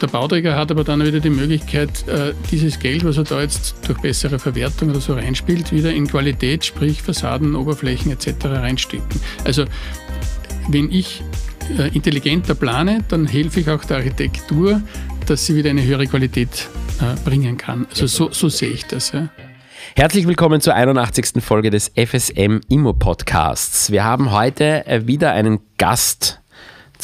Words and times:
Der 0.00 0.10
Bauträger 0.10 0.56
hat 0.56 0.70
aber 0.70 0.84
dann 0.84 1.02
wieder 1.02 1.20
die 1.20 1.30
Möglichkeit, 1.30 2.06
äh, 2.08 2.34
dieses 2.50 2.78
Geld, 2.78 3.04
was 3.04 3.16
er 3.16 3.24
da 3.24 3.40
jetzt 3.40 3.76
durch 3.86 3.98
bessere 4.00 4.38
Verwertung 4.38 4.90
oder 4.90 5.00
so 5.00 5.14
reinspielt, 5.14 5.72
wieder 5.72 5.92
in 5.94 6.06
Qualität, 6.06 6.64
sprich 6.64 7.00
Fassaden, 7.00 7.54
Oberflächen 7.54 8.12
etc. 8.12 8.44
reinstecken. 8.44 9.20
Also 9.44 9.64
wenn 10.68 10.90
ich 10.90 11.22
äh, 11.78 11.88
intelligenter 11.94 12.54
plane, 12.54 13.04
dann 13.08 13.26
helfe 13.26 13.60
ich 13.60 13.70
auch 13.70 13.84
der 13.84 13.98
Architektur, 13.98 14.82
dass 15.26 15.46
sie 15.46 15.56
wieder 15.56 15.70
eine 15.70 15.82
höhere 15.82 16.06
Qualität 16.06 16.68
äh, 17.00 17.18
bringen 17.24 17.56
kann. 17.56 17.86
Also 17.88 18.06
so, 18.06 18.30
so 18.30 18.48
sehe 18.48 18.70
ich 18.70 18.84
das. 18.84 19.12
Ja. 19.12 19.30
Herzlich 19.96 20.26
willkommen 20.26 20.60
zur 20.60 20.74
81. 20.74 21.42
Folge 21.42 21.70
des 21.70 21.92
FSM 21.94 22.60
Immo 22.68 22.92
Podcasts. 22.92 23.90
Wir 23.90 24.04
haben 24.04 24.32
heute 24.32 24.84
wieder 25.06 25.32
einen 25.32 25.60
Gast 25.78 26.40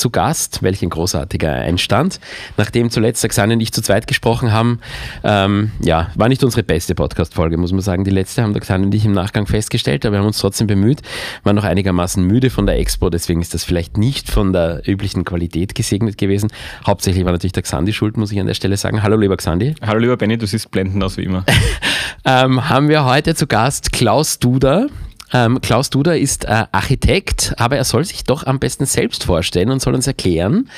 zu 0.01 0.11
Gast. 0.11 0.63
Welch 0.63 0.83
ein 0.83 0.89
großartiger 0.89 1.53
Einstand. 1.53 2.21
Nachdem 2.57 2.91
zuletzt 2.91 3.29
Xander 3.29 3.55
und 3.55 3.61
ich 3.61 3.73
zu 3.73 3.83
zweit 3.83 4.07
gesprochen 4.07 4.51
haben, 4.51 4.81
ähm, 5.23 5.73
ja, 5.81 6.11
war 6.15 6.29
nicht 6.29 6.43
unsere 6.43 6.63
beste 6.63 6.95
Podcast-Folge, 6.95 7.59
muss 7.59 7.71
man 7.73 7.83
sagen. 7.83 8.05
Die 8.05 8.11
letzte 8.11 8.43
haben 8.43 8.55
der 8.55 8.63
Xander 8.63 8.87
und 8.87 8.95
ich 8.95 9.05
im 9.05 9.13
Nachgang 9.13 9.47
festgestellt, 9.47 10.07
aber 10.07 10.15
wir 10.15 10.21
haben 10.21 10.27
uns 10.27 10.39
trotzdem 10.39 10.67
bemüht, 10.67 11.03
waren 11.45 11.55
noch 11.55 11.65
einigermaßen 11.65 12.25
müde 12.25 12.49
von 12.49 12.67
der 12.67 12.79
Expo, 12.79 13.11
deswegen 13.11 13.43
ist 13.43 13.53
das 13.53 13.63
vielleicht 13.63 13.99
nicht 13.99 14.31
von 14.31 14.53
der 14.53 14.83
üblichen 14.89 15.25
Qualität 15.25 15.75
gesegnet 15.75 16.17
gewesen. 16.17 16.51
Hauptsächlich 16.87 17.25
war 17.25 17.33
natürlich 17.33 17.53
der 17.53 17.63
Xandi 17.63 17.93
schuld, 17.93 18.17
muss 18.17 18.33
ich 18.33 18.41
an 18.41 18.47
der 18.47 18.55
Stelle 18.55 18.79
sagen. 18.79 19.03
Hallo 19.03 19.17
lieber 19.17 19.37
Xandi. 19.37 19.75
Hallo 19.83 20.01
lieber 20.01 20.17
Benny, 20.17 20.39
du 20.39 20.47
siehst 20.47 20.71
blendend 20.71 21.05
aus 21.05 21.19
wie 21.19 21.25
immer. 21.25 21.45
ähm, 22.25 22.69
haben 22.71 22.89
wir 22.89 23.05
heute 23.05 23.35
zu 23.35 23.47
Gast 23.47 23.93
Klaus 23.93 24.39
Duda, 24.39 24.87
ähm, 25.33 25.61
Klaus 25.61 25.91
Duda 25.91 26.13
ist 26.13 26.45
äh, 26.45 26.65
Architekt, 26.73 27.55
aber 27.57 27.77
er 27.77 27.85
soll 27.85 28.05
sich 28.05 28.25
doch 28.25 28.47
am 28.47 28.59
besten 28.59 28.87
selbst 28.87 29.25
vorstellen 29.25 29.71
und 29.71 29.81
soll 29.81 29.95
uns 29.95 30.07
erklären, 30.07 30.69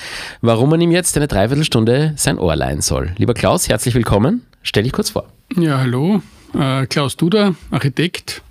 warum 0.41 0.71
man 0.71 0.81
ihm 0.81 0.91
jetzt 0.91 1.17
eine 1.17 1.29
Dreiviertelstunde 1.29 2.13
sein 2.17 2.39
Ohr 2.39 2.57
leihen 2.57 2.81
soll. 2.81 3.13
Lieber 3.19 3.35
Klaus, 3.35 3.69
herzlich 3.69 3.95
willkommen. 3.95 4.43
Stell 4.63 4.85
dich 4.85 4.93
kurz 4.93 5.11
vor. 5.11 5.29
Ja, 5.57 5.79
hallo. 5.79 6.23
Äh, 6.55 6.87
Klaus 6.87 7.17
Duda, 7.17 7.55
Architekt. 7.71 8.43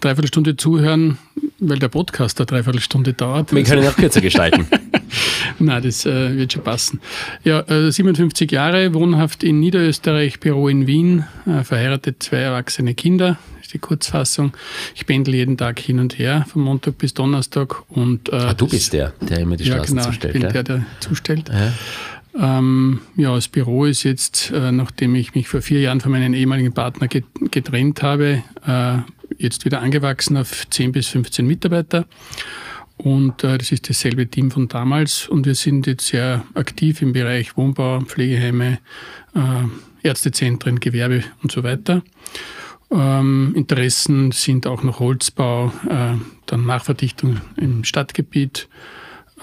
Dreiviertelstunde 0.00 0.56
zuhören, 0.56 1.18
weil 1.58 1.78
der 1.78 1.88
Podcast 1.88 2.38
eine 2.38 2.46
Dreiviertelstunde 2.46 3.14
dauert. 3.14 3.52
Wir 3.52 3.64
können 3.64 3.82
ihn 3.82 3.88
auch 3.88 3.96
kürzer 3.96 4.20
gestalten. 4.20 4.66
Nein, 5.58 5.82
das 5.82 6.06
äh, 6.06 6.36
wird 6.36 6.52
schon 6.52 6.62
passen. 6.62 7.00
Ja, 7.44 7.60
äh, 7.68 7.90
57 7.90 8.50
Jahre, 8.50 8.94
wohnhaft 8.94 9.42
in 9.42 9.60
Niederösterreich, 9.60 10.40
Büro 10.40 10.68
in 10.68 10.86
Wien, 10.86 11.24
äh, 11.46 11.64
verheiratet, 11.64 12.22
zwei 12.22 12.38
erwachsene 12.38 12.94
Kinder, 12.94 13.38
ist 13.60 13.74
die 13.74 13.78
Kurzfassung. 13.78 14.52
Ich 14.94 15.06
pendel 15.06 15.34
jeden 15.34 15.56
Tag 15.56 15.78
hin 15.78 15.98
und 15.98 16.18
her, 16.18 16.46
von 16.48 16.62
Montag 16.62 16.98
bis 16.98 17.14
Donnerstag. 17.14 17.82
Und, 17.88 18.28
äh, 18.28 18.36
ah, 18.36 18.54
du 18.54 18.68
bist 18.68 18.92
der, 18.92 19.12
der 19.20 19.40
immer 19.40 19.56
die 19.56 19.64
ja, 19.64 19.74
Straßen 19.74 19.96
genau, 19.96 20.08
zustellt. 20.08 20.34
Ich 20.34 20.40
bin 20.40 20.48
ja? 20.48 20.52
der, 20.52 20.62
der 20.62 20.86
zustellt. 21.00 21.50
Ja. 21.50 21.72
Ähm, 22.38 23.00
ja, 23.16 23.34
das 23.34 23.48
Büro 23.48 23.84
ist 23.84 24.04
jetzt, 24.04 24.52
äh, 24.52 24.70
nachdem 24.70 25.14
ich 25.16 25.34
mich 25.34 25.48
vor 25.48 25.60
vier 25.60 25.80
Jahren 25.80 26.00
von 26.00 26.12
meinem 26.12 26.34
ehemaligen 26.34 26.72
Partner 26.72 27.08
getrennt 27.08 28.02
habe, 28.02 28.44
äh, 28.66 28.98
jetzt 29.38 29.64
wieder 29.64 29.80
angewachsen 29.80 30.36
auf 30.36 30.68
10 30.70 30.92
bis 30.92 31.08
15 31.08 31.46
Mitarbeiter. 31.46 32.06
Und 32.98 33.44
äh, 33.44 33.58
das 33.58 33.72
ist 33.72 33.88
dasselbe 33.88 34.26
Team 34.26 34.50
von 34.50 34.68
damals. 34.68 35.28
Und 35.28 35.46
wir 35.46 35.54
sind 35.54 35.86
jetzt 35.86 36.08
sehr 36.08 36.44
aktiv 36.54 37.00
im 37.00 37.12
Bereich 37.12 37.56
Wohnbau, 37.56 38.00
Pflegeheime, 38.00 38.78
äh, 39.34 40.06
Ärztezentren, 40.06 40.80
Gewerbe 40.80 41.22
und 41.42 41.52
so 41.52 41.62
weiter. 41.62 42.02
Ähm, 42.90 43.52
Interessen 43.54 44.32
sind 44.32 44.66
auch 44.66 44.82
noch 44.82 45.00
Holzbau, 45.00 45.72
äh, 45.88 46.14
dann 46.46 46.66
Nachverdichtung 46.66 47.40
im 47.56 47.84
Stadtgebiet. 47.84 48.68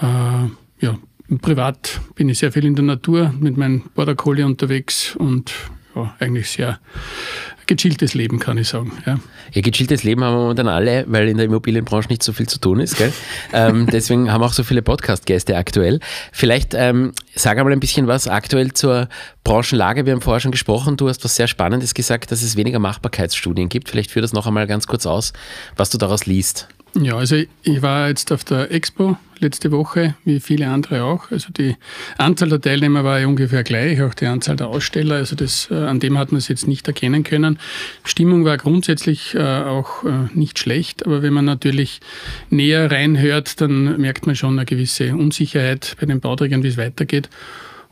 Äh, 0.00 0.84
ja, 0.84 0.98
privat 1.40 2.00
bin 2.14 2.28
ich 2.28 2.38
sehr 2.38 2.52
viel 2.52 2.64
in 2.64 2.74
der 2.74 2.84
Natur 2.84 3.32
mit 3.38 3.56
meinem 3.56 3.82
Border 3.94 4.14
Collie 4.14 4.44
unterwegs 4.44 5.16
und 5.16 5.52
ja, 5.96 6.14
eigentlich 6.20 6.50
sehr 6.50 6.78
gechilltes 7.66 8.14
Leben, 8.14 8.38
kann 8.38 8.58
ich 8.58 8.68
sagen. 8.68 8.92
Ja. 9.06 9.18
ja, 9.52 9.60
gechilltes 9.60 10.04
Leben 10.04 10.22
haben 10.22 10.34
wir 10.34 10.40
momentan 10.40 10.68
alle, 10.68 11.04
weil 11.08 11.28
in 11.28 11.36
der 11.36 11.46
Immobilienbranche 11.46 12.08
nicht 12.08 12.22
so 12.22 12.32
viel 12.32 12.48
zu 12.48 12.60
tun 12.60 12.80
ist. 12.80 12.96
Gell? 12.96 13.12
ähm, 13.52 13.86
deswegen 13.90 14.32
haben 14.32 14.40
wir 14.40 14.46
auch 14.46 14.52
so 14.52 14.62
viele 14.62 14.82
Podcast-Gäste 14.82 15.56
aktuell. 15.56 16.00
Vielleicht 16.32 16.74
ähm, 16.74 17.12
sag 17.34 17.58
einmal 17.58 17.72
ein 17.72 17.80
bisschen 17.80 18.06
was 18.06 18.28
aktuell 18.28 18.72
zur 18.72 19.08
Branchenlage. 19.42 20.06
Wir 20.06 20.12
haben 20.12 20.20
vorher 20.20 20.40
schon 20.40 20.52
gesprochen. 20.52 20.96
Du 20.96 21.08
hast 21.08 21.24
was 21.24 21.34
sehr 21.34 21.48
Spannendes 21.48 21.94
gesagt, 21.94 22.30
dass 22.30 22.42
es 22.42 22.56
weniger 22.56 22.78
Machbarkeitsstudien 22.78 23.68
gibt. 23.68 23.88
Vielleicht 23.88 24.12
führ 24.12 24.22
das 24.22 24.32
noch 24.32 24.46
einmal 24.46 24.66
ganz 24.66 24.86
kurz 24.86 25.06
aus, 25.06 25.32
was 25.76 25.90
du 25.90 25.98
daraus 25.98 26.26
liest. 26.26 26.68
Ja, 27.02 27.16
also 27.16 27.36
ich 27.62 27.82
war 27.82 28.08
jetzt 28.08 28.32
auf 28.32 28.42
der 28.44 28.70
Expo 28.70 29.18
letzte 29.38 29.70
Woche, 29.70 30.14
wie 30.24 30.40
viele 30.40 30.68
andere 30.68 31.04
auch. 31.04 31.30
Also 31.30 31.52
die 31.52 31.76
Anzahl 32.16 32.48
der 32.48 32.60
Teilnehmer 32.60 33.04
war 33.04 33.26
ungefähr 33.26 33.64
gleich, 33.64 34.00
auch 34.00 34.14
die 34.14 34.24
Anzahl 34.24 34.56
der 34.56 34.68
Aussteller. 34.68 35.16
Also 35.16 35.36
das, 35.36 35.70
an 35.70 36.00
dem 36.00 36.16
hat 36.16 36.32
man 36.32 36.38
es 36.38 36.48
jetzt 36.48 36.66
nicht 36.66 36.88
erkennen 36.88 37.22
können. 37.22 37.58
Stimmung 38.02 38.46
war 38.46 38.56
grundsätzlich 38.56 39.34
äh, 39.34 39.40
auch 39.40 40.04
äh, 40.04 40.28
nicht 40.32 40.58
schlecht, 40.58 41.04
aber 41.04 41.20
wenn 41.20 41.34
man 41.34 41.44
natürlich 41.44 42.00
näher 42.48 42.90
reinhört, 42.90 43.60
dann 43.60 44.00
merkt 44.00 44.26
man 44.26 44.34
schon 44.34 44.58
eine 44.58 44.64
gewisse 44.64 45.14
Unsicherheit 45.14 45.96
bei 46.00 46.06
den 46.06 46.20
Bauträgern, 46.20 46.62
wie 46.62 46.68
es 46.68 46.78
weitergeht. 46.78 47.28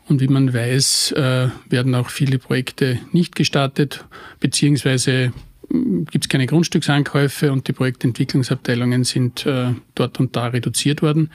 Und 0.07 0.21
wie 0.21 0.27
man 0.27 0.53
weiß, 0.53 1.11
äh, 1.13 1.49
werden 1.69 1.93
auch 1.93 2.09
viele 2.09 2.39
Projekte 2.39 2.99
nicht 3.11 3.35
gestartet, 3.35 4.05
beziehungsweise 4.39 5.31
gibt 5.69 6.25
es 6.25 6.29
keine 6.29 6.47
Grundstücksankäufe 6.47 7.51
und 7.51 7.67
die 7.67 7.73
Projektentwicklungsabteilungen 7.73 9.03
sind 9.03 9.45
äh, 9.45 9.73
dort 9.95 10.19
und 10.19 10.35
da 10.35 10.47
reduziert 10.47 11.01
worden. 11.01 11.29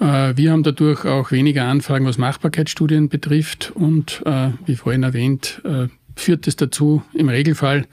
Äh, 0.00 0.36
wir 0.36 0.52
haben 0.52 0.62
dadurch 0.62 1.04
auch 1.04 1.30
weniger 1.30 1.64
Anfragen, 1.64 2.06
was 2.06 2.18
Machbarkeitsstudien 2.18 3.08
betrifft 3.08 3.72
und 3.74 4.22
äh, 4.24 4.50
wie 4.66 4.76
vorhin 4.76 5.02
erwähnt, 5.02 5.62
äh, 5.64 5.88
führt 6.16 6.46
es 6.46 6.56
dazu 6.56 7.02
im 7.14 7.28
Regelfall, 7.28 7.86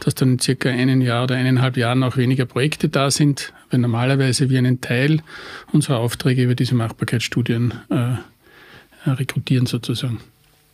dass 0.00 0.14
dann 0.14 0.38
circa 0.38 0.70
einem 0.70 1.00
Jahr 1.00 1.24
oder 1.24 1.34
eineinhalb 1.34 1.76
Jahren 1.76 2.02
auch 2.02 2.16
weniger 2.16 2.46
Projekte 2.46 2.88
da 2.88 3.10
sind, 3.10 3.52
weil 3.70 3.80
normalerweise 3.80 4.48
wir 4.48 4.58
einen 4.58 4.80
Teil 4.80 5.20
unserer 5.72 5.98
Aufträge 5.98 6.44
über 6.44 6.54
diese 6.54 6.74
Machbarkeitsstudien 6.74 7.74
äh, 7.90 9.10
rekrutieren 9.10 9.66
sozusagen. 9.66 10.20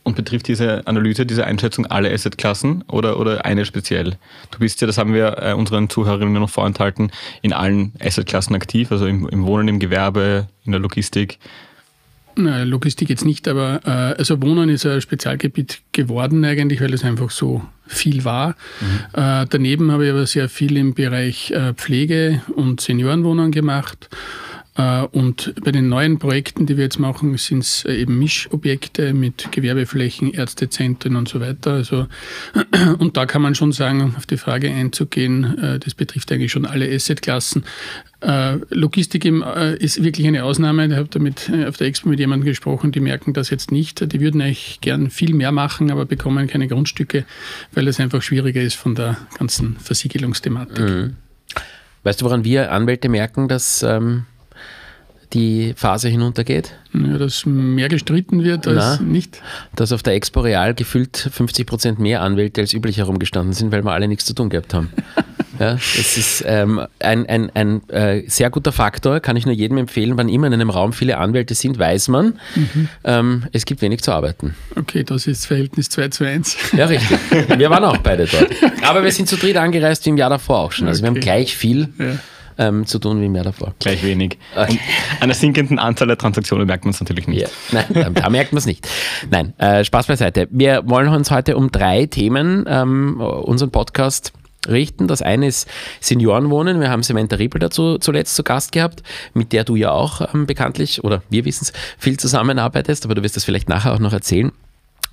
Und 0.03 0.15
betrifft 0.15 0.47
diese 0.47 0.87
Analyse, 0.87 1.27
diese 1.27 1.45
Einschätzung 1.45 1.85
alle 1.85 2.11
Assetklassen 2.11 2.83
oder, 2.87 3.19
oder 3.19 3.45
eine 3.45 3.65
speziell? 3.65 4.17
Du 4.49 4.59
bist 4.59 4.81
ja, 4.81 4.87
das 4.87 4.97
haben 4.97 5.13
wir 5.13 5.37
äh, 5.39 5.53
unseren 5.53 5.89
Zuhörerinnen 5.89 6.33
noch 6.33 6.49
vorenthalten, 6.49 7.11
in 7.43 7.53
allen 7.53 7.93
Assetklassen 7.99 8.55
aktiv, 8.55 8.91
also 8.91 9.05
im, 9.05 9.29
im 9.29 9.45
Wohnen, 9.45 9.67
im 9.67 9.79
Gewerbe, 9.79 10.47
in 10.65 10.71
der 10.71 10.81
Logistik. 10.81 11.37
Na, 12.35 12.63
Logistik 12.63 13.09
jetzt 13.09 13.25
nicht, 13.25 13.47
aber 13.47 13.81
äh, 13.85 14.19
also 14.19 14.41
Wohnen 14.41 14.69
ist 14.69 14.85
ein 14.85 15.01
Spezialgebiet 15.01 15.81
geworden 15.91 16.43
eigentlich, 16.45 16.81
weil 16.81 16.93
es 16.93 17.03
einfach 17.03 17.29
so 17.29 17.61
viel 17.87 18.23
war. 18.23 18.55
Mhm. 18.79 19.21
Äh, 19.21 19.45
daneben 19.49 19.91
habe 19.91 20.05
ich 20.05 20.11
aber 20.11 20.25
sehr 20.25 20.49
viel 20.49 20.77
im 20.77 20.93
Bereich 20.93 21.51
äh, 21.51 21.73
Pflege 21.73 22.41
und 22.55 22.79
Seniorenwohnungen 22.79 23.51
gemacht. 23.51 24.09
Äh, 24.77 25.03
und 25.11 25.53
bei 25.63 25.71
den 25.71 25.89
neuen 25.89 26.17
Projekten, 26.17 26.65
die 26.65 26.77
wir 26.77 26.85
jetzt 26.85 26.99
machen, 26.99 27.37
sind 27.37 27.59
es 27.59 27.83
äh, 27.85 27.93
eben 27.93 28.17
Mischobjekte 28.19 29.13
mit 29.13 29.51
Gewerbeflächen, 29.51 30.33
Ärztezentren 30.33 31.17
und 31.17 31.27
so 31.27 31.41
weiter. 31.41 31.73
Also, 31.73 32.07
und 32.99 33.17
da 33.17 33.25
kann 33.25 33.41
man 33.41 33.53
schon 33.53 33.73
sagen, 33.73 34.15
auf 34.17 34.25
die 34.25 34.37
Frage 34.37 34.71
einzugehen, 34.71 35.57
äh, 35.57 35.79
das 35.79 35.93
betrifft 35.93 36.31
eigentlich 36.31 36.51
schon 36.51 36.65
alle 36.65 36.89
Assetklassen. 36.93 37.63
Logistik 38.69 39.25
ist 39.25 40.03
wirklich 40.03 40.27
eine 40.27 40.43
Ausnahme. 40.43 40.85
Ich 40.85 40.93
habe 40.93 41.07
damit 41.09 41.51
auf 41.67 41.77
der 41.77 41.87
Expo 41.87 42.07
mit 42.07 42.19
jemandem 42.19 42.45
gesprochen, 42.45 42.91
die 42.91 42.99
merken 42.99 43.33
das 43.33 43.49
jetzt 43.49 43.71
nicht. 43.71 44.13
Die 44.13 44.19
würden 44.19 44.41
eigentlich 44.41 44.77
gern 44.79 45.09
viel 45.09 45.33
mehr 45.33 45.51
machen, 45.51 45.89
aber 45.89 46.05
bekommen 46.05 46.45
keine 46.45 46.67
Grundstücke, 46.67 47.25
weil 47.73 47.87
es 47.87 47.99
einfach 47.99 48.21
schwieriger 48.21 48.61
ist 48.61 48.75
von 48.75 48.93
der 48.93 49.17
ganzen 49.39 49.75
Versiegelungsthematik. 49.77 50.79
Mhm. 50.79 51.15
Weißt 52.03 52.21
du, 52.21 52.25
woran 52.25 52.43
wir 52.43 52.71
Anwälte 52.71 53.09
merken, 53.09 53.47
dass 53.47 53.81
ähm 53.81 54.25
die 55.33 55.73
Phase 55.75 56.09
hinuntergeht? 56.09 56.73
Ja, 56.93 57.17
dass 57.17 57.45
mehr 57.45 57.87
gestritten 57.87 58.43
wird 58.43 58.67
als 58.67 58.99
Na, 58.99 59.01
nicht. 59.01 59.41
Dass 59.75 59.91
auf 59.91 60.03
der 60.03 60.13
Expo 60.13 60.41
Real 60.41 60.73
gefühlt 60.73 61.15
50 61.31 61.65
Prozent 61.65 61.99
mehr 61.99 62.21
Anwälte 62.21 62.61
als 62.61 62.73
üblich 62.73 62.97
herumgestanden 62.97 63.53
sind, 63.53 63.71
weil 63.71 63.83
wir 63.83 63.91
alle 63.91 64.07
nichts 64.07 64.25
zu 64.25 64.33
tun 64.33 64.49
gehabt 64.49 64.73
haben. 64.73 64.91
ja, 65.59 65.73
das 65.75 66.17
ist 66.17 66.43
ähm, 66.45 66.81
ein, 66.99 67.25
ein, 67.27 67.49
ein 67.53 67.89
äh, 67.89 68.23
sehr 68.27 68.49
guter 68.49 68.73
Faktor, 68.73 69.21
kann 69.21 69.37
ich 69.37 69.45
nur 69.45 69.55
jedem 69.55 69.77
empfehlen. 69.77 70.17
Wann 70.17 70.27
immer 70.27 70.47
in 70.47 70.53
einem 70.53 70.69
Raum 70.69 70.91
viele 70.91 71.17
Anwälte 71.17 71.55
sind, 71.55 71.79
weiß 71.79 72.09
man, 72.09 72.39
mhm. 72.55 72.89
ähm, 73.05 73.43
es 73.53 73.65
gibt 73.65 73.81
wenig 73.81 74.01
zu 74.01 74.11
arbeiten. 74.11 74.55
Okay, 74.75 75.03
das 75.03 75.27
ist 75.27 75.45
Verhältnis 75.45 75.89
2 75.89 76.09
zu 76.09 76.25
1. 76.25 76.57
Ja, 76.73 76.85
richtig. 76.85 77.17
Wir 77.57 77.69
waren 77.69 77.85
auch 77.85 77.97
beide 77.97 78.25
dort. 78.25 78.51
Aber 78.83 79.03
wir 79.03 79.11
sind 79.11 79.29
zu 79.29 79.37
dritt 79.37 79.55
angereist 79.55 80.05
wie 80.05 80.09
im 80.09 80.17
Jahr 80.17 80.29
davor 80.29 80.59
auch 80.59 80.71
schon. 80.73 80.87
Also 80.87 80.99
okay. 80.99 81.03
wir 81.03 81.15
haben 81.15 81.21
gleich 81.21 81.55
viel. 81.55 81.89
Ja 81.97 82.17
ähm, 82.61 82.85
zu 82.85 82.99
tun 82.99 83.21
wie 83.21 83.29
mehr 83.29 83.43
davor. 83.43 83.73
Gleich 83.79 84.03
wenig. 84.03 84.37
Okay. 84.55 84.73
Und 84.73 84.79
einer 85.21 85.33
sinkenden 85.33 85.79
Anzahl 85.79 86.07
der 86.07 86.17
Transaktionen 86.17 86.67
merkt 86.67 86.85
man 86.85 86.93
es 86.93 86.99
natürlich 86.99 87.27
nicht. 87.27 87.41
Ja. 87.41 87.83
Nein, 87.89 88.13
da 88.13 88.29
merkt 88.29 88.53
man 88.53 88.59
es 88.59 88.65
nicht. 88.65 88.87
Nein, 89.29 89.53
äh, 89.57 89.83
Spaß 89.83 90.07
beiseite. 90.07 90.47
Wir 90.51 90.83
wollen 90.85 91.09
uns 91.09 91.31
heute 91.31 91.57
um 91.57 91.71
drei 91.71 92.05
Themen 92.05 92.65
ähm, 92.67 93.19
unseren 93.19 93.71
Podcast 93.71 94.33
richten. 94.67 95.07
Das 95.07 95.21
eine 95.21 95.47
ist 95.47 95.67
Seniorenwohnen. 95.99 96.79
Wir 96.79 96.89
haben 96.89 97.01
Samantha 97.03 97.35
Riebel 97.35 97.59
dazu 97.59 97.97
zuletzt 97.97 98.35
zu 98.35 98.43
Gast 98.43 98.71
gehabt, 98.71 99.01
mit 99.33 99.53
der 99.53 99.63
du 99.63 99.75
ja 99.75 99.91
auch 99.91 100.33
ähm, 100.33 100.45
bekanntlich, 100.45 101.03
oder 101.03 101.23
wir 101.29 101.45
wissen 101.45 101.65
es, 101.65 101.73
viel 101.97 102.17
zusammenarbeitest, 102.17 103.05
aber 103.05 103.15
du 103.15 103.23
wirst 103.23 103.35
das 103.35 103.43
vielleicht 103.43 103.69
nachher 103.69 103.93
auch 103.93 103.99
noch 103.99 104.13
erzählen. 104.13 104.51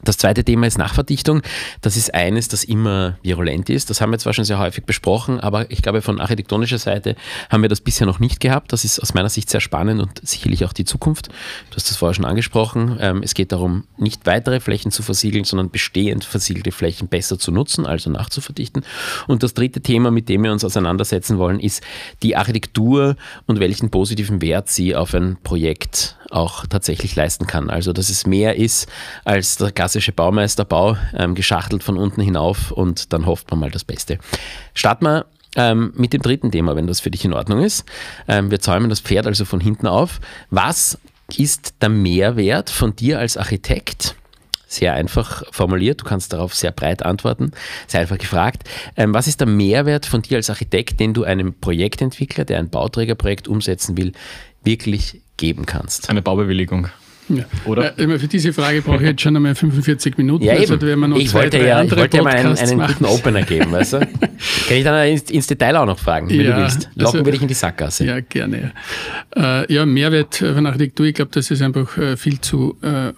Das 0.05 0.17
zweite 0.17 0.45
Thema 0.45 0.67
ist 0.67 0.79
Nachverdichtung. 0.79 1.43
Das 1.81 1.97
ist 1.97 2.15
eines, 2.15 2.49
das 2.49 2.65
immer 2.65 3.19
virulent 3.23 3.69
ist. 3.69 3.91
Das 3.91 4.01
haben 4.01 4.13
wir 4.13 4.19
zwar 4.19 4.33
schon 4.33 4.45
sehr 4.45 4.59
häufig 4.59 4.85
besprochen, 4.85 5.41
aber 5.41 5.71
ich 5.71 5.83
glaube, 5.83 6.03
von 6.03 6.21
architektonischer 6.21 6.79
Seite 6.79 7.17
haben 7.51 7.63
wir 7.63 7.69
das 7.69 7.81
bisher 7.81 8.07
noch 8.07 8.21
nicht 8.21 8.39
gehabt. 8.39 8.73
Das 8.73 8.85
ist 8.85 9.01
aus 9.01 9.15
meiner 9.15 9.29
Sicht 9.29 9.51
sehr 9.51 9.61
spannend 9.61 10.01
und 10.01 10.27
sicherlich 10.27 10.65
auch 10.65 10.73
die 10.73 10.85
Zukunft. 10.85 11.29
Du 11.71 11.77
hast 11.77 11.91
das 11.91 11.97
vorher 11.97 12.15
schon 12.15 12.25
angesprochen. 12.25 12.97
Ähm, 13.01 13.23
es 13.25 13.35
geht 13.35 13.51
darum, 13.51 13.85
nicht 13.97 14.25
weitere 14.25 14.61
Flächen 14.61 14.93
zu 14.93 15.03
versiegeln, 15.03 15.45
sondern 15.45 15.71
bestehend 15.71 16.25
versiegelte 16.25 16.71
Flächen 16.71 17.09
besser 17.09 17.39
zu 17.39 17.51
nutzen, 17.51 17.85
also 17.85 18.09
nachzuverdichten. 18.11 18.85
Und 19.27 19.43
das 19.43 19.55
dritte 19.55 19.81
Thema, 19.81 20.11
mit 20.11 20.29
dem 20.29 20.45
wir 20.45 20.53
uns 20.53 20.65
auseinandersetzen 20.65 21.39
wollen, 21.39 21.59
ist 21.59 21.83
die 22.23 22.37
Architektur 22.37 23.17
und 23.47 23.59
welchen 23.59 23.91
positiven 23.91 24.41
Wert 24.41 24.69
sie 24.69 24.95
auf 24.95 25.13
ein 25.15 25.37
Projekt 25.43 26.17
auch 26.31 26.67
tatsächlich 26.67 27.17
leisten 27.17 27.47
kann. 27.47 27.71
Also, 27.71 27.93
dass 27.93 28.11
es 28.11 28.27
mehr 28.27 28.57
ist 28.57 28.89
als 29.25 29.57
der 29.57 29.73
klassische 29.73 30.13
Baumeisterbau, 30.13 30.97
ähm, 31.17 31.35
geschachtelt 31.35 31.83
von 31.83 31.97
unten 31.97 32.21
hinauf 32.21 32.71
und 32.71 33.13
dann 33.13 33.27
hofft 33.27 33.51
man 33.51 33.61
mal 33.61 33.71
das 33.71 33.85
Beste. 33.85 34.19
Starten 34.75 35.07
wir 35.07 35.27
ähm, 35.57 35.93
mit 35.97 36.13
dem 36.13 36.23
dritten 36.23 36.51
Thema, 36.51 36.77
wenn 36.77 36.87
das 36.87 37.01
für 37.01 37.11
dich 37.11 37.25
in 37.25 37.33
Ordnung 37.33 37.63
ist. 37.63 37.85
Ähm, 38.27 38.51
wir 38.51 38.61
zäumen 38.61 38.91
das 38.91 39.01
Pferd 39.01 39.27
also 39.27 39.45
von 39.45 39.61
hinten 39.61 39.87
auf. 39.87 40.21
Was 40.51 40.99
ist 41.37 41.75
der 41.83 41.89
Mehrwert 41.89 42.71
von 42.71 42.95
dir 42.95 43.19
als 43.19 43.37
Architekt? 43.37 44.15
Sehr 44.71 44.93
einfach 44.93 45.45
formuliert, 45.51 46.03
du 46.03 46.05
kannst 46.05 46.35
darauf 46.35 46.55
sehr 46.55 46.73
breit 46.73 47.03
antworten, 47.03 47.53
sehr 47.87 48.01
einfach 48.01 48.19
gefragt. 48.19 48.65
Ähm, 48.97 49.15
was 49.15 49.27
ist 49.27 49.41
der 49.41 49.49
Mehrwert 49.49 50.05
von 50.05 50.21
dir 50.21 50.37
als 50.37 50.51
Architekt, 50.51 51.01
den 51.01 51.15
du 51.15 51.25
einem 51.25 51.55
Projektentwickler, 51.55 52.45
der 52.45 52.59
ein 52.59 52.69
Bauträgerprojekt 52.69 53.49
umsetzen 53.49 53.97
will, 53.97 54.13
wirklich 54.65 55.23
geben 55.39 55.65
kannst? 55.65 56.11
Eine 56.11 56.21
Baubewilligung. 56.21 56.89
Ja. 57.29 57.45
Oder? 57.65 57.99
Ja, 57.99 58.19
für 58.19 58.29
diese 58.29 58.53
Frage 58.53 58.83
brauche 58.83 58.97
ich 58.97 59.11
jetzt 59.11 59.21
schon 59.21 59.37
einmal 59.37 59.55
45 59.55 60.17
Minuten. 60.17 60.45
Ja, 60.45 60.55
also, 60.55 60.75
ich, 60.75 61.31
zwei, 61.31 61.43
wollte 61.43 61.59
ja, 61.59 61.83
ich 61.83 61.95
wollte 61.95 62.17
ja 62.17 62.23
mal 62.23 62.35
einen, 62.35 62.57
einen 62.57 62.87
guten 62.87 63.05
Opener 63.05 63.43
geben, 63.43 63.71
weißt 63.73 63.95
du? 63.95 63.99
Kann 64.69 64.77
ich 64.77 64.85
dann 64.85 65.09
ins, 65.09 65.31
ins, 65.31 65.47
Detail 65.47 65.77
auch 65.77 65.87
noch 65.87 65.99
fragen, 65.99 66.29
wenn 66.31 66.41
ja, 66.41 66.57
du 66.57 66.63
willst. 66.63 66.89
Locken 66.95 67.21
also, 67.21 67.25
wir 67.25 67.33
dich 67.33 67.43
in 67.43 67.49
die 67.49 67.55
Sackgasse. 67.55 68.07
Ja, 68.07 68.21
gerne. 68.21 68.73
Äh, 69.37 69.73
ja, 69.73 69.85
Mehrwert 69.85 70.37
von 70.37 70.67
Architektur, 70.67 71.07
ich 71.07 71.15
glaube, 71.15 71.31
dass 71.33 71.51
es 71.51 71.61
einfach 71.61 71.97
äh, 71.99 72.17
viel 72.17 72.41
zu, 72.41 72.77
äh, 72.83 73.13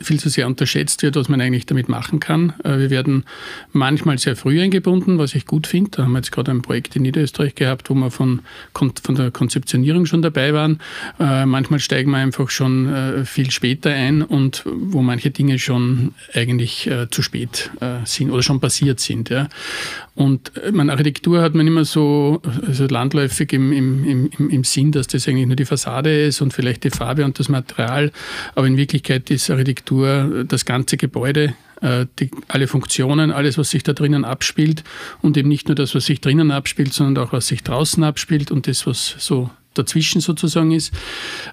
viel 0.00 0.20
zu 0.20 0.28
sehr 0.28 0.46
unterschätzt 0.46 1.02
wird, 1.02 1.16
was 1.16 1.28
man 1.28 1.40
eigentlich 1.40 1.66
damit 1.66 1.88
machen 1.88 2.20
kann. 2.20 2.52
Äh, 2.64 2.78
wir 2.78 2.90
werden 2.90 3.24
manchmal 3.72 4.18
sehr 4.18 4.36
früh 4.36 4.60
eingebunden, 4.60 5.18
was 5.18 5.34
ich 5.34 5.46
gut 5.46 5.66
finde. 5.66 5.90
Da 5.92 6.02
haben 6.04 6.12
wir 6.12 6.18
jetzt 6.18 6.32
gerade 6.32 6.50
ein 6.50 6.62
Projekt 6.62 6.96
in 6.96 7.02
Niederösterreich 7.02 7.54
gehabt, 7.54 7.90
wo 7.90 7.94
wir 7.94 8.10
von, 8.10 8.40
von 8.74 9.14
der 9.14 9.30
Konzeptionierung 9.30 10.06
schon 10.06 10.22
dabei 10.22 10.52
waren. 10.52 10.80
Äh, 11.18 11.46
manchmal 11.46 11.80
steigen 11.80 12.10
wir 12.10 12.18
einfach 12.18 12.50
schon 12.50 12.92
äh, 12.92 13.24
viel 13.24 13.45
viel 13.46 13.52
später 13.52 13.90
ein 13.90 14.22
und 14.22 14.62
wo 14.64 15.02
manche 15.02 15.30
Dinge 15.30 15.58
schon 15.58 16.14
eigentlich 16.34 16.88
äh, 16.88 17.08
zu 17.10 17.22
spät 17.22 17.70
äh, 17.80 18.04
sind 18.04 18.30
oder 18.30 18.42
schon 18.42 18.60
passiert 18.60 18.98
sind. 18.98 19.30
Ja. 19.30 19.48
Und 20.14 20.56
äh, 20.56 20.72
meine 20.72 20.92
Architektur 20.92 21.42
hat 21.42 21.54
man 21.54 21.66
immer 21.66 21.84
so 21.84 22.42
also 22.66 22.86
landläufig 22.86 23.52
im, 23.52 23.72
im, 23.72 24.30
im, 24.36 24.50
im 24.50 24.64
Sinn, 24.64 24.92
dass 24.92 25.06
das 25.06 25.28
eigentlich 25.28 25.46
nur 25.46 25.56
die 25.56 25.64
Fassade 25.64 26.26
ist 26.26 26.40
und 26.40 26.52
vielleicht 26.52 26.82
die 26.84 26.90
Farbe 26.90 27.24
und 27.24 27.38
das 27.38 27.48
Material. 27.48 28.10
Aber 28.54 28.66
in 28.66 28.76
Wirklichkeit 28.76 29.30
ist 29.30 29.50
Architektur 29.50 30.44
das 30.48 30.64
ganze 30.64 30.96
Gebäude 30.96 31.54
äh, 31.82 32.06
die, 32.18 32.30
alle 32.48 32.66
Funktionen, 32.66 33.30
alles, 33.30 33.58
was 33.58 33.70
sich 33.70 33.84
da 33.84 33.92
drinnen 33.92 34.24
abspielt 34.24 34.82
und 35.22 35.36
eben 35.36 35.48
nicht 35.48 35.68
nur 35.68 35.76
das, 35.76 35.94
was 35.94 36.06
sich 36.06 36.20
drinnen 36.20 36.50
abspielt, 36.50 36.92
sondern 36.92 37.24
auch, 37.24 37.32
was 37.32 37.46
sich 37.46 37.62
draußen 37.62 38.02
abspielt 38.02 38.50
und 38.50 38.66
das, 38.66 38.86
was 38.86 39.14
so 39.18 39.50
dazwischen 39.78 40.20
sozusagen 40.20 40.72
ist. 40.72 40.92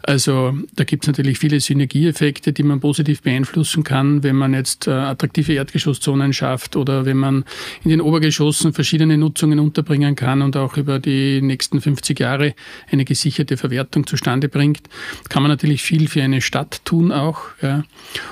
Also 0.04 0.58
da 0.76 0.84
gibt 0.84 1.04
es 1.04 1.08
natürlich 1.08 1.40
viele 1.40 1.60
Synergieeffekte, 1.60 2.54
die 2.54 2.64
man 2.64 2.80
positiv 2.80 3.22
beeinflussen 3.22 3.84
kann, 3.84 4.24
wenn 4.24 4.36
man 4.36 4.54
jetzt 4.54 4.88
äh, 4.88 4.92
attraktive 4.92 5.54
Erdgeschosszonen 5.54 6.34
schafft 6.34 6.76
oder 6.76 7.06
wenn 7.06 7.18
man 7.18 7.46
in 7.84 7.90
den 7.90 8.02
Obergeschossen 8.02 8.74
verschiedene 8.74 9.18
Nutzungen 9.18 9.60
unterbringen 9.60 10.16
kann 10.16 10.42
und 10.42 10.58
auch 10.58 10.78
über 10.78 11.00
die 11.00 11.42
nächsten 11.42 11.82
50 11.82 12.20
Jahre 12.20 12.56
eine 12.92 13.06
gesicherte 13.06 13.58
Verwertung 13.58 14.08
zustande 14.08 14.50
bringt, 14.50 14.82
kann 15.30 15.44
man 15.44 15.52
natürlich 15.52 15.82
viel 15.84 16.08
für 16.08 16.24
eine 16.24 16.42
Stadt 16.42 16.82
tun 16.86 17.12
auch. 17.12 17.40
Ja. 17.62 17.84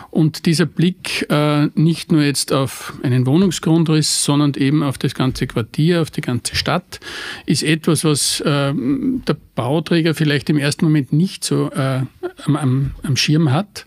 Und 0.09 0.45
dieser 0.45 0.65
Blick 0.65 1.25
äh, 1.29 1.67
nicht 1.75 2.11
nur 2.11 2.21
jetzt 2.21 2.51
auf 2.53 2.93
einen 3.03 3.25
Wohnungsgrundriss, 3.25 4.23
sondern 4.23 4.53
eben 4.55 4.83
auf 4.83 4.97
das 4.97 5.15
ganze 5.15 5.47
Quartier, 5.47 6.01
auf 6.01 6.11
die 6.11 6.21
ganze 6.21 6.55
Stadt, 6.55 6.99
ist 7.45 7.63
etwas, 7.63 8.03
was 8.03 8.41
äh, 8.41 8.73
der 8.73 9.37
Bauträger 9.61 10.15
vielleicht 10.15 10.49
im 10.49 10.57
ersten 10.57 10.85
Moment 10.85 11.13
nicht 11.13 11.43
so 11.43 11.69
äh, 11.71 12.01
am, 12.45 12.93
am, 13.03 13.15
Schirm 13.15 13.51
hat. 13.51 13.85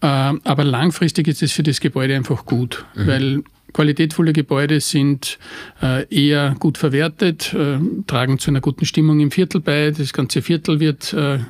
Äh, 0.00 0.06
aber 0.06 0.64
langfristig 0.64 1.28
ist 1.28 1.40
es 1.40 1.52
für 1.52 1.62
das 1.62 1.78
Gebäude 1.78 2.16
einfach 2.16 2.44
gut, 2.46 2.84
mhm. 2.96 3.06
weil 3.06 3.42
Qualitätvolle 3.74 4.32
Gebäude 4.32 4.80
sind 4.80 5.38
äh, 5.82 6.06
eher 6.08 6.54
gut 6.60 6.78
verwertet, 6.78 7.52
äh, 7.52 7.78
tragen 8.06 8.38
zu 8.38 8.52
einer 8.52 8.60
guten 8.60 8.86
Stimmung 8.86 9.18
im 9.18 9.32
Viertel 9.32 9.60
bei. 9.60 9.90
Das 9.90 10.12
ganze 10.12 10.42
Viertel 10.42 10.78
wird 10.78 11.12
äh, 11.12 11.40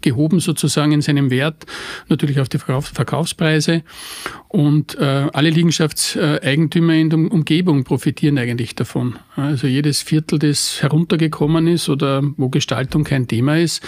gehoben 0.00 0.40
sozusagen 0.40 0.92
in 0.92 1.02
seinem 1.02 1.30
Wert, 1.30 1.66
natürlich 2.08 2.40
auf 2.40 2.48
die 2.48 2.58
Verkaufspreise. 2.58 3.82
Und 4.48 4.96
alle 4.96 5.50
Liegenschaftseigentümer 5.50 6.94
in 6.94 7.10
der 7.10 7.18
Umgebung 7.18 7.82
profitieren 7.82 8.38
eigentlich 8.38 8.76
davon. 8.76 9.16
Also 9.34 9.66
jedes 9.66 10.00
Viertel, 10.02 10.38
das 10.38 10.80
heruntergekommen 10.80 11.66
ist 11.66 11.88
oder 11.88 12.22
wo 12.36 12.50
Gestaltung 12.50 13.02
kein 13.02 13.26
Thema 13.26 13.58
ist, 13.58 13.82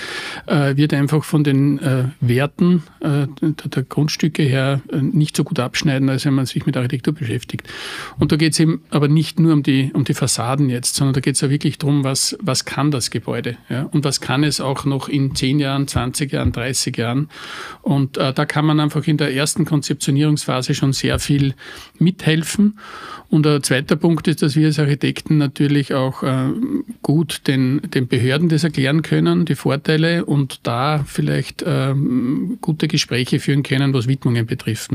wird 0.47 0.93
einfach 0.93 1.23
von 1.23 1.45
den 1.45 1.79
Werten 2.19 2.83
der 3.01 3.83
Grundstücke 3.85 4.43
her 4.43 4.81
nicht 4.93 5.37
so 5.37 5.45
gut 5.45 5.61
abschneiden, 5.61 6.09
als 6.09 6.25
wenn 6.25 6.35
man 6.35 6.47
sich 6.47 6.67
mit 6.67 6.77
Architektur 6.77 7.15
beschäftigt. 7.15 7.69
Und 8.19 8.33
da 8.33 8.37
geht 8.37 8.53
es 8.53 8.61
eben 8.61 8.83
aber 8.91 9.09
nicht 9.09 9.39
nur 9.39 9.53
um 9.53 9.63
die, 9.63 9.91
um 9.93 10.05
die 10.05 10.15
Fassaden 10.15 10.71
jetzt, 10.71 10.97
sondern 10.97 11.15
da 11.15 11.21
geht 11.21 11.35
es 11.35 11.41
ja 11.41 11.51
wirklich 11.51 11.79
darum, 11.79 12.05
was, 12.05 12.37
was 12.41 12.65
kann 12.65 12.91
das 12.91 13.11
Gebäude 13.11 13.57
ja? 13.69 13.85
und 13.85 14.05
was 14.05 14.21
kann 14.21 14.45
es 14.45 14.61
auch 14.61 14.85
noch 14.85 15.09
in 15.09 15.35
10 15.35 15.59
Jahren, 15.59 15.89
20 15.89 16.33
Jahren, 16.33 16.53
30 16.53 16.97
Jahren. 16.97 17.29
Und 17.83 18.17
äh, 18.17 18.33
da 18.33 18.47
kann 18.47 18.65
man 18.65 18.81
einfach 18.81 19.07
in 19.07 19.17
der 19.17 19.35
ersten 19.35 19.65
Konzeptionierungsphase 19.65 20.75
schon 20.75 20.93
sehr 20.93 21.19
viel 21.19 21.55
mithelfen. 21.99 22.79
Und 23.29 23.47
ein 23.47 23.63
zweiter 23.63 23.97
Punkt 23.97 24.29
ist, 24.29 24.43
dass 24.43 24.55
wir 24.55 24.67
als 24.67 24.79
Architekten 24.79 25.37
natürlich 25.39 25.95
auch 25.95 26.23
äh, 26.23 26.51
gut 27.03 27.43
den, 27.49 27.81
den 27.83 28.07
Behörden 28.07 28.49
das 28.49 28.63
erklären 28.63 29.03
können, 29.03 29.45
die 29.45 29.57
Vorteile 29.57 30.25
und 30.25 30.61
da 30.63 31.05
vielleicht 31.07 31.63
äh, 31.63 31.95
gute 32.61 32.87
Gespräche 32.89 33.41
führen 33.41 33.63
können, 33.63 33.93
was 33.93 34.07
Widmungen 34.07 34.47
betrifft. 34.47 34.91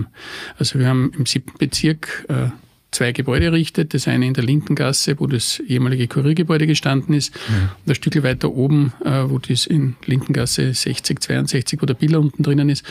Also 0.58 0.80
wir 0.80 0.88
haben 0.88 1.12
im 1.18 1.26
siebten 1.26 1.58
Bezirk 1.58 2.26
äh, 2.30 2.52
zwei 2.92 3.14
Gebäude 3.14 3.46
errichtet. 3.46 3.94
Das 3.94 4.08
eine 4.08 4.28
in 4.28 4.34
der 4.34 4.44
Lindengasse, 4.44 5.20
wo 5.20 5.28
das 5.28 5.60
ehemalige 5.60 6.08
Kuriergebäude 6.08 6.68
gestanden 6.68 7.16
ist. 7.16 7.34
Ja. 7.34 7.76
Und 7.86 7.92
ein 7.92 7.96
Stück 7.96 8.22
weiter 8.24 8.52
oben, 8.52 8.94
äh, 9.04 9.24
wo 9.28 9.40
das 9.40 9.66
in 9.66 9.96
Lindengasse 10.06 10.74
60, 10.74 11.20
62, 11.20 11.82
wo 11.82 11.86
der 11.86 11.94
Biller 11.94 12.20
unten 12.20 12.44
drinnen 12.44 12.70
ist. 12.70 12.86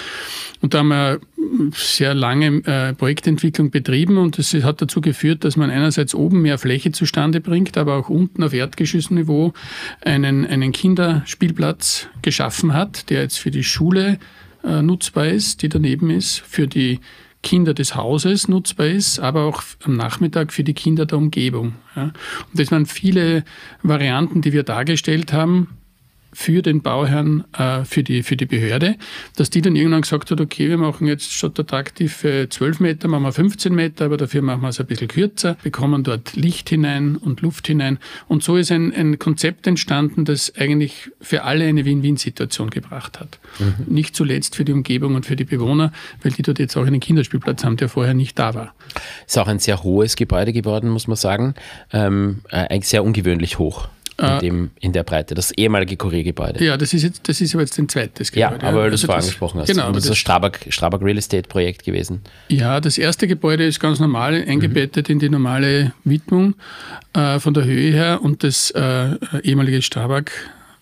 Und 0.63 0.75
da 0.75 0.79
haben 0.79 0.89
wir 0.89 1.21
sehr 1.75 2.15
lange 2.15 2.63
äh, 2.65 2.95
Projektentwicklung 2.95 3.71
betrieben 3.71 4.19
und 4.19 4.39
das 4.39 4.55
hat 4.55 4.81
dazu 4.81 5.01
geführt, 5.01 5.45
dass 5.45 5.57
man 5.57 5.71
einerseits 5.71 6.15
oben 6.15 6.43
mehr 6.43 6.59
Fläche 6.59 6.93
zustande 6.93 7.41
bringt, 7.41 7.77
aber 7.77 7.97
auch 7.97 8.09
unten 8.09 8.43
auf 8.43 8.53
Erdgeschossniveau 8.53 9.53
einen, 10.01 10.47
einen 10.47 10.73
Kinderspielplatz 10.73 12.09
geschaffen 12.23 12.73
hat, 12.73 13.11
der 13.11 13.23
jetzt 13.23 13.39
für 13.39 13.51
die 13.51 13.65
Schule 13.65 14.19
äh, 14.65 14.83
nutzbar 14.83 15.29
ist, 15.29 15.63
die 15.63 15.69
daneben 15.69 16.11
ist, 16.11 16.41
für 16.41 16.67
die 16.67 17.01
Kinder 17.43 17.75
des 17.75 17.97
Hauses 17.97 18.49
nutzbar 18.49 18.87
ist, 18.87 19.19
aber 19.19 19.45
auch 19.45 19.63
am 19.85 19.97
Nachmittag 19.97 20.53
für 20.53 20.65
die 20.65 20.75
Kinder 20.75 21.07
der 21.07 21.19
Umgebung. 21.19 21.75
Ja. 21.97 22.05
Und 22.05 22.13
das 22.53 22.71
waren 22.71 22.87
viele 22.87 23.45
Varianten, 23.83 24.43
die 24.43 24.53
wir 24.53 24.63
dargestellt 24.63 25.33
haben 25.33 25.80
für 26.33 26.63
den 26.63 26.83
Bauherrn, 26.83 27.45
äh, 27.57 27.85
für, 27.85 28.03
die, 28.03 28.23
für 28.23 28.37
die 28.37 28.47
Behörde, 28.47 28.97
dass 29.37 29.51
die 29.51 29.63
dann 29.63 29.77
irgendwann 29.77 30.03
gesagt 30.03 30.31
hat, 30.31 30.41
okay, 30.41 30.69
wir 30.69 30.79
machen 30.79 31.07
jetzt 31.07 31.33
statt 31.33 31.59
attraktiv 31.59 32.25
12 32.49 32.81
Meter, 32.81 33.09
machen 33.09 33.25
wir 33.25 33.33
15 33.33 33.75
Meter, 33.75 34.07
aber 34.07 34.17
dafür 34.17 34.43
machen 34.43 34.63
wir 34.63 34.69
es 34.69 34.81
ein 34.81 34.87
bisschen 34.87 35.09
kürzer, 35.09 35.57
bekommen 35.63 36.05
dort 36.05 36.35
Licht 36.37 36.69
hinein 36.69 37.17
und 37.17 37.41
Luft 37.41 37.67
hinein. 37.67 37.99
Und 38.29 38.43
so 38.43 38.57
ist 38.57 38.71
ein, 38.71 38.95
ein 38.95 39.19
Konzept 39.19 39.67
entstanden, 39.67 40.25
das 40.25 40.55
eigentlich 40.57 41.11
für 41.21 41.45
alle 41.45 41.65
eine 41.65 41.85
Win-Win-Situation 41.85 42.71
gebracht 42.71 43.21
hat. 43.21 43.39
Mhm. 43.59 43.93
Nicht 43.93 44.17
zuletzt 44.17 44.57
für 44.57 44.65
die 44.65 44.73
Umgebung 44.73 45.15
und 45.15 45.27
für 45.27 45.37
die 45.37 45.45
Bewohner, 45.45 45.93
weil 46.23 46.33
die 46.33 46.43
dort 46.43 46.59
jetzt 46.59 46.77
auch 46.77 46.87
einen 46.87 47.01
Kinderspielplatz 47.01 47.65
haben, 47.65 47.77
der 47.77 47.89
vorher 47.89 48.15
nicht 48.15 48.39
da 48.39 48.55
war. 48.55 48.75
Ist 49.27 49.39
auch 49.39 49.49
ein 49.49 49.59
sehr 49.59 49.83
hohes 49.83 50.17
Gebäude 50.17 50.53
geworden, 50.53 50.91
muss 50.91 51.07
man 51.07 51.17
sagen. 51.17 51.55
Ähm, 51.93 52.41
äh, 52.51 52.57
eigentlich 52.57 52.89
sehr 52.89 53.05
ungewöhnlich 53.05 53.59
hoch. 53.59 53.89
In, 54.21 54.27
äh, 54.27 54.39
dem, 54.39 54.71
in 54.81 54.93
der 54.93 55.03
Breite, 55.03 55.35
das 55.35 55.51
ehemalige 55.53 55.97
Kuriergebäude. 55.97 56.65
Ja, 56.65 56.77
das 56.77 56.93
ist 56.93 57.03
jetzt, 57.03 57.29
das 57.29 57.41
ist 57.41 57.55
aber 57.55 57.63
jetzt 57.63 57.79
ein 57.79 57.89
zweites 57.89 58.31
Gebäude. 58.31 58.59
Ja, 58.63 58.69
aber 58.69 58.83
weil 58.83 58.91
du 58.91 58.95
es 58.95 59.03
also 59.03 59.07
vorher 59.07 59.23
angesprochen 59.23 59.61
hast. 59.61 59.69
Genau, 59.69 59.89
und 59.89 59.97
das 59.97 60.05
ist 60.05 60.11
das 60.11 60.19
Strabag, 60.19 60.59
Strabag 60.69 61.03
Real 61.03 61.19
Estate 61.19 61.49
Projekt 61.49 61.85
gewesen. 61.85 62.21
Ja, 62.49 62.81
das 62.81 62.99
erste 62.99 63.27
Gebäude 63.27 63.65
ist 63.65 63.81
ganz 63.81 64.01
normal 64.01 64.35
eingebettet 64.35 65.09
mhm. 65.09 65.13
in 65.15 65.19
die 65.19 65.29
normale 65.31 65.93
Widmung 66.05 66.55
äh, 67.15 67.39
von 67.39 67.55
der 67.55 67.65
Höhe 67.65 67.93
her 67.93 68.21
und 68.23 68.45
das 68.45 68.71
äh, 68.73 69.17
ehemalige 69.43 69.83
Strabag 69.83 70.31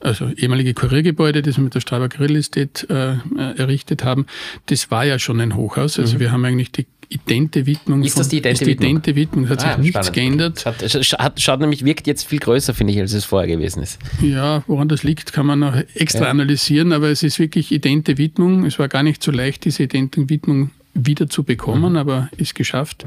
also 0.00 0.28
ehemalige 0.28 0.75
Kuriergebäude, 0.75 1.42
das 1.42 1.57
wir 1.57 1.64
mit 1.64 1.75
der 1.75 1.80
Strabag 1.80 2.21
Real 2.21 2.37
Estate 2.37 2.87
äh, 2.88 3.59
errichtet 3.61 4.04
haben, 4.04 4.26
das 4.66 4.92
war 4.92 5.04
ja 5.04 5.18
schon 5.18 5.40
ein 5.40 5.57
Hochhaus. 5.57 5.99
Also 5.99 6.14
mhm. 6.14 6.21
wir 6.21 6.30
haben 6.30 6.45
eigentlich 6.45 6.71
die 6.71 6.87
idente 7.09 7.67
Widmung. 7.67 8.03
Ist 8.03 8.19
das 8.19 8.29
die 8.29 8.38
idente, 8.38 8.65
die 8.65 8.73
idente 8.73 9.15
Widmung? 9.15 9.45
Es 9.45 9.50
hat 9.50 9.65
ah, 9.65 9.69
sich 9.75 9.79
nichts 9.79 10.07
spannend. 10.07 10.12
geändert. 10.15 10.61
Schaut, 10.61 11.05
schaut, 11.05 11.41
schaut, 11.41 11.61
nämlich, 11.61 11.85
wirkt 11.85 12.07
jetzt 12.07 12.27
viel 12.27 12.38
größer, 12.38 12.75
finde 12.75 12.93
ich, 12.93 13.00
als 13.00 13.12
es 13.12 13.25
vorher 13.25 13.49
gewesen 13.49 13.83
ist. 13.83 13.99
Ja, 14.21 14.62
woran 14.67 14.88
das 14.88 15.03
liegt, 15.03 15.33
kann 15.33 15.47
man 15.47 15.61
noch 15.61 15.75
extra 15.95 16.25
ja. 16.25 16.31
analysieren, 16.31 16.93
aber 16.93 17.09
es 17.09 17.23
ist 17.23 17.38
wirklich 17.38 17.73
idente 17.73 18.19
Widmung. 18.19 18.65
Es 18.65 18.79
war 18.79 18.88
gar 18.88 19.03
nicht 19.03 19.23
so 19.23 19.31
leicht, 19.31 19.65
diese 19.65 19.85
idente 19.85 20.29
Widmung 20.29 20.71
wieder 20.95 21.29
zu 21.29 21.45
bekommen, 21.45 21.93
mhm. 21.93 21.99
aber 21.99 22.29
ist 22.37 22.55
geschafft. 22.55 23.05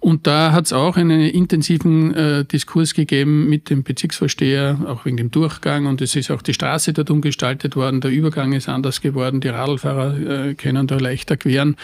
Und 0.00 0.26
da 0.26 0.52
hat 0.52 0.66
es 0.66 0.72
auch 0.72 0.96
einen 0.96 1.20
intensiven 1.20 2.14
äh, 2.14 2.44
Diskurs 2.44 2.94
gegeben 2.94 3.48
mit 3.48 3.70
dem 3.70 3.82
Bezirksvorsteher, 3.82 4.78
auch 4.86 5.04
wegen 5.04 5.16
dem 5.16 5.30
Durchgang. 5.30 5.86
Und 5.86 6.00
es 6.00 6.16
ist 6.16 6.30
auch 6.30 6.42
die 6.42 6.54
Straße 6.54 6.92
dort 6.92 7.10
umgestaltet 7.10 7.76
worden, 7.76 8.00
der 8.00 8.10
Übergang 8.10 8.52
ist 8.52 8.68
anders 8.68 9.00
geworden, 9.00 9.40
die 9.40 9.48
Radlfahrer 9.48 10.48
äh, 10.48 10.54
können 10.54 10.86
da 10.86 10.96
leichter 10.96 11.36
queren. 11.36 11.76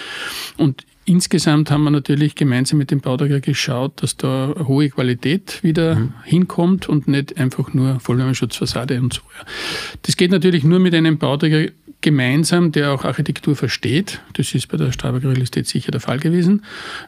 Und 0.57 0.85
Insgesamt 1.07 1.71
haben 1.71 1.85
wir 1.85 1.91
natürlich 1.91 2.35
gemeinsam 2.35 2.79
mit 2.79 2.91
dem 2.91 3.01
Bauträger 3.01 3.41
geschaut, 3.41 4.03
dass 4.03 4.17
da 4.17 4.55
hohe 4.67 4.89
Qualität 4.89 5.63
wieder 5.63 5.97
mhm. 5.97 6.15
hinkommt 6.25 6.89
und 6.89 7.09
nicht 7.09 7.37
einfach 7.37 7.75
nur 7.75 8.01
Vollwärmeschutzfassade 8.01 9.01
und 9.01 9.13
so. 9.13 9.21
Das 10.03 10.17
geht 10.17 10.31
natürlich 10.31 10.65
nur 10.65 10.79
mit 10.79 10.95
einem 10.95 11.19
Bauträger 11.19 11.71
gemeinsam, 12.01 12.71
der 12.71 12.93
auch 12.93 13.05
Architektur 13.05 13.57
versteht. 13.57 14.21
Das 14.35 14.55
ist 14.55 14.69
bei 14.69 14.77
der 14.77 14.93
Strabag 14.93 15.25
Real 15.25 15.41
Estate 15.41 15.67
sicher 15.67 15.91
der 15.91 16.01
Fall 16.01 16.19
gewesen. 16.19 16.63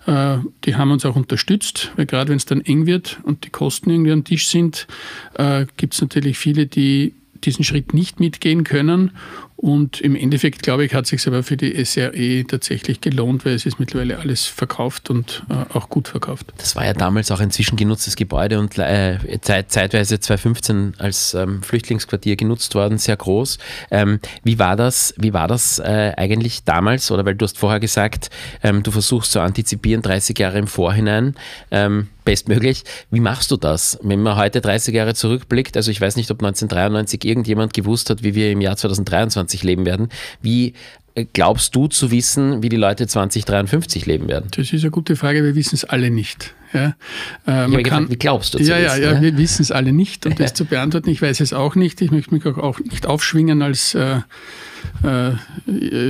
Äh, 0.06 0.38
die 0.64 0.74
haben 0.74 0.90
uns 0.90 1.04
auch 1.04 1.16
unterstützt, 1.16 1.92
weil 1.96 2.06
gerade 2.06 2.30
wenn 2.30 2.38
es 2.38 2.46
dann 2.46 2.62
eng 2.62 2.86
wird 2.86 3.18
und 3.22 3.44
die 3.44 3.50
Kosten 3.50 3.90
irgendwie 3.90 4.12
am 4.12 4.24
Tisch 4.24 4.48
sind, 4.48 4.86
äh, 5.34 5.66
gibt 5.76 5.94
es 5.94 6.00
natürlich 6.00 6.38
viele, 6.38 6.66
die 6.66 7.14
diesen 7.44 7.64
Schritt 7.64 7.94
nicht 7.94 8.20
mitgehen 8.20 8.64
können. 8.64 9.12
Und 9.56 10.02
im 10.02 10.14
Endeffekt, 10.16 10.62
glaube 10.62 10.84
ich, 10.84 10.92
hat 10.92 11.04
es 11.04 11.10
sich 11.10 11.26
aber 11.26 11.42
für 11.42 11.56
die 11.56 11.82
SRE 11.82 12.44
tatsächlich 12.46 13.00
gelohnt, 13.00 13.46
weil 13.46 13.54
es 13.54 13.64
ist 13.64 13.80
mittlerweile 13.80 14.18
alles 14.18 14.44
verkauft 14.44 15.08
und 15.08 15.44
äh, 15.48 15.74
auch 15.74 15.88
gut 15.88 16.08
verkauft. 16.08 16.52
Das 16.58 16.76
war 16.76 16.84
ja 16.84 16.92
damals 16.92 17.30
auch 17.30 17.40
ein 17.40 17.50
zwischengenutztes 17.50 18.16
Gebäude 18.16 18.58
und 18.60 18.76
äh, 18.78 19.18
zeit, 19.40 19.72
zeitweise 19.72 20.20
2015 20.20 20.94
als 20.98 21.32
ähm, 21.32 21.62
Flüchtlingsquartier 21.62 22.36
genutzt 22.36 22.74
worden, 22.74 22.98
sehr 22.98 23.16
groß. 23.16 23.58
Ähm, 23.90 24.20
wie 24.44 24.58
war 24.58 24.76
das, 24.76 25.14
wie 25.16 25.32
war 25.32 25.48
das 25.48 25.78
äh, 25.78 26.12
eigentlich 26.16 26.64
damals? 26.64 27.10
Oder 27.10 27.24
weil 27.24 27.34
du 27.34 27.44
hast 27.44 27.56
vorher 27.56 27.80
gesagt, 27.80 28.28
ähm, 28.62 28.82
du 28.82 28.90
versuchst 28.90 29.32
zu 29.32 29.40
antizipieren, 29.40 30.02
30 30.02 30.38
Jahre 30.38 30.58
im 30.58 30.66
Vorhinein. 30.66 31.34
Ähm, 31.70 32.08
bestmöglich. 32.26 32.82
Wie 33.10 33.20
machst 33.20 33.50
du 33.50 33.56
das? 33.56 33.98
Wenn 34.02 34.20
man 34.20 34.36
heute 34.36 34.60
30 34.60 34.94
Jahre 34.94 35.14
zurückblickt, 35.14 35.78
also 35.78 35.90
ich 35.90 36.00
weiß 36.00 36.16
nicht, 36.16 36.30
ob 36.30 36.42
1993 36.42 37.24
irgendjemand 37.24 37.72
gewusst 37.72 38.10
hat, 38.10 38.22
wie 38.22 38.34
wir 38.34 38.50
im 38.50 38.60
Jahr 38.60 38.76
2023 38.76 39.45
leben 39.62 39.86
werden. 39.86 40.08
Wie 40.42 40.74
äh, 41.14 41.24
glaubst 41.32 41.74
du 41.74 41.86
zu 41.86 42.10
wissen, 42.10 42.62
wie 42.62 42.68
die 42.68 42.76
Leute 42.76 43.06
2053 43.06 44.06
leben 44.06 44.28
werden? 44.28 44.48
Das 44.50 44.72
ist 44.72 44.82
eine 44.82 44.90
gute 44.90 45.16
Frage, 45.16 45.42
wir 45.42 45.54
wissen 45.54 45.74
es 45.74 45.84
alle 45.84 46.10
nicht. 46.10 46.54
Ja, 46.72 46.94
äh, 47.46 47.82
kann, 47.82 48.10
wie 48.10 48.16
glaubst 48.16 48.54
du 48.54 48.58
ja, 48.58 48.76
wissen? 48.76 49.02
Ja, 49.02 49.12
ja, 49.12 49.22
wir 49.22 49.38
wissen 49.38 49.62
es 49.62 49.70
alle 49.70 49.92
nicht 49.92 50.26
und 50.26 50.38
das 50.40 50.52
zu 50.52 50.64
beantworten, 50.66 51.08
ich 51.08 51.22
weiß 51.22 51.40
es 51.40 51.52
auch 51.52 51.74
nicht. 51.74 52.02
Ich 52.02 52.10
möchte 52.10 52.34
mich 52.34 52.44
auch 52.44 52.78
nicht 52.80 53.06
aufschwingen 53.06 53.62
als 53.62 53.94
äh, 53.94 54.20
äh, 55.02 55.32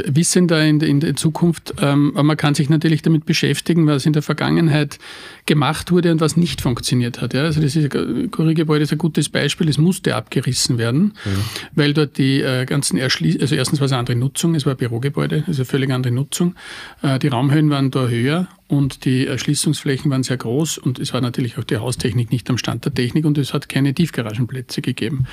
wissender 0.07 0.65
in, 0.65 0.81
in 0.81 1.01
der 1.01 1.17
Zukunft. 1.17 1.75
Ähm, 1.81 2.13
aber 2.15 2.23
man 2.23 2.37
kann 2.37 2.55
sich 2.55 2.69
natürlich 2.69 3.03
damit 3.03 3.27
beschäftigen, 3.27 3.87
was 3.87 4.07
in 4.07 4.13
der 4.13 4.23
Vergangenheit 4.23 4.99
gemacht 5.47 5.93
wurde 5.93 6.13
und 6.13 6.21
was 6.21 6.37
nicht 6.37 6.61
funktioniert 6.61 7.21
hat. 7.21 7.35
Ja? 7.35 7.43
Also 7.43 7.61
das 7.61 7.77
ist, 7.77 7.91
Kuriergebäude 7.91 8.83
ist 8.83 8.93
ein 8.93 8.99
gutes 8.99 9.29
Beispiel. 9.29 9.69
Es 9.69 9.79
musste 9.79 10.15
abgerissen 10.15 10.79
werden, 10.79 11.15
mhm. 11.25 11.31
weil 11.75 11.95
dort 11.95 12.19
die 12.19 12.41
äh, 12.41 12.65
ganzen 12.67 12.99
Erschließungen, 12.99 13.43
also 13.43 13.55
erstens 13.55 13.81
war 13.81 13.87
es 13.87 13.93
eine 13.93 14.01
andere 14.01 14.17
Nutzung, 14.17 14.55
es 14.55 14.67
war 14.67 14.75
ein 14.75 14.79
Bürogebäude, 14.79 15.45
also 15.47 15.61
eine 15.61 15.67
völlig 15.67 15.91
andere 15.91 16.13
Nutzung. 16.13 16.55
Äh, 17.03 17.19
die 17.19 17.29
Raumhöhen 17.29 17.71
waren 17.71 17.91
da 17.91 18.09
höher 18.09 18.49
und 18.69 19.05
die 19.05 19.27
Erschließungsflächen 19.27 20.11
waren 20.11 20.25
sehr 20.25 20.37
groß 20.37 20.79
und 20.79 20.99
es 20.99 21.13
war 21.13 21.21
natürlich 21.21 21.57
auch 21.57 21.65
die 21.65 21.77
Haustechnik 21.77 22.33
nicht 22.33 22.51
am 22.51 22.59
Stand 22.59 22.85
der 22.85 22.93
Technik 22.93 23.25
und 23.25 23.39
es 23.39 23.55
hat 23.55 23.69
keine 23.69 23.95
Tiefgaragenplätze 23.95 24.83
gegeben. 24.83 25.27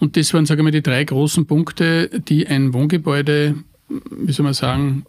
Und 0.00 0.16
das 0.16 0.34
waren, 0.34 0.46
sagen 0.46 0.58
wir 0.60 0.64
mal, 0.64 0.70
die 0.72 0.82
drei 0.82 1.04
großen 1.04 1.46
Punkte, 1.46 2.10
die 2.28 2.48
ein 2.48 2.74
Wohngebäude 2.82 3.54
wie 4.10 4.32
soll 4.32 4.44
man 4.44 4.54
sagen, 4.54 5.04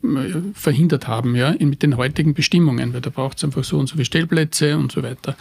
verhindert 0.53 1.07
haben, 1.07 1.35
ja, 1.35 1.55
mit 1.59 1.83
den 1.83 1.97
heutigen 1.97 2.33
Bestimmungen, 2.33 2.93
weil 2.93 3.01
da 3.01 3.09
braucht 3.09 3.37
es 3.37 3.43
einfach 3.43 3.63
so 3.63 3.79
und 3.79 3.87
so 3.87 3.93
viele 3.93 4.05
Stellplätze 4.05 4.77
und 4.77 4.91
so 4.91 5.03
weiter. 5.03 5.35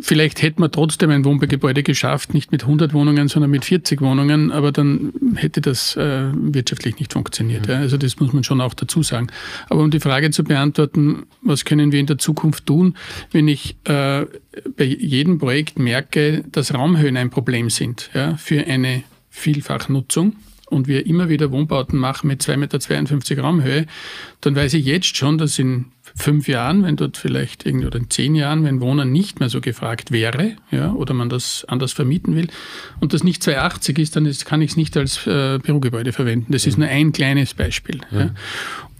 Vielleicht 0.00 0.42
hätte 0.42 0.60
man 0.60 0.72
trotzdem 0.72 1.10
ein 1.10 1.24
Wohngebäude 1.24 1.82
geschafft, 1.82 2.34
nicht 2.34 2.50
mit 2.50 2.62
100 2.62 2.92
Wohnungen, 2.92 3.28
sondern 3.28 3.50
mit 3.50 3.64
40 3.64 4.00
Wohnungen, 4.00 4.50
aber 4.50 4.72
dann 4.72 5.12
hätte 5.36 5.60
das 5.60 5.96
äh, 5.96 6.30
wirtschaftlich 6.34 6.98
nicht 6.98 7.12
funktioniert. 7.12 7.68
Ja. 7.68 7.78
Also 7.78 7.96
das 7.96 8.18
muss 8.18 8.32
man 8.32 8.42
schon 8.42 8.60
auch 8.60 8.74
dazu 8.74 9.02
sagen. 9.02 9.28
Aber 9.68 9.82
um 9.82 9.90
die 9.90 10.00
Frage 10.00 10.30
zu 10.30 10.42
beantworten, 10.42 11.26
was 11.42 11.64
können 11.64 11.92
wir 11.92 12.00
in 12.00 12.06
der 12.06 12.18
Zukunft 12.18 12.66
tun, 12.66 12.96
wenn 13.30 13.46
ich 13.46 13.76
äh, 13.84 14.26
bei 14.76 14.84
jedem 14.84 15.38
Projekt 15.38 15.78
merke, 15.78 16.44
dass 16.50 16.74
Raumhöhen 16.74 17.16
ein 17.16 17.30
Problem 17.30 17.70
sind 17.70 18.10
ja, 18.14 18.36
für 18.36 18.66
eine 18.66 19.04
Vielfachnutzung, 19.30 20.34
und 20.70 20.88
wir 20.88 21.06
immer 21.06 21.28
wieder 21.28 21.50
Wohnbauten 21.50 21.98
machen 21.98 22.28
mit 22.28 22.42
2,52 22.42 22.56
Meter 22.56 23.42
Raumhöhe, 23.42 23.86
dann 24.40 24.54
weiß 24.54 24.74
ich 24.74 24.84
jetzt 24.84 25.16
schon, 25.16 25.38
dass 25.38 25.58
in 25.58 25.86
fünf 26.16 26.48
Jahren, 26.48 26.82
wenn 26.82 26.96
dort 26.96 27.16
vielleicht 27.16 27.66
irgendwie 27.66 27.86
oder 27.86 27.98
in 27.98 28.10
zehn 28.10 28.34
Jahren, 28.34 28.64
wenn 28.64 28.80
Wohnen 28.80 29.12
nicht 29.12 29.40
mehr 29.40 29.48
so 29.48 29.60
gefragt 29.60 30.10
wäre, 30.10 30.56
ja, 30.70 30.92
oder 30.92 31.14
man 31.14 31.28
das 31.28 31.64
anders 31.68 31.92
vermieten 31.92 32.34
will 32.34 32.48
und 33.00 33.12
das 33.12 33.24
nicht 33.24 33.42
280 33.42 33.98
ist, 33.98 34.16
dann 34.16 34.30
kann 34.44 34.62
ich 34.62 34.72
es 34.72 34.76
nicht 34.76 34.96
als 34.96 35.26
äh, 35.26 35.58
Bürogebäude 35.58 36.12
verwenden. 36.12 36.52
Das 36.52 36.66
ist 36.66 36.78
nur 36.78 36.88
ein 36.88 37.12
kleines 37.12 37.54
Beispiel. 37.54 38.00
Ja. 38.10 38.30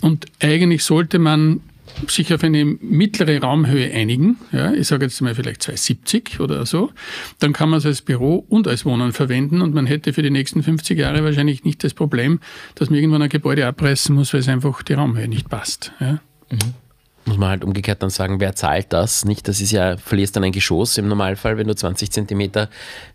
Und 0.00 0.26
eigentlich 0.40 0.84
sollte 0.84 1.18
man 1.18 1.60
sich 2.06 2.32
auf 2.32 2.42
eine 2.42 2.64
mittlere 2.64 3.40
Raumhöhe 3.40 3.92
einigen, 3.92 4.36
ja, 4.52 4.72
ich 4.72 4.86
sage 4.86 5.04
jetzt 5.04 5.20
mal 5.20 5.34
vielleicht 5.34 5.62
270 5.62 6.40
oder 6.40 6.64
so, 6.66 6.90
dann 7.38 7.52
kann 7.52 7.70
man 7.70 7.78
es 7.78 7.86
als 7.86 8.02
Büro 8.02 8.44
und 8.48 8.68
als 8.68 8.84
Wohnen 8.84 9.12
verwenden 9.12 9.62
und 9.62 9.74
man 9.74 9.86
hätte 9.86 10.12
für 10.12 10.22
die 10.22 10.30
nächsten 10.30 10.62
50 10.62 10.98
Jahre 10.98 11.24
wahrscheinlich 11.24 11.64
nicht 11.64 11.82
das 11.84 11.94
Problem, 11.94 12.40
dass 12.74 12.90
man 12.90 12.98
irgendwann 12.98 13.22
ein 13.22 13.28
Gebäude 13.28 13.66
abreißen 13.66 14.14
muss, 14.14 14.32
weil 14.32 14.40
es 14.40 14.48
einfach 14.48 14.82
die 14.82 14.94
Raumhöhe 14.94 15.28
nicht 15.28 15.48
passt. 15.48 15.92
Ja. 16.00 16.20
Mhm 16.50 16.87
muss 17.28 17.38
man 17.38 17.50
halt 17.50 17.64
umgekehrt 17.64 18.02
dann 18.02 18.10
sagen, 18.10 18.40
wer 18.40 18.54
zahlt 18.54 18.92
das? 18.92 19.24
Nicht, 19.24 19.48
das 19.48 19.60
ist 19.60 19.70
ja, 19.70 19.96
verlierst 19.96 20.34
dann 20.36 20.44
ein 20.44 20.52
Geschoss 20.52 20.98
im 20.98 21.08
Normalfall, 21.08 21.58
wenn 21.58 21.68
du 21.68 21.74
20 21.74 22.10
Zentimeter 22.10 22.68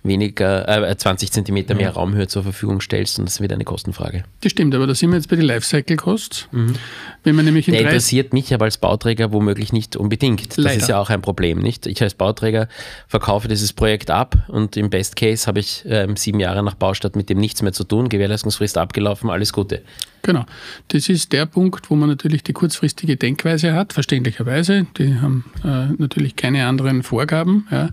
weniger, 0.03 0.67
äh, 0.89 0.95
20 0.95 1.31
Zentimeter 1.31 1.75
mehr 1.75 1.91
Raumhöhe 1.91 2.27
zur 2.27 2.43
Verfügung 2.43 2.81
stellst 2.81 3.19
und 3.19 3.25
das 3.25 3.35
ist 3.35 3.41
wieder 3.41 3.55
eine 3.55 3.65
Kostenfrage. 3.65 4.23
Das 4.41 4.51
stimmt, 4.51 4.75
aber 4.75 4.87
da 4.87 4.95
sind 4.95 5.09
wir 5.09 5.17
jetzt 5.17 5.29
bei 5.29 5.35
den 5.35 5.45
Lifecycle-Costs. 5.45 6.47
Mhm. 6.51 6.75
Wenn 7.23 7.35
man 7.35 7.45
nämlich 7.45 7.67
in 7.67 7.73
Der 7.73 7.83
interessiert 7.83 8.33
mich 8.33 8.53
aber 8.53 8.65
als 8.65 8.77
Bauträger 8.77 9.31
womöglich 9.31 9.73
nicht 9.73 9.95
unbedingt. 9.95 10.49
Das 10.49 10.57
Leider. 10.57 10.77
ist 10.77 10.89
ja 10.89 10.99
auch 10.99 11.09
ein 11.09 11.21
Problem, 11.21 11.59
nicht? 11.59 11.87
Ich 11.87 12.01
als 12.01 12.13
Bauträger 12.13 12.67
verkaufe 13.07 13.47
dieses 13.47 13.73
Projekt 13.73 14.11
ab 14.11 14.35
und 14.47 14.77
im 14.77 14.89
Best 14.89 15.15
Case 15.15 15.47
habe 15.47 15.59
ich 15.59 15.85
äh, 15.85 16.07
sieben 16.15 16.39
Jahre 16.39 16.63
nach 16.63 16.75
Baustart 16.75 17.15
mit 17.15 17.29
dem 17.29 17.39
nichts 17.39 17.61
mehr 17.61 17.73
zu 17.73 17.83
tun, 17.83 18.09
Gewährleistungsfrist 18.09 18.77
abgelaufen, 18.77 19.29
alles 19.29 19.53
Gute. 19.53 19.81
Genau. 20.23 20.45
Das 20.87 21.09
ist 21.09 21.33
der 21.33 21.45
Punkt, 21.45 21.89
wo 21.89 21.95
man 21.95 22.07
natürlich 22.07 22.43
die 22.43 22.53
kurzfristige 22.53 23.17
Denkweise 23.17 23.73
hat, 23.73 23.91
verständlicherweise. 23.91 24.87
Die 24.97 25.15
haben 25.15 25.43
äh, 25.65 25.87
natürlich 25.97 26.37
keine 26.37 26.65
anderen 26.65 27.03
Vorgaben. 27.03 27.67
Ja. 27.69 27.89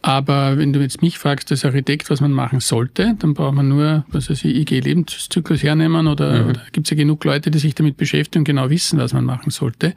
Aber 0.00 0.56
wenn 0.56 0.72
du 0.72 0.80
jetzt 0.80 1.02
mich 1.02 1.18
fragst 1.18 1.50
als 1.50 1.66
Architekt, 1.66 2.08
was 2.08 2.22
man 2.22 2.32
machen 2.32 2.60
sollte, 2.60 3.14
dann 3.18 3.34
braucht 3.34 3.54
man 3.54 3.68
nur, 3.68 4.06
was 4.08 4.30
weiß 4.30 4.44
ich, 4.46 4.56
IG-Lebenszyklus 4.56 5.62
hernehmen 5.62 6.06
oder, 6.06 6.44
mhm. 6.44 6.50
oder 6.50 6.62
gibt 6.72 6.86
es 6.86 6.90
ja 6.90 6.96
genug 6.96 7.22
Leute, 7.24 7.50
die 7.50 7.58
sich 7.58 7.74
damit 7.74 7.98
beschäftigen 7.98 8.40
und 8.40 8.44
genau 8.44 8.70
wissen, 8.70 8.98
was 8.98 9.12
man 9.12 9.26
machen 9.26 9.50
sollte. 9.50 9.92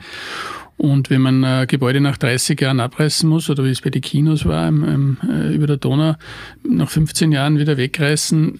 Und 0.76 1.10
wenn 1.10 1.22
man 1.22 1.44
äh, 1.46 1.66
Gebäude 1.66 2.02
nach 2.02 2.18
30 2.18 2.60
Jahren 2.60 2.82
abreißen 2.82 3.28
muss, 3.28 3.50
oder 3.50 3.64
wie 3.64 3.70
es 3.70 3.82
bei 3.82 3.90
den 3.90 4.02
Kinos 4.02 4.46
war, 4.46 4.68
im, 4.68 4.84
im, 4.84 5.18
äh, 5.30 5.54
über 5.54 5.68
der 5.68 5.78
Donau, 5.78 6.16
nach 6.64 6.90
15 6.90 7.32
Jahren 7.32 7.58
wieder 7.58 7.78
wegreißen, 7.78 8.60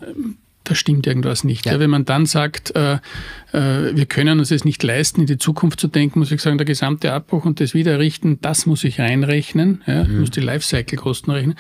da 0.70 0.76
stimmt 0.76 1.08
irgendwas 1.08 1.44
nicht. 1.44 1.66
Ja. 1.66 1.74
Ja, 1.74 1.80
wenn 1.80 1.90
man 1.90 2.06
dann 2.06 2.28
sagt, 2.28 2.76
äh, 2.76 3.00
äh, 3.54 3.96
wir 3.96 4.06
können 4.06 4.40
uns 4.40 4.52
es 4.52 4.66
nicht 4.66 4.84
leisten, 4.84 5.22
in 5.22 5.26
die 5.26 5.40
Zukunft 5.40 5.80
zu 5.80 5.88
denken, 5.88 6.20
muss 6.20 6.32
ich 6.32 6.42
sagen, 6.42 6.60
der 6.60 6.66
gesamte 6.66 7.12
Abbruch 7.12 7.46
und 7.46 7.60
das 7.60 7.74
Wiedererrichten, 7.74 8.40
das 8.42 8.68
muss 8.68 8.84
ich 8.84 9.00
reinrechnen. 9.00 9.82
Ja, 9.88 10.04
mhm. 10.04 10.12
Ich 10.12 10.20
muss 10.20 10.30
die 10.30 10.42
Lifecycle-Kosten 10.42 11.32
rechnen. 11.32 11.56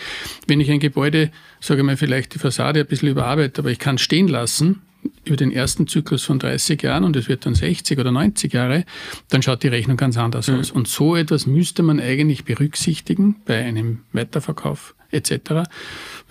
Wenn 0.45 0.59
ich 0.59 0.69
ein 0.69 0.79
Gebäude, 0.79 1.31
sage 1.59 1.81
mal, 1.81 1.97
vielleicht 1.97 2.35
die 2.35 2.39
Fassade 2.39 2.81
ein 2.81 2.85
bisschen 2.85 3.09
überarbeite, 3.09 3.61
aber 3.61 3.71
ich 3.71 3.79
kann 3.79 3.97
stehen 3.97 4.27
lassen, 4.27 4.81
über 5.25 5.37
den 5.37 5.51
ersten 5.51 5.87
Zyklus 5.87 6.23
von 6.23 6.37
30 6.37 6.83
Jahren 6.83 7.03
und 7.03 7.15
es 7.15 7.27
wird 7.27 7.47
dann 7.47 7.55
60 7.55 7.97
oder 7.97 8.11
90 8.11 8.53
Jahre, 8.53 8.85
dann 9.29 9.41
schaut 9.41 9.63
die 9.63 9.69
Rechnung 9.69 9.97
ganz 9.97 10.17
anders 10.17 10.49
mhm. 10.49 10.59
aus. 10.59 10.69
Und 10.69 10.87
so 10.87 11.15
etwas 11.15 11.47
müsste 11.47 11.81
man 11.81 11.99
eigentlich 11.99 12.45
berücksichtigen 12.45 13.37
bei 13.45 13.63
einem 13.63 14.01
Weiterverkauf 14.13 14.93
etc., 15.09 15.63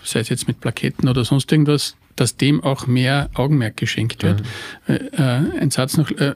sei 0.04 0.20
es 0.20 0.28
jetzt 0.28 0.47
mit 0.47 0.61
Plaketten 0.61 1.08
oder 1.08 1.25
sonst 1.25 1.50
irgendwas, 1.50 1.97
dass 2.20 2.37
dem 2.37 2.62
auch 2.62 2.87
mehr 2.87 3.30
Augenmerk 3.34 3.76
geschenkt 3.76 4.22
wird. 4.22 4.42
Mhm. 4.87 4.94
Äh, 4.94 5.60
ein 5.60 5.70
Satz 5.70 5.96
noch, 5.96 6.10
äh, 6.10 6.34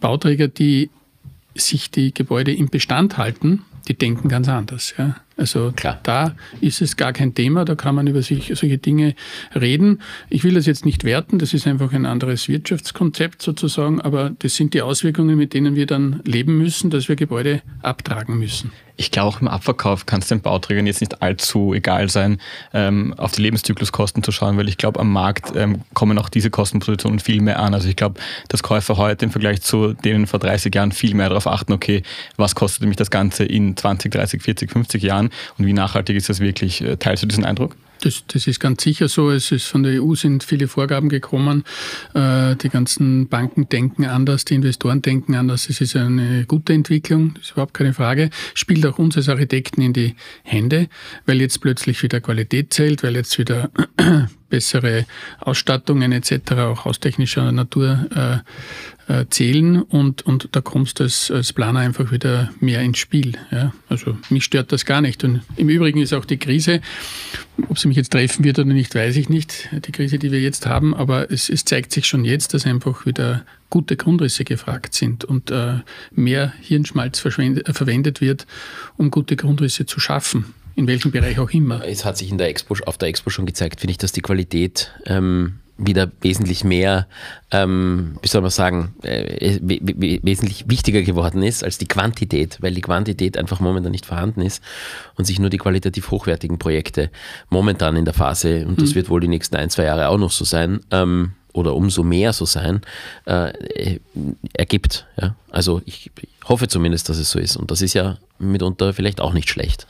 Bauträger, 0.00 0.48
die 0.48 0.90
sich 1.54 1.90
die 1.90 2.12
Gebäude 2.12 2.52
im 2.52 2.68
Bestand 2.68 3.16
halten, 3.16 3.62
die 3.88 3.94
denken 3.94 4.28
ganz 4.28 4.48
anders. 4.48 4.94
Ja. 4.98 5.16
Also 5.36 5.72
Klar. 5.74 5.98
da 6.02 6.34
ist 6.60 6.80
es 6.80 6.96
gar 6.96 7.12
kein 7.12 7.34
Thema, 7.34 7.64
da 7.64 7.74
kann 7.74 7.94
man 7.94 8.06
über 8.06 8.22
sich, 8.22 8.52
solche 8.54 8.78
Dinge 8.78 9.14
reden. 9.54 10.00
Ich 10.30 10.44
will 10.44 10.54
das 10.54 10.66
jetzt 10.66 10.84
nicht 10.84 11.04
werten, 11.04 11.38
das 11.38 11.54
ist 11.54 11.66
einfach 11.66 11.92
ein 11.92 12.06
anderes 12.06 12.48
Wirtschaftskonzept 12.48 13.42
sozusagen, 13.42 14.00
aber 14.00 14.30
das 14.38 14.54
sind 14.54 14.74
die 14.74 14.82
Auswirkungen, 14.82 15.36
mit 15.36 15.52
denen 15.52 15.74
wir 15.74 15.86
dann 15.86 16.20
leben 16.24 16.58
müssen, 16.58 16.90
dass 16.90 17.08
wir 17.08 17.16
Gebäude 17.16 17.62
abtragen 17.82 18.38
müssen. 18.38 18.70
Ich 18.96 19.10
glaube, 19.10 19.28
auch 19.28 19.40
im 19.40 19.48
Abverkauf 19.48 20.06
kann 20.06 20.20
es 20.20 20.28
den 20.28 20.40
Bauträgern 20.40 20.86
jetzt 20.86 21.00
nicht 21.00 21.20
allzu 21.20 21.74
egal 21.74 22.08
sein, 22.08 22.38
ähm, 22.72 23.12
auf 23.16 23.32
die 23.32 23.42
Lebenszykluskosten 23.42 24.22
zu 24.22 24.30
schauen, 24.30 24.56
weil 24.56 24.68
ich 24.68 24.76
glaube, 24.76 25.00
am 25.00 25.10
Markt 25.12 25.56
ähm, 25.56 25.80
kommen 25.94 26.16
auch 26.16 26.28
diese 26.28 26.48
Kostenpositionen 26.48 27.18
viel 27.18 27.40
mehr 27.40 27.58
an. 27.58 27.74
Also 27.74 27.88
ich 27.88 27.96
glaube, 27.96 28.20
dass 28.48 28.62
Käufer 28.62 28.96
heute 28.96 29.24
im 29.24 29.32
Vergleich 29.32 29.62
zu 29.62 29.94
denen 29.94 30.28
vor 30.28 30.38
30 30.38 30.72
Jahren 30.72 30.92
viel 30.92 31.14
mehr 31.14 31.28
darauf 31.28 31.48
achten, 31.48 31.72
okay, 31.72 32.04
was 32.36 32.54
kostet 32.54 32.86
mich 32.86 32.96
das 32.96 33.10
Ganze 33.10 33.44
in 33.44 33.76
20, 33.76 34.12
30, 34.12 34.42
40, 34.42 34.70
50 34.70 35.02
Jahren 35.02 35.23
Jahren 35.24 35.30
und 35.58 35.66
wie 35.66 35.72
nachhaltig 35.72 36.16
ist 36.16 36.28
das 36.28 36.40
wirklich? 36.40 36.80
Äh, 36.82 36.96
teilst 36.96 37.22
du 37.22 37.26
diesen 37.26 37.44
Eindruck? 37.44 37.76
Das, 38.00 38.24
das, 38.26 38.46
ist 38.46 38.60
ganz 38.60 38.82
sicher 38.82 39.08
so. 39.08 39.30
Es 39.30 39.50
ist 39.50 39.66
von 39.66 39.82
der 39.82 40.02
EU 40.02 40.14
sind 40.14 40.44
viele 40.44 40.68
Vorgaben 40.68 41.08
gekommen. 41.08 41.64
Äh, 42.12 42.54
die 42.56 42.68
ganzen 42.68 43.28
Banken 43.28 43.68
denken 43.68 44.04
anders, 44.04 44.44
die 44.44 44.56
Investoren 44.56 45.00
denken 45.00 45.34
anders. 45.34 45.70
Es 45.70 45.80
ist 45.80 45.96
eine 45.96 46.44
gute 46.44 46.74
Entwicklung, 46.74 47.32
das 47.34 47.44
ist 47.44 47.50
überhaupt 47.52 47.72
keine 47.72 47.94
Frage. 47.94 48.28
Spielt 48.52 48.84
auch 48.84 48.98
uns 48.98 49.16
als 49.16 49.30
Architekten 49.30 49.80
in 49.80 49.94
die 49.94 50.16
Hände, 50.42 50.88
weil 51.24 51.40
jetzt 51.40 51.62
plötzlich 51.62 52.02
wieder 52.02 52.20
Qualität 52.20 52.74
zählt, 52.74 53.02
weil 53.02 53.14
jetzt 53.14 53.38
wieder 53.38 53.70
bessere 54.50 55.06
Ausstattungen 55.40 56.12
etc. 56.12 56.52
auch 56.58 56.84
haustechnischer 56.84 57.50
Natur 57.52 58.44
äh, 59.08 59.14
äh, 59.24 59.26
zählen 59.28 59.82
und, 59.82 60.22
und 60.22 60.48
da 60.52 60.60
kommst 60.60 60.98
du 60.98 61.04
als, 61.04 61.30
als 61.30 61.52
Planer 61.52 61.80
einfach 61.80 62.10
wieder 62.10 62.50
mehr 62.60 62.80
ins 62.80 62.98
Spiel. 62.98 63.32
Ja? 63.50 63.72
Also 63.88 64.16
mich 64.30 64.44
stört 64.44 64.72
das 64.72 64.84
gar 64.84 65.00
nicht. 65.00 65.24
Und 65.24 65.42
im 65.56 65.68
Übrigen 65.68 66.00
ist 66.00 66.12
auch 66.12 66.24
die 66.24 66.38
Krise, 66.38 66.80
ob 67.68 67.78
sie 67.78 67.88
mich 67.88 67.96
jetzt 67.96 68.12
treffen 68.12 68.44
wird 68.44 68.58
oder 68.58 68.72
nicht, 68.72 68.94
weiß 68.94 69.16
ich 69.16 69.28
nicht, 69.28 69.68
die 69.72 69.92
Krise, 69.92 70.18
die 70.18 70.32
wir 70.32 70.40
jetzt 70.40 70.66
haben, 70.66 70.94
aber 70.94 71.30
es, 71.30 71.48
es 71.48 71.64
zeigt 71.64 71.92
sich 71.92 72.06
schon 72.06 72.24
jetzt, 72.24 72.54
dass 72.54 72.66
einfach 72.66 73.06
wieder 73.06 73.44
gute 73.70 73.96
Grundrisse 73.96 74.44
gefragt 74.44 74.94
sind 74.94 75.24
und 75.24 75.50
äh, 75.50 75.80
mehr 76.12 76.52
Hirnschmalz 76.60 77.18
verwendet 77.20 78.20
wird, 78.20 78.46
um 78.96 79.10
gute 79.10 79.36
Grundrisse 79.36 79.86
zu 79.86 80.00
schaffen 80.00 80.54
in 80.76 80.88
welchem 80.88 81.12
Bereich 81.12 81.38
auch 81.38 81.50
immer. 81.50 81.84
Es 81.84 82.04
hat 82.04 82.18
sich 82.18 82.32
in 82.32 82.38
der 82.38 82.48
Expo, 82.48 82.74
auf 82.86 82.98
der 82.98 83.06
Expo 83.06 83.30
schon 83.30 83.46
gezeigt, 83.46 83.78
finde 83.80 83.92
ich, 83.92 83.98
dass 83.98 84.10
die 84.10 84.22
Qualität 84.22 84.90
ähm, 85.06 85.60
wieder 85.76 86.10
wesentlich 86.20 86.62
mehr, 86.62 87.08
ähm, 87.50 88.16
wie 88.22 88.28
soll 88.28 88.42
man 88.42 88.50
sagen, 88.50 88.94
äh, 89.02 89.58
wesentlich 89.60 90.68
wichtiger 90.68 91.02
geworden 91.02 91.42
ist 91.42 91.64
als 91.64 91.78
die 91.78 91.88
Quantität, 91.88 92.58
weil 92.60 92.74
die 92.74 92.80
Quantität 92.80 93.36
einfach 93.36 93.60
momentan 93.60 93.92
nicht 93.92 94.06
vorhanden 94.06 94.40
ist 94.40 94.62
und 95.16 95.24
sich 95.24 95.38
nur 95.38 95.50
die 95.50 95.58
qualitativ 95.58 96.10
hochwertigen 96.10 96.58
Projekte 96.58 97.10
momentan 97.50 97.96
in 97.96 98.04
der 98.04 98.14
Phase, 98.14 98.66
und 98.66 98.80
das 98.80 98.90
mhm. 98.90 98.94
wird 98.94 99.08
wohl 99.10 99.20
die 99.20 99.28
nächsten 99.28 99.56
ein, 99.56 99.70
zwei 99.70 99.84
Jahre 99.84 100.08
auch 100.08 100.18
noch 100.18 100.30
so 100.30 100.44
sein, 100.44 100.80
ähm, 100.90 101.32
oder 101.54 101.74
umso 101.74 102.02
mehr 102.02 102.32
so 102.32 102.44
sein, 102.44 102.82
äh, 103.26 103.52
ergibt. 104.52 105.06
Ja? 105.20 105.36
Also 105.50 105.80
ich 105.86 106.10
hoffe 106.46 106.68
zumindest, 106.68 107.08
dass 107.08 107.16
es 107.16 107.30
so 107.30 107.38
ist. 107.38 107.56
Und 107.56 107.70
das 107.70 107.80
ist 107.80 107.94
ja 107.94 108.18
mitunter 108.38 108.92
vielleicht 108.92 109.20
auch 109.20 109.32
nicht 109.32 109.48
schlecht. 109.48 109.86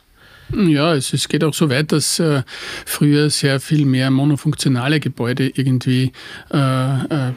Ja, 0.53 0.95
es, 0.95 1.13
es, 1.13 1.29
geht 1.29 1.43
auch 1.43 1.55
so 1.55 1.71
weit, 1.71 1.93
dass 1.93 2.19
äh, 2.19 2.43
früher 2.85 3.31
sehr 3.31 3.61
viel 3.61 3.87
mehr 3.87 4.11
monofunktionale 4.11 5.01
Gebäude 5.01 5.49
irgendwie 5.49 6.13
äh, 6.53 6.59
äh, 6.59 7.33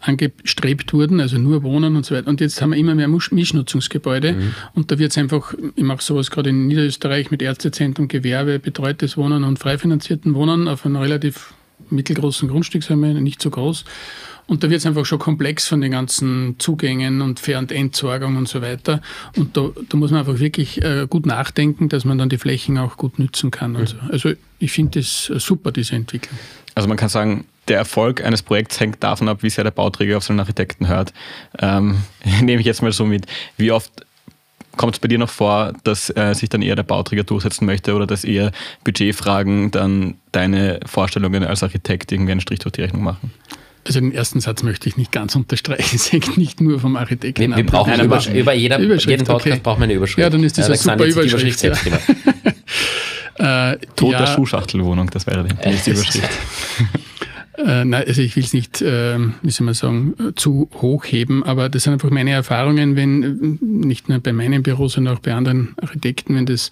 angestrebt 0.00 0.92
wurden, 0.92 1.20
also 1.20 1.38
nur 1.38 1.62
Wohnen 1.62 1.96
und 1.96 2.04
so 2.04 2.14
weiter. 2.14 2.28
Und 2.28 2.40
jetzt 2.40 2.60
haben 2.60 2.70
wir 2.70 2.78
immer 2.78 2.94
mehr 2.94 3.08
Mischnutzungsgebäude 3.08 4.32
mhm. 4.32 4.54
und 4.74 4.90
da 4.90 4.98
wird 4.98 5.12
es 5.12 5.18
einfach, 5.18 5.54
ich 5.74 5.84
mache 5.84 6.02
sowas 6.02 6.30
gerade 6.30 6.50
in 6.50 6.66
Niederösterreich 6.66 7.30
mit 7.30 7.42
Ärztezentrum, 7.42 8.08
Gewerbe, 8.08 8.58
betreutes 8.58 9.16
Wohnen 9.16 9.44
und 9.44 9.58
frei 9.58 9.78
finanzierten 9.78 10.34
Wohnen 10.34 10.68
auf 10.68 10.84
einem 10.84 10.96
relativ 10.96 11.54
mittelgroßen 11.90 12.48
Grundstück, 12.48 12.82
sagen 12.82 13.00
wir, 13.00 13.14
nicht 13.14 13.42
so 13.42 13.50
groß. 13.50 13.84
Und 14.46 14.62
da 14.62 14.70
wird 14.70 14.80
es 14.80 14.86
einfach 14.86 15.06
schon 15.06 15.18
komplex 15.18 15.66
von 15.66 15.80
den 15.80 15.92
ganzen 15.92 16.56
Zugängen 16.58 17.22
und 17.22 17.40
Fair- 17.40 17.58
und 17.58 17.72
Entsorgung 17.72 18.36
und 18.36 18.48
so 18.48 18.60
weiter. 18.60 19.00
Und 19.36 19.56
da, 19.56 19.70
da 19.88 19.96
muss 19.96 20.10
man 20.10 20.20
einfach 20.20 20.38
wirklich 20.38 20.82
äh, 20.82 21.06
gut 21.08 21.26
nachdenken, 21.26 21.88
dass 21.88 22.04
man 22.04 22.18
dann 22.18 22.28
die 22.28 22.38
Flächen 22.38 22.76
auch 22.78 22.96
gut 22.96 23.18
nützen 23.18 23.50
kann. 23.50 23.72
Mhm. 23.72 23.86
So. 23.86 23.96
Also 24.10 24.32
ich 24.58 24.72
finde 24.72 25.00
das 25.00 25.24
super, 25.24 25.72
diese 25.72 25.94
Entwicklung. 25.96 26.38
Also 26.74 26.88
man 26.88 26.96
kann 26.96 27.08
sagen, 27.08 27.46
der 27.68 27.78
Erfolg 27.78 28.22
eines 28.22 28.42
Projekts 28.42 28.78
hängt 28.80 29.02
davon 29.02 29.28
ab, 29.28 29.42
wie 29.42 29.50
sehr 29.50 29.64
der 29.64 29.70
Bauträger 29.70 30.18
auf 30.18 30.24
seinen 30.24 30.40
Architekten 30.40 30.88
hört. 30.88 31.12
Ähm, 31.58 31.98
nehme 32.42 32.60
ich 32.60 32.66
jetzt 32.66 32.82
mal 32.82 32.92
so 32.92 33.06
mit. 33.06 33.26
Wie 33.56 33.72
oft 33.72 33.90
kommt 34.76 34.94
es 34.94 34.98
bei 34.98 35.08
dir 35.08 35.18
noch 35.18 35.30
vor, 35.30 35.72
dass 35.84 36.10
äh, 36.10 36.34
sich 36.34 36.48
dann 36.48 36.62
eher 36.62 36.76
der 36.76 36.82
Bauträger 36.82 37.24
durchsetzen 37.24 37.64
möchte 37.64 37.94
oder 37.94 38.06
dass 38.06 38.24
eher 38.24 38.52
Budgetfragen 38.82 39.70
dann 39.70 40.16
deine 40.32 40.80
Vorstellungen 40.84 41.44
als 41.44 41.62
Architekt 41.62 42.12
irgendwie 42.12 42.32
einen 42.32 42.40
Strich 42.40 42.58
durch 42.58 42.72
die 42.72 42.82
Rechnung 42.82 43.02
machen? 43.02 43.32
Also 43.86 44.00
den 44.00 44.12
ersten 44.12 44.40
Satz 44.40 44.62
möchte 44.62 44.88
ich 44.88 44.96
nicht 44.96 45.12
ganz 45.12 45.36
unterstreichen. 45.36 45.84
Es 45.96 46.10
hängt 46.10 46.36
nicht 46.36 46.60
nur 46.60 46.80
vom 46.80 46.96
Architekten 46.96 47.50
wir, 47.50 47.56
wir 47.56 47.66
brauchen 47.66 47.90
Nein, 47.90 48.06
über, 48.06 48.22
über 48.32 48.52
jeder, 48.54 48.80
jeden 48.80 49.26
Podcast 49.26 49.46
okay. 49.46 49.60
braucht 49.62 49.78
man 49.78 49.84
eine 49.84 49.94
Überschrift. 49.94 50.18
Ja, 50.18 50.30
dann 50.30 50.42
ist 50.42 50.58
das 50.58 50.66
eine 50.66 50.76
super 50.76 51.04
Überschrift. 51.04 51.62
Überschrift 51.62 52.08
ja. 53.38 53.72
äh, 53.72 53.78
Tod 53.96 54.12
ja. 54.12 54.18
der 54.20 54.26
Schuhschachtelwohnung, 54.26 55.10
das 55.10 55.26
wäre 55.26 55.44
die 55.44 55.54
nächste 55.68 55.92
Überschrift. 55.92 56.30
Äh, 57.56 57.84
nein, 57.84 58.04
also 58.06 58.20
ich 58.20 58.34
will 58.34 58.42
es 58.42 58.52
nicht, 58.52 58.82
äh, 58.82 59.18
wie 59.42 59.50
soll 59.50 59.64
man 59.64 59.74
sagen, 59.74 60.14
zu 60.34 60.68
hoch 60.74 61.04
heben, 61.04 61.44
aber 61.44 61.68
das 61.68 61.84
sind 61.84 61.92
einfach 61.92 62.10
meine 62.10 62.32
Erfahrungen, 62.32 62.96
wenn 62.96 63.22
äh, 63.22 63.64
nicht 63.64 64.08
nur 64.08 64.18
bei 64.18 64.32
meinem 64.32 64.62
Büro, 64.64 64.88
sondern 64.88 65.16
auch 65.16 65.20
bei 65.20 65.34
anderen 65.34 65.74
Architekten, 65.80 66.34
wenn 66.34 66.46
das 66.46 66.70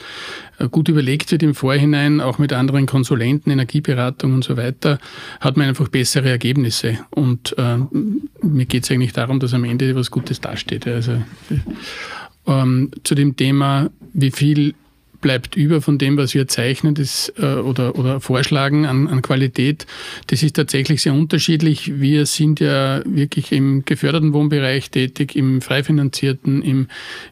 äh, 0.59 0.68
gut 0.68 0.88
überlegt 0.88 1.31
wird 1.31 1.45
im 1.45 1.55
Vorhinein, 1.55 2.21
auch 2.21 2.38
mit 2.38 2.53
anderen 2.53 2.87
Konsulenten, 2.87 3.53
Energieberatung 3.53 4.35
und 4.35 4.45
so 4.45 4.57
weiter, 4.57 4.99
hat 5.40 5.57
man 5.57 5.68
einfach 5.68 5.87
bessere 5.87 6.31
Ergebnisse. 6.31 6.99
Und 7.11 7.55
äh, 7.59 7.77
mir 8.42 8.66
geht 8.66 8.83
es 8.83 8.90
eigentlich 8.90 9.12
darum, 9.12 9.38
dass 9.38 9.55
am 9.55 9.64
Ende 9.64 9.95
was 9.95 10.11
Gutes 10.11 10.40
dasteht. 10.40 10.88
Also 10.88 11.23
ähm, 12.49 12.90
zu 13.05 13.14
dem 13.14 13.37
Thema, 13.37 13.88
wie 14.14 14.33
viel 14.33 14.75
bleibt 15.23 15.57
über 15.57 15.81
von 15.81 15.97
dem, 15.97 16.19
was 16.19 16.35
wir 16.35 16.47
zeichnen 16.47 16.95
das, 16.95 17.33
äh, 17.39 17.55
oder, 17.55 17.99
oder 17.99 18.21
vorschlagen 18.21 18.85
an, 18.85 19.09
an 19.09 19.23
Qualität. 19.23 19.87
Das 20.27 20.43
ist 20.43 20.57
tatsächlich 20.57 21.01
sehr 21.01 21.15
unterschiedlich. 21.15 21.99
Wir 21.99 22.27
sind 22.27 22.61
ja 22.61 23.01
wirklich 23.07 23.53
im 23.53 23.87
geförderten 23.87 24.35
Wohnbereich 24.35 24.91
tätig, 24.91 25.35
im 25.35 25.63
frei 25.63 25.83
finanzierten, 25.83 26.61
im, 26.61 26.89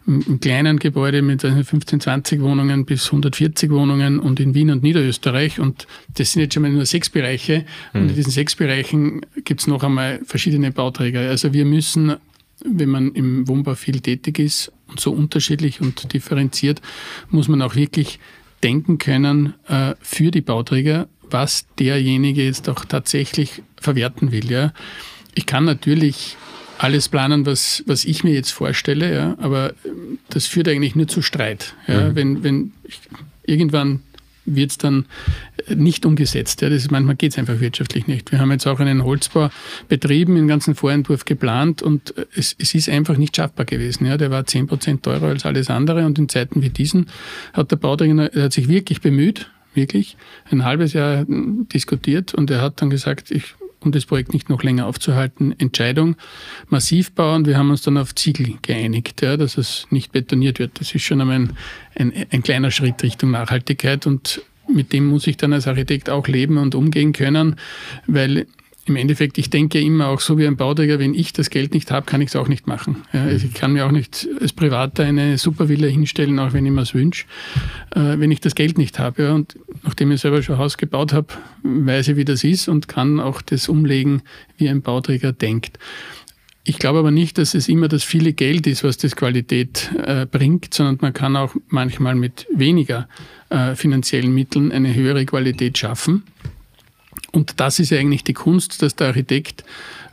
im, 0.07 0.24
im 0.26 0.40
kleinen 0.40 0.79
Gebäude 0.79 1.20
mit 1.20 1.42
15, 1.42 2.00
20 2.00 2.40
Wohnungen 2.40 2.87
bis 2.87 3.07
140 3.07 3.70
Wohnungen 3.70 4.18
und 4.18 4.40
in 4.40 4.55
Wien 4.55 4.70
und 4.70 4.83
Niederösterreich. 4.83 5.61
Und 5.61 5.87
das 6.16 6.33
sind 6.33 6.40
jetzt 6.40 6.55
schon 6.55 6.62
mal 6.62 6.72
nur 6.72 6.87
sechs 6.87 7.11
Bereiche. 7.11 7.66
Und 7.92 8.03
in 8.03 8.09
hm. 8.09 8.14
diesen 8.14 8.31
sechs 8.31 8.55
Bereichen 8.55 9.20
gibt 9.44 9.61
es 9.61 9.66
noch 9.66 9.83
einmal 9.83 10.20
verschiedene 10.24 10.70
Bauträger. 10.70 11.20
Also 11.20 11.53
wir 11.53 11.66
müssen 11.66 12.16
wenn 12.64 12.88
man 12.88 13.12
im 13.12 13.48
Wohnbau 13.48 13.74
viel 13.74 14.00
tätig 14.00 14.38
ist 14.38 14.72
und 14.90 15.00
so 15.00 15.12
unterschiedlich 15.12 15.81
und 15.81 16.12
differenziert, 16.12 16.81
muss 17.31 17.48
man 17.48 17.62
auch 17.62 17.74
wirklich 17.74 18.18
denken 18.62 18.98
können 18.98 19.55
äh, 19.68 19.94
für 20.00 20.31
die 20.31 20.40
Bauträger, 20.40 21.09
was 21.31 21.66
derjenige 21.79 22.44
jetzt 22.44 22.68
auch 22.68 22.85
tatsächlich 22.85 23.62
verwerten 23.81 24.33
will. 24.33 24.50
Ja. 24.50 24.72
Ich 25.35 25.46
kann 25.46 25.64
natürlich 25.64 26.37
alles 26.79 27.09
planen, 27.09 27.46
was, 27.46 27.85
was 27.87 28.05
ich 28.05 28.24
mir 28.24 28.33
jetzt 28.33 28.50
vorstelle, 28.53 29.14
ja, 29.14 29.37
aber 29.38 29.74
das 30.31 30.46
führt 30.46 30.66
eigentlich 30.68 30.96
nur 30.96 31.09
zu 31.09 31.22
Streit. 31.22 31.74
Ja. 31.87 32.11
Mhm. 32.11 32.14
Wenn, 32.16 32.42
wenn 32.42 32.72
ich, 32.85 33.00
irgendwann 33.44 34.00
wird 34.46 34.70
es 34.70 34.79
dann 34.79 35.07
nicht 35.74 36.06
umgesetzt. 36.06 36.60
Ja, 36.62 36.68
das 36.68 36.82
ist, 36.82 36.90
manchmal 36.90 37.16
geht 37.16 37.32
es 37.32 37.38
einfach 37.38 37.60
wirtschaftlich 37.60 38.06
nicht. 38.06 38.32
Wir 38.32 38.38
haben 38.38 38.50
jetzt 38.50 38.66
auch 38.66 38.80
einen 38.80 39.04
Holzbau 39.04 39.50
betrieben, 39.88 40.36
im 40.36 40.48
ganzen 40.48 40.74
Vorentwurf 40.74 41.24
geplant 41.24 41.82
und 41.82 42.14
es, 42.34 42.54
es 42.58 42.74
ist 42.74 42.88
einfach 42.88 43.16
nicht 43.16 43.36
schaffbar 43.36 43.66
gewesen. 43.66 44.06
Ja, 44.06 44.16
der 44.16 44.30
war 44.30 44.46
10 44.46 44.66
Prozent 44.66 45.02
teurer 45.02 45.28
als 45.28 45.44
alles 45.44 45.70
andere 45.70 46.06
und 46.06 46.18
in 46.18 46.28
Zeiten 46.28 46.62
wie 46.62 46.70
diesen 46.70 47.06
hat 47.52 47.70
der 47.70 47.76
Bauträger 47.76 48.30
hat 48.34 48.52
sich 48.52 48.68
wirklich 48.68 49.00
bemüht, 49.00 49.50
wirklich 49.74 50.16
ein 50.50 50.64
halbes 50.64 50.92
Jahr 50.92 51.24
diskutiert 51.28 52.34
und 52.34 52.50
er 52.50 52.60
hat 52.60 52.82
dann 52.82 52.90
gesagt, 52.90 53.30
ich 53.30 53.54
um 53.80 53.92
das 53.92 54.06
Projekt 54.06 54.32
nicht 54.32 54.48
noch 54.48 54.62
länger 54.62 54.86
aufzuhalten, 54.86 55.58
Entscheidung 55.58 56.16
massiv 56.68 57.12
bauen. 57.12 57.46
Wir 57.46 57.56
haben 57.56 57.70
uns 57.70 57.82
dann 57.82 57.96
auf 57.96 58.14
Ziegel 58.14 58.58
geeinigt, 58.62 59.22
ja, 59.22 59.36
dass 59.36 59.56
es 59.56 59.86
nicht 59.90 60.12
betoniert 60.12 60.58
wird. 60.58 60.80
Das 60.80 60.94
ist 60.94 61.02
schon 61.02 61.20
einmal 61.20 61.36
ein, 61.36 61.56
ein, 61.94 62.12
ein 62.30 62.42
kleiner 62.42 62.70
Schritt 62.70 63.02
Richtung 63.02 63.30
Nachhaltigkeit 63.30 64.06
und 64.06 64.42
mit 64.74 64.92
dem 64.92 65.06
muss 65.06 65.26
ich 65.26 65.37
dann 65.37 65.52
als 65.52 65.66
Architekt 65.66 66.11
auch 66.11 66.28
leben 66.28 66.59
und 66.59 66.74
umgehen 66.74 67.12
können, 67.12 67.56
weil 68.06 68.46
im 68.87 68.96
Endeffekt, 68.96 69.38
ich 69.38 69.50
denke 69.50 69.80
immer 69.80 70.09
auch 70.09 70.20
so 70.20 70.38
wie 70.38 70.46
ein 70.46 70.56
Bauträger, 70.56 70.98
wenn 70.98 71.14
ich 71.14 71.33
das 71.33 71.50
Geld 71.50 71.74
nicht 71.74 71.90
habe, 71.90 72.06
kann 72.06 72.20
ich 72.20 72.28
es 72.28 72.37
auch 72.37 72.48
nicht 72.48 72.66
machen. 72.66 73.02
Ja, 73.12 73.24
also 73.24 73.46
ich 73.46 73.54
kann 73.54 73.72
mir 73.72 73.87
auch 73.87 73.90
nicht 73.90 74.28
als 74.40 74.52
Privater 74.52 75.04
eine 75.04 75.38
Supervilla 75.38 75.87
hinstellen, 75.87 76.38
auch 76.38 76.52
wenn 76.52 76.66
ich 76.66 76.72
mir 76.72 76.83
es 76.83 76.94
wünsche, 76.94 77.26
äh, 77.94 78.18
wenn 78.18 78.30
ich 78.30 78.40
das 78.40 78.54
Geld 78.54 78.78
nicht 78.78 78.98
habe. 78.98 79.22
Ja. 79.22 79.33
Und 79.33 79.59
nachdem 79.85 80.11
ich 80.11 80.20
selber 80.20 80.42
schon 80.42 80.56
ein 80.56 80.61
Haus 80.61 80.76
gebaut 80.76 81.12
habe, 81.12 81.28
weiß 81.62 82.09
ich, 82.09 82.16
wie 82.16 82.24
das 82.24 82.42
ist 82.42 82.68
und 82.68 82.88
kann 82.88 83.20
auch 83.20 83.42
das 83.42 83.68
umlegen, 83.68 84.22
wie 84.56 84.68
ein 84.68 84.83
Bauträger 84.83 85.33
denkt. 85.33 85.78
Ich 86.62 86.78
glaube 86.78 86.98
aber 86.98 87.10
nicht, 87.10 87.38
dass 87.38 87.54
es 87.54 87.68
immer 87.68 87.88
das 87.88 88.04
viele 88.04 88.32
Geld 88.32 88.66
ist, 88.66 88.84
was 88.84 88.98
das 88.98 89.16
Qualität 89.16 89.90
äh, 89.96 90.26
bringt, 90.26 90.74
sondern 90.74 90.98
man 91.00 91.12
kann 91.12 91.36
auch 91.36 91.54
manchmal 91.68 92.14
mit 92.14 92.46
weniger 92.54 93.08
äh, 93.48 93.74
finanziellen 93.74 94.34
Mitteln 94.34 94.70
eine 94.70 94.94
höhere 94.94 95.24
Qualität 95.24 95.78
schaffen. 95.78 96.24
Und 97.32 97.60
das 97.60 97.78
ist 97.78 97.92
eigentlich 97.92 98.24
die 98.24 98.34
Kunst, 98.34 98.82
dass 98.82 98.94
der 98.94 99.08
Architekt 99.08 99.64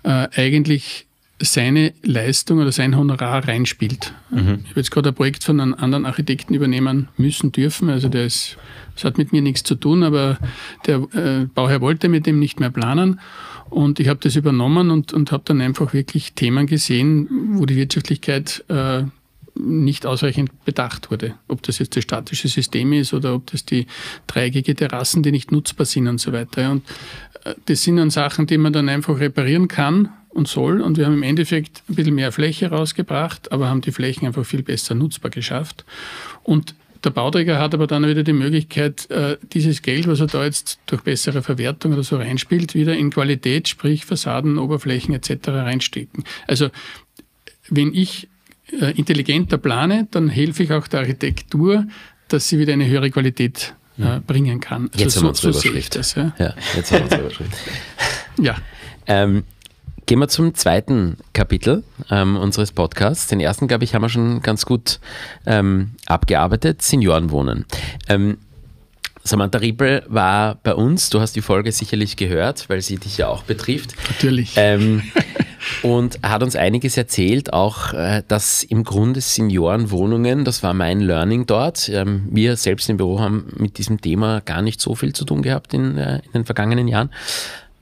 äh, 0.04 0.28
eigentlich 0.36 1.08
seine 1.40 1.94
Leistung 2.02 2.60
oder 2.60 2.72
sein 2.72 2.98
Honorar 2.98 3.48
reinspielt. 3.48 4.14
Mhm. 4.32 4.60
Ich 4.64 4.70
habe 4.72 4.80
jetzt 4.80 4.92
gerade 4.92 5.10
ein 5.10 5.16
Projekt 5.16 5.44
von 5.44 5.60
einem 5.60 5.76
anderen 5.76 6.06
Architekten 6.06 6.54
übernehmen 6.54 7.10
müssen, 7.18 7.52
dürfen. 7.52 7.90
Also 7.90 8.10
der 8.10 8.26
ist, 8.26 8.58
das 8.96 9.04
hat 9.04 9.18
mit 9.18 9.32
mir 9.34 9.42
nichts 9.42 9.64
zu 9.64 9.76
tun, 9.76 10.04
aber 10.04 10.40
der 10.88 10.98
äh, 11.14 11.46
Bauherr 11.54 11.82
wollte 11.82 12.10
mit 12.10 12.26
dem 12.26 12.40
nicht 12.40 12.60
mehr 12.60 12.72
planen. 12.72 13.20
Und 13.70 14.00
ich 14.00 14.08
habe 14.08 14.20
das 14.22 14.36
übernommen 14.36 14.92
und, 14.92 15.14
und 15.14 15.32
habe 15.32 15.44
dann 15.46 15.62
einfach 15.62 15.94
wirklich 15.94 16.34
Themen 16.34 16.68
gesehen, 16.68 17.28
wo 17.54 17.66
die 17.66 17.76
Wirtschaftlichkeit 17.76 18.64
äh, 18.70 19.04
nicht 19.56 20.06
ausreichend 20.06 20.52
bedacht 20.66 21.12
wurde. 21.12 21.36
Ob 21.48 21.64
das 21.64 21.80
jetzt 21.80 21.96
das 21.96 22.04
statische 22.04 22.48
System 22.48 22.94
ist 22.94 23.14
oder 23.14 23.34
ob 23.34 23.50
das 23.52 23.66
die 23.66 23.88
dreieckige 24.28 24.76
Terrassen, 24.76 25.24
die 25.24 25.32
nicht 25.32 25.52
nutzbar 25.52 25.86
sind 25.86 26.08
und 26.08 26.20
so 26.20 26.32
weiter. 26.32 26.72
Und 26.72 26.84
äh, 27.44 27.56
das 27.66 27.84
sind 27.84 27.98
dann 27.98 28.10
Sachen, 28.10 28.48
die 28.48 28.58
man 28.58 28.74
dann 28.74 28.90
einfach 28.90 29.20
reparieren 29.20 29.68
kann 29.68 30.10
und 30.30 30.48
soll. 30.48 30.82
Und 30.82 30.98
wir 30.98 31.06
haben 31.06 31.16
im 31.16 31.24
Endeffekt 31.24 31.84
ein 31.90 31.96
bisschen 31.96 32.16
mehr 32.16 32.32
Fläche 32.32 32.70
rausgebracht, 32.70 33.52
aber 33.52 33.70
haben 33.70 33.82
die 33.82 33.92
Flächen 33.92 34.28
einfach 34.28 34.46
viel 34.46 34.64
besser 34.64 34.96
nutzbar 34.96 35.32
geschafft. 35.32 35.86
Und 36.44 36.76
der 37.04 37.10
Bauträger 37.10 37.60
hat 37.60 37.74
aber 37.74 37.88
dann 37.88 38.08
wieder 38.08 38.24
die 38.24 38.34
Möglichkeit, 38.34 39.10
äh, 39.10 39.38
dieses 39.54 39.82
Geld, 39.82 40.08
was 40.08 40.20
er 40.20 40.28
da 40.28 40.44
jetzt 40.44 40.80
durch 40.86 41.02
bessere 41.02 41.42
Verwertung 41.42 41.94
oder 41.94 42.04
so 42.04 42.18
reinspielt, 42.18 42.76
wieder 42.76 42.96
in 42.96 43.10
Qualität, 43.10 43.68
sprich 43.68 44.06
Fassaden, 44.06 44.58
Oberflächen 44.58 45.14
etc. 45.14 45.50
reinstecken. 45.50 46.24
Also 46.48 46.70
wenn 47.70 47.94
ich 47.94 48.28
äh, 48.72 48.92
intelligenter 48.98 49.58
plane, 49.58 50.08
dann 50.12 50.30
helfe 50.30 50.64
ich 50.64 50.72
auch 50.72 50.88
der 50.88 51.02
Architektur, 51.02 51.86
dass 52.28 52.50
sie 52.50 52.60
wieder 52.60 52.74
eine 52.74 52.88
höhere 52.88 53.10
Qualität 53.12 53.74
äh, 53.98 54.20
bringen 54.20 54.60
kann. 54.60 54.90
Also 54.94 55.04
jetzt 55.04 55.14
so, 55.14 55.20
haben 55.20 55.26
wir 55.26 55.30
unsere 55.30 55.54
so 55.54 55.60
Überschrift. 55.60 55.96
Das, 55.96 56.16
ja. 56.16 56.34
ja. 56.38 56.54
jetzt 56.76 56.92
haben 56.92 57.00
wir 57.00 57.04
unsere 57.04 57.22
Überschrift. 57.22 57.58
ja. 58.40 58.56
Ähm, 59.08 59.44
Gehen 60.08 60.20
wir 60.20 60.30
zum 60.30 60.56
zweiten 60.56 61.18
Kapitel 61.34 61.84
ähm, 62.10 62.38
unseres 62.38 62.72
Podcasts. 62.72 63.28
Den 63.28 63.42
ersten, 63.42 63.68
glaube 63.68 63.84
ich, 63.84 63.94
haben 63.94 64.04
wir 64.04 64.10
schon 64.10 64.42
ganz 64.42 64.66
gut 64.66 65.02
ähm, 65.46 65.92
abgearbeitet. 66.06 66.82
Seniorenwohnen. 66.82 67.66
Ähm, 68.08 68.38
Samantha 69.24 69.58
Riebel 69.58 70.06
war 70.08 70.60
bei 70.64 70.74
uns. 70.74 71.10
Du 71.10 71.20
hast 71.20 71.36
die 71.36 71.42
Folge 71.42 71.74
sicherlich 71.74 72.16
gehört, 72.16 72.70
weil 72.70 72.82
sie 72.82 72.96
dich 72.96 73.18
ja 73.18 73.28
auch 73.28 73.44
betrifft. 73.44 73.96
Natürlich. 74.08 74.54
Ähm, 74.56 75.04
und 75.84 76.20
hat 76.24 76.42
uns 76.42 76.56
einiges 76.56 76.96
erzählt, 76.96 77.52
auch 77.52 77.92
äh, 77.92 78.24
dass 78.30 78.64
im 78.64 78.86
Grunde 78.86 79.20
Seniorenwohnungen, 79.20 80.46
das 80.46 80.64
war 80.64 80.74
mein 80.74 81.02
Learning 81.02 81.48
dort. 81.48 81.90
Ähm, 81.90 82.30
wir 82.32 82.56
selbst 82.56 82.90
im 82.90 82.96
Büro 82.96 83.20
haben 83.20 83.48
mit 83.58 83.78
diesem 83.78 84.00
Thema 84.00 84.40
gar 84.40 84.62
nicht 84.62 84.80
so 84.80 84.96
viel 84.96 85.12
zu 85.12 85.26
tun 85.26 85.42
gehabt 85.42 85.74
in, 85.74 85.98
äh, 85.98 86.20
in 86.28 86.32
den 86.32 86.46
vergangenen 86.46 86.88
Jahren 86.88 87.10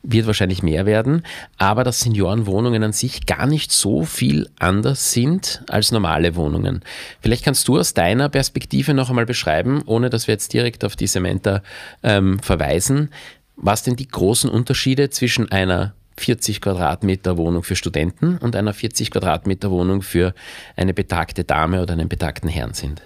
wird 0.08 0.28
wahrscheinlich 0.28 0.64
mehr 0.64 0.86
werden, 0.86 1.24
aber 1.58 1.84
dass 1.84 2.02
Seniorenwohnungen 2.02 2.84
an 2.84 2.94
sich 2.94 3.26
gar 3.26 3.48
nicht 3.48 3.72
so 3.72 4.04
viel 4.04 4.50
anders 4.60 5.12
sind 5.12 5.64
als 5.70 5.92
normale 5.92 6.36
Wohnungen. 6.36 6.82
Vielleicht 7.22 7.44
kannst 7.44 7.68
du 7.68 7.78
aus 7.78 7.94
deiner 7.94 8.30
Perspektive 8.30 8.94
noch 8.94 9.10
einmal 9.10 9.26
beschreiben, 9.26 9.82
ohne 9.86 10.10
dass 10.10 10.28
wir 10.28 10.34
jetzt 10.34 10.54
direkt 10.54 10.84
auf 10.86 10.96
die 10.96 11.08
Sementa 11.08 11.64
ähm, 12.04 12.40
verweisen, 12.40 13.10
was 13.56 13.84
denn 13.84 13.96
die 13.96 14.08
großen 14.08 14.50
Unterschiede 14.50 15.10
zwischen 15.10 15.52
einer 15.52 15.96
40 16.18 16.62
Quadratmeter 16.62 17.38
Wohnung 17.38 17.64
für 17.64 17.76
Studenten 17.76 18.38
und 18.38 18.56
einer 18.56 18.74
40 18.74 19.12
Quadratmeter 19.12 19.70
Wohnung 19.72 20.02
für 20.02 20.34
eine 20.76 20.94
betagte 20.94 21.44
Dame 21.44 21.82
oder 21.82 21.94
einen 21.94 22.10
betagten 22.10 22.50
Herrn 22.50 22.74
sind. 22.74 23.02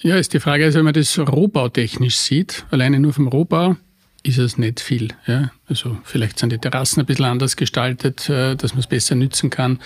Ja, 0.00 0.16
ist 0.16 0.32
die 0.32 0.40
Frage, 0.40 0.64
also 0.64 0.78
wenn 0.78 0.84
man 0.84 0.94
das 0.94 1.18
rohbautechnisch 1.18 2.16
sieht, 2.16 2.64
alleine 2.70 3.00
nur 3.00 3.12
vom 3.12 3.28
Rohbau, 3.28 3.76
ist 4.28 4.38
es 4.38 4.58
nicht 4.58 4.80
viel. 4.80 5.08
Ja? 5.26 5.50
Also 5.68 5.96
vielleicht 6.04 6.38
sind 6.38 6.52
die 6.52 6.58
Terrassen 6.58 7.00
ein 7.00 7.06
bisschen 7.06 7.24
anders 7.24 7.56
gestaltet, 7.56 8.28
äh, 8.28 8.54
dass 8.54 8.74
man 8.74 8.80
es 8.80 8.86
besser 8.86 9.14
nützen 9.14 9.50
kann. 9.50 9.80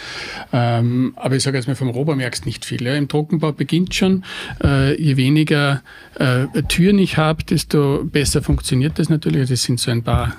Ähm, 0.52 1.14
aber 1.16 1.36
ich 1.36 1.42
sage 1.42 1.56
jetzt 1.56 1.66
mal, 1.66 1.76
vom 1.76 1.88
Rohbau 1.88 2.14
merkst 2.14 2.44
nicht 2.44 2.64
viel. 2.64 2.82
Ja? 2.82 2.94
Im 2.94 3.08
Trockenbau 3.08 3.52
beginnt 3.52 3.94
schon. 3.94 4.24
Äh, 4.62 5.00
je 5.00 5.16
weniger 5.16 5.82
äh, 6.18 6.46
Türen 6.68 6.98
ich 6.98 7.16
habe, 7.16 7.44
desto 7.44 8.04
besser 8.04 8.42
funktioniert 8.42 8.98
das 8.98 9.08
natürlich. 9.08 9.48
Das 9.48 9.62
sind 9.62 9.80
so 9.80 9.90
ein 9.90 10.02
paar 10.02 10.36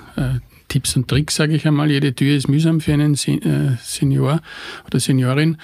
Tipps 0.68 0.96
und 0.96 1.08
Tricks, 1.08 1.36
sage 1.36 1.54
ich 1.54 1.66
einmal. 1.66 1.90
Jede 1.90 2.14
Tür 2.14 2.36
ist 2.36 2.48
mühsam 2.48 2.80
für 2.80 2.92
einen 2.92 3.14
Senior 3.14 4.40
oder 4.86 5.00
Seniorin. 5.00 5.58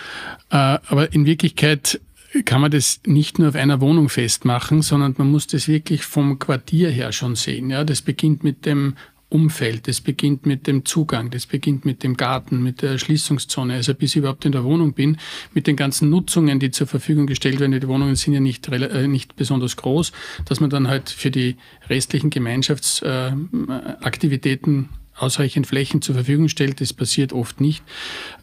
aber 0.49 1.13
in 1.13 1.27
Wirklichkeit 1.27 2.01
kann 2.45 2.61
man 2.61 2.71
das 2.71 3.01
nicht 3.07 3.39
nur 3.39 3.49
auf 3.49 3.55
einer 3.55 3.81
Wohnung 3.81 4.09
festmachen, 4.09 4.83
sondern 4.83 5.15
man 5.19 5.31
muss 5.31 5.47
das 5.47 5.69
wirklich 5.69 6.05
vom 6.05 6.39
Quartier 6.39 6.91
her 6.91 7.13
schon 7.13 7.35
sehen. 7.35 7.71
Ja, 7.71 7.85
das 7.85 8.03
beginnt 8.03 8.45
mit 8.45 8.67
dem 8.67 8.95
Umfeld, 9.31 9.89
das 9.89 10.01
beginnt 10.01 10.45
mit 10.45 10.67
dem 10.67 10.85
Zugang, 10.85 11.31
das 11.31 11.47
beginnt 11.47 11.85
mit 11.85 12.03
dem 12.03 12.17
Garten, 12.17 12.65
mit 12.65 12.83
der 12.83 12.91
Erschließungszone, 12.91 13.75
also 13.75 13.95
bis 13.95 14.11
ich 14.11 14.17
überhaupt 14.17 14.45
in 14.45 14.51
der 14.53 14.65
Wohnung 14.65 14.93
bin, 14.93 15.19
mit 15.55 15.69
den 15.69 15.77
ganzen 15.77 16.11
Nutzungen, 16.11 16.59
die 16.59 16.73
zur 16.73 16.89
Verfügung 16.89 17.29
gestellt 17.29 17.61
werden. 17.61 17.81
Die 17.81 17.87
Wohnungen 17.87 18.17
sind 18.17 18.35
ja 18.35 18.41
nicht, 18.41 18.67
äh, 18.69 19.07
nicht 19.07 19.37
besonders 19.37 19.77
groß, 19.77 20.11
dass 20.47 20.59
man 20.59 20.71
dann 20.71 20.89
halt 20.89 21.11
für 21.11 21.31
die 21.31 21.55
restlichen 21.89 22.31
Gemeinschaftsaktivitäten 22.31 24.89
ausreichend 25.21 25.67
Flächen 25.67 26.03
zur 26.03 26.15
Verfügung 26.15 26.49
stellt. 26.49 26.81
Das 26.81 26.93
passiert 26.93 27.33
oft 27.33 27.61
nicht. 27.61 27.83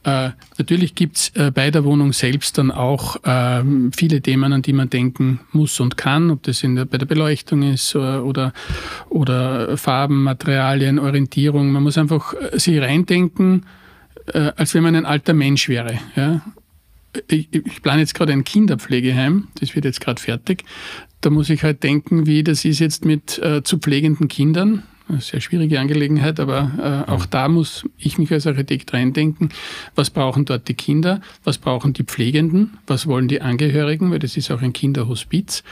Äh, 0.04 0.30
natürlich 0.58 0.96
gibt's 0.96 1.32
äh, 1.36 1.52
bei 1.52 1.72
der 1.72 1.84
Wohnung 1.84 2.14
selbst 2.14 2.58
dann 2.58 2.72
auch 2.72 3.24
äh, 3.24 3.64
viele 3.96 4.22
Themen, 4.22 4.54
an 4.54 4.62
die 4.62 4.74
man 4.74 4.90
denken 4.90 5.40
muss 5.52 5.80
und 5.80 5.98
kann, 5.98 6.30
ob 6.30 6.44
das 6.44 6.64
in 6.64 6.76
der, 6.76 6.86
bei 6.86 6.98
der 6.98 7.06
Beleuchtung 7.06 7.64
ist 7.64 7.96
äh, 7.96 7.98
oder, 7.98 8.54
oder 9.10 9.78
Farben, 9.78 10.24
Materialien, 10.24 11.00
Orientierung. 11.00 11.72
Man 11.72 11.84
muss 11.84 11.98
einfach 11.98 12.34
äh, 12.34 12.60
sich 12.60 12.80
reindenken, 12.80 13.66
äh, 14.28 14.52
als 14.56 14.74
wenn 14.74 14.84
man 14.84 14.96
ein 14.96 15.06
alter 15.06 15.34
Mensch 15.34 15.70
wäre. 15.70 16.00
Ja? 16.16 16.42
Ich, 17.28 17.50
ich 17.52 17.82
plane 17.82 18.02
jetzt 18.02 18.14
gerade 18.14 18.34
ein 18.34 18.44
Kinderpflegeheim, 18.44 19.48
das 19.60 19.74
wird 19.74 19.86
jetzt 19.86 20.02
gerade 20.02 20.22
fertig. 20.22 20.64
Da 21.22 21.32
muss 21.32 21.50
ich 21.50 21.64
halt 21.64 21.82
denken, 21.82 22.28
wie 22.28 22.44
das 22.44 22.64
ist 22.64 22.78
jetzt 22.78 23.04
mit 23.04 23.42
zu 23.64 23.80
pflegenden 23.80 24.28
Kindern 24.28 24.84
eine 25.10 25.22
sehr 25.22 25.42
schwierige 25.42 25.80
Angelegenheit, 25.80 26.40
aber 26.40 27.06
äh, 27.08 27.12
auch 27.12 27.26
da 27.26 27.48
muss 27.48 27.86
ich 27.98 28.18
mich 28.18 28.32
als 28.32 28.48
Architekt 28.48 28.94
reindenken, 28.94 29.50
was 29.96 30.10
brauchen 30.10 30.46
dort 30.46 30.68
die 30.68 30.74
Kinder, 30.74 31.22
was 31.44 31.58
brauchen 31.58 31.94
die 31.94 32.04
Pflegenden, 32.04 32.78
was 32.88 33.08
wollen 33.08 33.28
die 33.28 33.42
Angehörigen, 33.42 34.12
weil 34.12 34.20
das 34.20 34.38
ist 34.38 34.52
auch 34.52 34.62
ein 34.62 34.74
Kinderhospiz. 34.74 35.64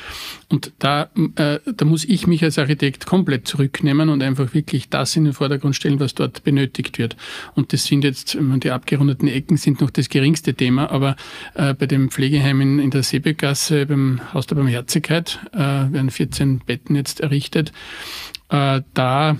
Und 0.50 0.72
da, 0.80 1.10
äh, 1.36 1.60
da 1.66 1.86
muss 1.86 2.06
ich 2.06 2.28
mich 2.28 2.44
als 2.44 2.58
Architekt 2.58 3.06
komplett 3.06 3.48
zurücknehmen 3.48 4.10
und 4.10 4.24
einfach 4.24 4.54
wirklich 4.54 4.90
das 4.90 5.16
in 5.16 5.26
den 5.26 5.34
Vordergrund 5.34 5.76
stellen, 5.76 6.00
was 6.00 6.16
dort 6.16 6.44
benötigt 6.44 6.98
wird. 6.98 7.18
Und 7.56 7.74
das 7.74 7.86
sind 7.86 8.04
jetzt, 8.04 8.38
die 8.40 8.72
abgerundeten 8.72 9.28
Ecken 9.28 9.58
sind 9.58 9.82
noch 9.82 9.90
das 9.90 10.10
geringste 10.10 10.54
Thema, 10.54 10.92
aber 10.92 11.16
äh, 11.56 11.74
bei 11.74 11.88
dem 11.88 12.10
Pflegeheim 12.10 12.62
in, 12.62 12.80
in 12.80 12.92
der 12.92 13.04
Seebegasse, 13.04 13.86
beim 13.86 14.22
Haus 14.34 14.48
der 14.48 14.56
Barmherzigkeit, 14.56 15.40
äh, 15.54 15.58
werden 15.58 16.10
14 16.10 16.60
Betten 16.60 16.96
jetzt 16.96 17.20
errichtet 17.20 17.74
äh, 18.50 18.82
da 18.94 19.38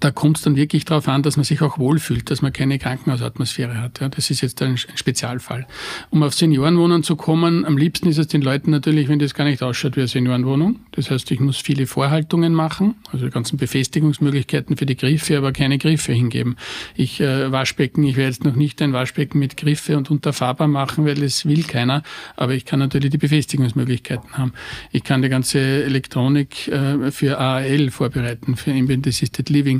da 0.00 0.10
kommt 0.10 0.38
es 0.38 0.42
dann 0.42 0.56
wirklich 0.56 0.84
darauf 0.84 1.08
an, 1.08 1.22
dass 1.22 1.36
man 1.36 1.44
sich 1.44 1.60
auch 1.60 1.78
wohlfühlt, 1.78 2.30
dass 2.30 2.42
man 2.42 2.52
keine 2.52 2.78
Krankenhausatmosphäre 2.78 3.80
hat. 3.80 4.00
Ja, 4.00 4.08
das 4.08 4.30
ist 4.30 4.40
jetzt 4.40 4.60
ein, 4.62 4.76
Spezialfall. 4.76 5.66
Um 6.10 6.22
auf 6.22 6.34
Seniorenwohnungen 6.34 7.02
zu 7.02 7.16
kommen, 7.16 7.64
am 7.64 7.76
liebsten 7.76 8.08
ist 8.08 8.18
es 8.18 8.26
den 8.26 8.42
Leuten 8.42 8.70
natürlich, 8.70 9.08
wenn 9.08 9.18
das 9.18 9.34
gar 9.34 9.44
nicht 9.44 9.62
ausschaut 9.62 9.96
wie 9.96 10.00
eine 10.00 10.08
Seniorenwohnung. 10.08 10.80
Das 10.92 11.10
heißt, 11.10 11.30
ich 11.30 11.40
muss 11.40 11.58
viele 11.58 11.86
Vorhaltungen 11.86 12.54
machen, 12.54 12.96
also 13.12 13.26
die 13.26 13.30
ganzen 13.30 13.58
Befestigungsmöglichkeiten 13.58 14.76
für 14.76 14.86
die 14.86 14.96
Griffe, 14.96 15.36
aber 15.36 15.52
keine 15.52 15.78
Griffe 15.78 16.12
hingeben. 16.12 16.56
Ich 16.96 17.20
äh, 17.20 17.52
Waschbecken, 17.52 18.04
ich 18.04 18.16
werde 18.16 18.30
jetzt 18.30 18.44
noch 18.44 18.56
nicht 18.56 18.80
ein 18.80 18.92
Waschbecken 18.92 19.38
mit 19.38 19.56
Griffe 19.56 19.96
und 19.96 20.10
unterfahrbar 20.10 20.66
machen, 20.66 21.04
weil 21.04 21.22
es 21.22 21.46
will 21.46 21.62
keiner, 21.64 22.02
aber 22.36 22.54
ich 22.54 22.64
kann 22.64 22.78
natürlich 22.78 23.10
die 23.10 23.18
Befestigungsmöglichkeiten 23.18 24.38
haben. 24.38 24.54
Ich 24.92 25.04
kann 25.04 25.22
die 25.22 25.28
ganze 25.28 25.58
Elektronik 25.58 26.68
äh, 26.68 27.10
für 27.10 27.38
AAL 27.38 27.90
vorbereiten, 27.90 28.56
für 28.56 28.72
Ambient 28.72 29.06
Assisted 29.06 29.50
Living 29.50 29.73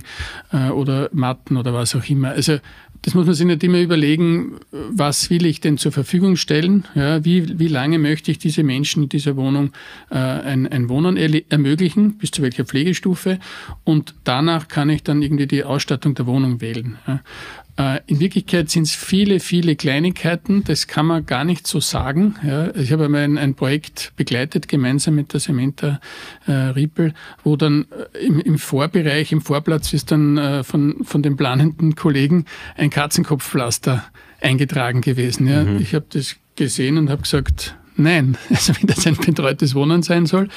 äh, 0.53 0.71
oder 0.71 1.09
Matten 1.13 1.57
oder 1.57 1.75
was 1.75 1.95
auch 1.95 2.09
immer. 2.09 2.31
Also 2.31 2.59
das 3.05 3.15
muss 3.15 3.27
man 3.27 3.35
sich 3.35 3.47
nicht 3.47 3.63
immer 3.63 3.81
überlegen, 3.81 4.57
was 4.71 5.29
will 5.29 5.45
ich 5.45 5.61
denn 5.61 5.77
zur 5.77 5.93
Verfügung 5.93 6.37
stellen? 6.37 6.85
Ja, 6.95 7.23
wie, 7.23 7.59
wie 7.59 7.69
lange 7.69 7.99
möchte 7.99 8.31
ich 8.31 8.39
diese 8.39 8.63
Menschen 8.63 9.03
in 9.03 9.09
dieser 9.11 9.37
Wohnung 9.37 9.73
äh, 10.11 10.15
ein, 10.15 10.67
ein 10.67 10.89
Wohnen 10.89 11.19
ermöglichen, 11.19 12.17
bis 12.17 12.31
zu 12.31 12.41
welcher 12.41 12.65
Pflegestufe? 12.65 13.39
Und 13.85 14.15
danach 14.25 14.69
kann 14.69 14.89
ich 14.89 15.03
dann 15.03 15.21
irgendwie 15.21 15.47
die 15.47 15.65
Ausstattung 15.65 16.15
der 16.15 16.27
Wohnung 16.27 16.63
wählen. 16.63 16.97
Ja. 17.07 17.21
Äh, 17.77 18.01
in 18.07 18.21
Wirklichkeit 18.21 18.71
sind 18.71 18.85
es 18.85 18.95
viele, 18.95 19.41
viele 19.41 19.75
Kleinigkeiten. 19.75 20.63
Das 20.65 20.87
kann 20.87 21.07
man 21.07 21.27
gar 21.27 21.45
nicht 21.45 21.67
so 21.67 21.81
sagen. 21.81 22.37
Ja, 22.47 22.73
ich 22.77 22.93
habe 22.93 23.07
einmal 23.07 23.23
ein, 23.23 23.37
ein, 23.37 23.55
Projekt 23.55 24.13
begleitet, 24.17 24.69
gemeinsam 24.69 25.17
mit 25.17 25.33
der 25.33 25.41
Cementa 25.41 26.01
äh, 26.47 26.53
Riepel, 26.53 27.15
wo 27.43 27.57
dann 27.57 27.87
äh, 28.15 28.27
im, 28.27 28.39
im, 28.39 28.59
Vorbereich, 28.59 29.33
im 29.33 29.41
Vorplatz 29.41 29.93
ist 29.93 30.13
dann 30.13 30.39
äh, 30.39 30.63
von, 30.63 31.05
von 31.05 31.23
den 31.23 31.37
planenden 31.37 31.97
Kollegen 31.97 32.45
ein 32.77 32.91
Katzenkopfpflaster 32.95 34.05
eingetragen 34.41 35.01
gewesen. 35.01 35.49
Ja. 35.49 35.65
Mhm. 35.65 35.81
Ich 35.81 35.95
habe 35.95 36.07
das 36.11 36.37
gesehen 36.55 36.97
und 36.97 37.11
habe 37.11 37.23
gesagt, 37.23 37.77
Nein, 37.97 38.37
also 38.51 38.73
wenn 38.75 38.89
das 38.89 39.07
ein 39.07 39.17
betreutes 39.17 39.75
Wohnen 39.75 40.03
sein 40.03 40.27
soll, 40.27 40.49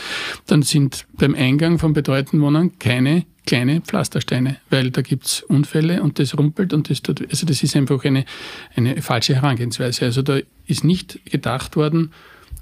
dann 0.47 0.63
sind 0.63 1.05
beim 1.13 1.35
Eingang 1.35 1.77
von 1.77 1.93
betreuten 1.93 2.41
Wohnungen 2.41 2.79
keine 2.79 3.25
kleine 3.45 3.81
Pflastersteine, 3.81 4.57
weil 4.71 4.89
da 4.89 5.01
gibt 5.01 5.25
es 5.25 5.41
Unfälle 5.41 6.01
und 6.01 6.17
das 6.17 6.37
rumpelt 6.37 6.73
und 6.73 6.89
das 6.89 7.03
tut, 7.03 7.21
also 7.29 7.45
das 7.45 7.61
ist 7.61 7.75
einfach 7.75 8.03
eine, 8.05 8.25
eine 8.75 9.01
falsche 9.03 9.35
Herangehensweise. 9.35 10.05
Also 10.05 10.23
da 10.23 10.39
ist 10.65 10.83
nicht 10.83 11.19
gedacht 11.25 11.75
worden, 11.75 12.11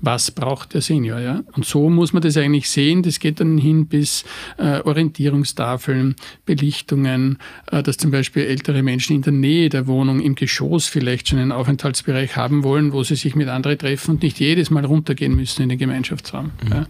was 0.02 0.32
braucht 0.32 0.74
der 0.74 0.82
Senior. 0.82 1.20
Ja? 1.20 1.44
Und 1.54 1.66
so 1.66 1.90
muss 1.90 2.14
man 2.14 2.22
das 2.22 2.38
eigentlich 2.38 2.70
sehen. 2.70 3.04
Das 3.04 3.20
geht 3.20 3.40
dann 3.40 3.58
hin 3.58 3.88
bis 3.88 4.24
äh, 4.58 4.82
Orientierungstafeln, 4.82 6.16
Belichtungen, 6.46 7.40
äh, 7.72 7.82
dass 7.82 7.98
zum 7.98 8.12
Beispiel 8.12 8.46
ältere 8.46 8.84
Menschen 8.84 9.16
in 9.16 9.22
der 9.22 9.34
Nähe 9.34 9.70
der 9.70 9.88
Wohnung 9.88 10.20
im 10.20 10.36
Geschoss 10.36 10.88
vielleicht 10.88 11.30
schon 11.30 11.40
einen 11.40 11.52
Aufenthaltsbereich 11.52 12.36
haben 12.36 12.64
wollen, 12.64 12.94
wo 12.94 13.04
sie 13.04 13.16
sich 13.16 13.36
mit 13.36 13.48
anderen 13.48 13.78
treffen 13.78 14.12
und 14.12 14.24
nicht 14.24 14.40
jedes 14.40 14.70
Mal 14.70 14.86
runtergehen 14.86 15.36
müssen 15.36 15.64
in 15.64 15.70
den 15.70 15.78
Gemeinschaftsraum. 15.78 16.52
Mhm. 16.64 16.72
Ja? 16.72 16.88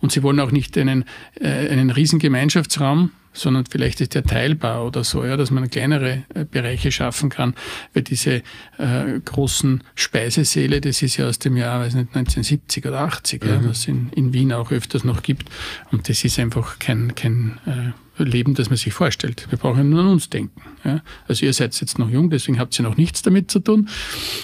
Und 0.00 0.12
sie 0.12 0.22
wollen 0.22 0.40
auch 0.40 0.50
nicht 0.50 0.76
einen, 0.78 1.04
äh, 1.40 1.68
einen 1.68 1.90
riesen 1.90 2.18
Gemeinschaftsraum, 2.18 3.10
sondern 3.32 3.64
vielleicht 3.66 4.00
ist 4.00 4.14
der 4.14 4.24
teilbar 4.24 4.84
oder 4.84 5.04
so, 5.04 5.24
ja, 5.24 5.36
dass 5.36 5.50
man 5.50 5.70
kleinere 5.70 6.24
äh, 6.34 6.44
Bereiche 6.44 6.90
schaffen 6.90 7.28
kann, 7.30 7.54
weil 7.94 8.02
diese 8.02 8.42
äh, 8.78 9.20
großen 9.24 9.82
Speisesäle, 9.94 10.80
das 10.80 11.02
ist 11.02 11.16
ja 11.16 11.28
aus 11.28 11.38
dem 11.38 11.56
Jahr 11.56 11.80
weiß 11.80 11.94
nicht, 11.94 12.08
1970 12.16 12.86
oder 12.86 13.00
80, 13.00 13.42
mhm. 13.42 13.48
ja, 13.48 13.64
was 13.64 13.78
es 13.78 13.88
in, 13.88 14.10
in 14.14 14.32
Wien 14.32 14.52
auch 14.52 14.72
öfters 14.72 15.04
noch 15.04 15.22
gibt. 15.22 15.50
Und 15.90 16.08
das 16.08 16.24
ist 16.24 16.38
einfach 16.38 16.78
kein, 16.78 17.14
kein 17.14 17.58
äh, 17.66 18.22
Leben, 18.22 18.54
das 18.54 18.70
man 18.70 18.76
sich 18.76 18.92
vorstellt. 18.92 19.46
Wir 19.50 19.58
brauchen 19.58 19.88
nur 19.90 20.00
an 20.00 20.08
uns 20.08 20.28
denken. 20.28 20.60
Ja. 20.84 21.02
Also 21.28 21.46
ihr 21.46 21.52
seid 21.52 21.78
jetzt 21.80 21.98
noch 21.98 22.10
jung, 22.10 22.30
deswegen 22.30 22.58
habt 22.58 22.78
ihr 22.78 22.82
noch 22.82 22.96
nichts 22.96 23.22
damit 23.22 23.50
zu 23.50 23.60
tun. 23.60 23.88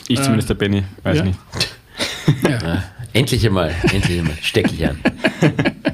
Ich 0.09 0.21
zumindest, 0.21 0.49
der 0.51 0.55
Benny, 0.55 0.85
weiß 1.03 1.19
ja. 1.19 1.25
nicht. 1.25 1.39
Ja. 2.49 2.85
Endlich 3.15 3.47
einmal, 3.47 3.73
endlich 3.93 4.19
einmal, 4.19 4.37
steck 4.43 4.73
ich 4.73 4.87
an. 4.87 4.99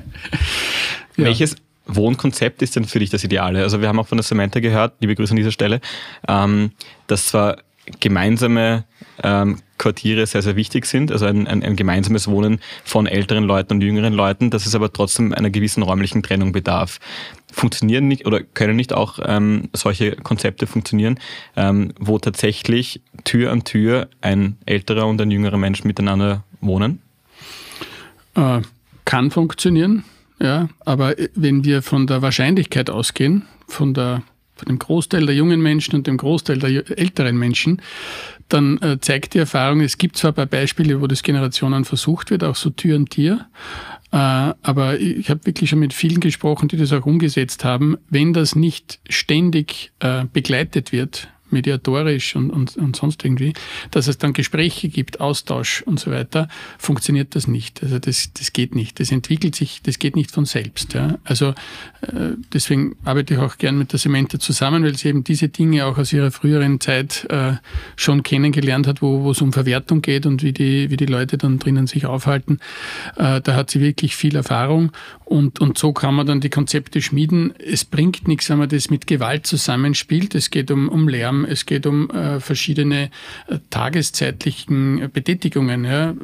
Welches 1.17 1.55
Wohnkonzept 1.87 2.63
ist 2.63 2.77
denn 2.77 2.85
für 2.85 2.99
dich 2.99 3.11
das 3.11 3.23
Ideale? 3.23 3.63
Also 3.63 3.83
wir 3.83 3.89
haben 3.89 3.99
auch 3.99 4.09
von 4.09 4.17
der 4.17 4.23
Samantha 4.23 4.61
gehört, 4.61 4.95
liebe 5.01 5.15
Grüße 5.15 5.33
an 5.33 5.37
dieser 5.37 5.53
Stelle, 5.53 5.83
ähm, 6.27 6.73
dass 7.09 7.27
zwar 7.27 7.59
gemeinsame 8.01 8.85
ähm, 9.23 9.59
Quartiere 9.77 10.25
sehr, 10.27 10.41
sehr 10.41 10.57
wichtig 10.57 10.87
sind, 10.87 11.13
also 11.13 11.27
ein, 11.27 11.47
ein, 11.47 11.63
ein, 11.63 11.77
gemeinsames 11.77 12.27
Wohnen 12.29 12.61
von 12.85 13.07
älteren 13.07 13.45
Leuten 13.45 13.75
und 13.75 13.81
jüngeren 13.83 14.15
Leuten, 14.15 14.49
dass 14.51 14.65
es 14.65 14.75
aber 14.75 14.91
trotzdem 14.91 15.35
einer 15.35 15.51
gewissen 15.51 15.83
räumlichen 15.83 16.23
Trennung 16.23 16.53
bedarf. 16.53 17.01
Funktionieren 17.53 18.09
nicht 18.09 18.27
oder 18.27 18.43
können 18.43 18.77
nicht 18.77 18.95
auch 18.95 19.19
ähm, 19.23 19.69
solche 19.75 20.13
Konzepte 20.17 20.67
funktionieren, 20.67 21.19
ähm, 21.55 21.93
wo 21.99 22.19
tatsächlich 22.19 23.03
Tür 23.25 23.53
an 23.53 23.65
Tür 23.65 24.09
ein 24.23 24.57
älterer 24.65 25.07
und 25.07 25.21
ein 25.21 25.31
jüngerer 25.31 25.59
Mensch 25.59 25.85
miteinander 25.85 26.45
wohnen? 26.61 27.03
Äh, 28.35 28.61
kann 29.05 29.31
funktionieren. 29.31 30.05
Ja, 30.41 30.69
aber 30.85 31.17
wenn 31.35 31.65
wir 31.65 31.83
von 31.83 32.07
der 32.07 32.23
Wahrscheinlichkeit 32.23 32.89
ausgehen, 32.89 33.43
von, 33.67 33.93
der, 33.93 34.23
von 34.55 34.67
dem 34.69 34.79
Großteil 34.79 35.27
der 35.27 35.35
jungen 35.35 35.61
Menschen 35.61 35.97
und 35.97 36.07
dem 36.07 36.17
Großteil 36.17 36.59
der 36.59 36.99
älteren 36.99 37.37
Menschen, 37.37 37.83
dann 38.49 38.79
äh, 38.79 38.99
zeigt 39.01 39.35
die 39.35 39.39
Erfahrung, 39.39 39.81
es 39.81 39.99
gibt 39.99 40.17
zwar 40.17 40.33
ein 40.33 40.37
paar 40.37 40.47
Beispiele, 40.47 41.01
wo 41.03 41.07
das 41.07 41.23
Generationen 41.23 41.85
versucht 41.85 42.31
wird, 42.31 42.43
auch 42.43 42.57
so 42.57 42.71
Tür 42.71 42.97
und 42.97 43.11
Tier, 43.11 43.47
äh, 44.13 44.17
aber 44.17 44.99
ich 44.99 45.31
habe 45.31 45.47
wirklich 45.47 45.71
schon 45.71 45.79
mit 45.79 45.93
vielen 45.93 46.21
gesprochen, 46.21 46.69
die 46.69 46.77
das 46.77 46.93
auch 46.93 47.07
umgesetzt 47.07 47.65
haben. 47.65 47.97
Wenn 48.09 48.33
das 48.33 48.57
nicht 48.57 48.99
ständig 49.09 49.93
äh, 50.01 50.25
begleitet 50.33 50.91
wird, 50.91 51.29
mediatorisch 51.53 52.37
und, 52.37 52.51
und, 52.51 52.77
und 52.77 52.97
sonst 52.97 53.25
irgendwie, 53.25 53.53
dass 53.91 54.07
es 54.07 54.19
dann 54.19 54.33
Gespräche 54.33 54.89
gibt, 54.89 55.21
Austausch 55.21 55.83
und 55.83 55.99
so 56.01 56.11
weiter, 56.11 56.49
funktioniert 56.79 57.35
das 57.35 57.47
nicht. 57.47 57.83
Also 57.83 57.99
das, 57.99 58.33
das 58.33 58.53
geht 58.53 58.75
nicht. 58.75 59.01
Das 59.01 59.11
entwickelt 59.11 59.55
sich, 59.55 59.83
das 59.83 59.99
geht 59.99 60.17
nicht 60.17 60.31
von 60.31 60.45
selbst. 60.45 60.95
Ja. 60.95 61.19
Also 61.25 61.49
äh, 62.03 62.35
deswegen 62.53 62.97
arbeite 63.05 63.35
ich 63.35 63.41
auch 63.41 63.59
gern 63.59 63.79
mit 63.79 63.93
der 63.93 63.99
Sementa 63.99 64.39
zusammen, 64.39 64.85
weil 64.85 64.97
sie 64.97 65.09
eben 65.09 65.25
diese 65.25 65.49
Dinge 65.49 65.87
auch 65.87 65.99
aus 65.99 66.13
ihrer 66.13 66.31
früheren 66.31 66.81
Zeit 66.81 67.27
äh, 67.31 67.55
schon 67.97 68.23
kennengelernt 68.23 68.87
hat, 68.87 69.03
wo, 69.03 69.23
wo 69.23 69.31
es 69.33 69.41
um 69.41 69.53
Verwertung 69.53 70.03
geht 70.03 70.27
und 70.27 70.43
wie 70.43 70.53
die, 70.53 70.91
wie 70.91 70.97
die 70.97 71.07
Leute 71.07 71.39
dann 71.39 71.59
drinnen 71.59 71.87
sich 71.87 72.07
aufhalten. 72.07 72.59
Äh, 73.17 73.41
da 73.41 73.55
hat 73.55 73.71
sie 73.71 73.81
wirklich 73.81 74.17
viel 74.17 74.37
Erfahrung 74.37 74.93
und, 75.31 75.61
und 75.61 75.79
so 75.79 75.93
kann 75.93 76.17
man 76.17 76.27
dann 76.27 76.41
die 76.41 76.51
Konzepte 76.51 77.01
schmieden. 77.01 77.55
Es 77.57 77.85
bringt 77.85 78.27
nichts, 78.27 78.51
wenn 78.51 78.59
man 78.59 78.69
das 78.69 78.91
mit 78.91 79.07
Gewalt 79.07 79.47
zusammenspielt. 79.47 80.35
Es 80.35 80.51
geht 80.51 80.73
um, 80.73 80.89
um 80.89 81.09
Lärm, 81.09 81.40
es 81.45 81.67
geht 81.67 81.87
um 81.87 82.11
äh, 82.11 82.41
verschiedene 82.41 83.11
äh, 83.49 83.59
tageszeitlichen 83.71 85.11
Betätigungen. 85.13 85.85
Ja 85.85 86.15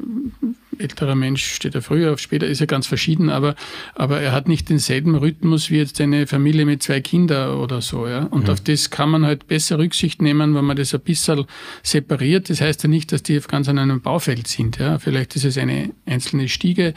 älterer 0.78 1.14
Mensch 1.14 1.44
steht 1.44 1.74
er 1.74 1.82
früher 1.82 2.12
auf, 2.12 2.20
später 2.20 2.46
ist 2.46 2.60
er 2.60 2.66
ganz 2.66 2.86
verschieden, 2.86 3.30
aber, 3.30 3.54
aber 3.94 4.20
er 4.20 4.32
hat 4.32 4.48
nicht 4.48 4.68
denselben 4.68 5.14
Rhythmus 5.14 5.70
wie 5.70 5.78
jetzt 5.78 6.00
eine 6.00 6.26
Familie 6.26 6.66
mit 6.66 6.82
zwei 6.82 7.00
Kindern 7.00 7.58
oder 7.58 7.80
so. 7.80 8.06
Ja? 8.06 8.24
Und 8.24 8.44
mhm. 8.44 8.50
auf 8.50 8.60
das 8.60 8.90
kann 8.90 9.10
man 9.10 9.24
halt 9.24 9.46
besser 9.46 9.78
Rücksicht 9.78 10.22
nehmen, 10.22 10.54
wenn 10.54 10.64
man 10.64 10.76
das 10.76 10.94
ein 10.94 11.00
bisschen 11.00 11.44
separiert. 11.82 12.50
Das 12.50 12.60
heißt 12.60 12.82
ja 12.82 12.88
nicht, 12.88 13.12
dass 13.12 13.22
die 13.22 13.38
auf 13.38 13.48
ganz 13.48 13.68
an 13.68 13.78
einem 13.78 14.00
Baufeld 14.00 14.46
sind. 14.46 14.78
Ja? 14.78 14.98
Vielleicht 14.98 15.36
ist 15.36 15.44
es 15.44 15.58
eine 15.58 15.90
einzelne 16.04 16.48
Stiege, 16.48 16.94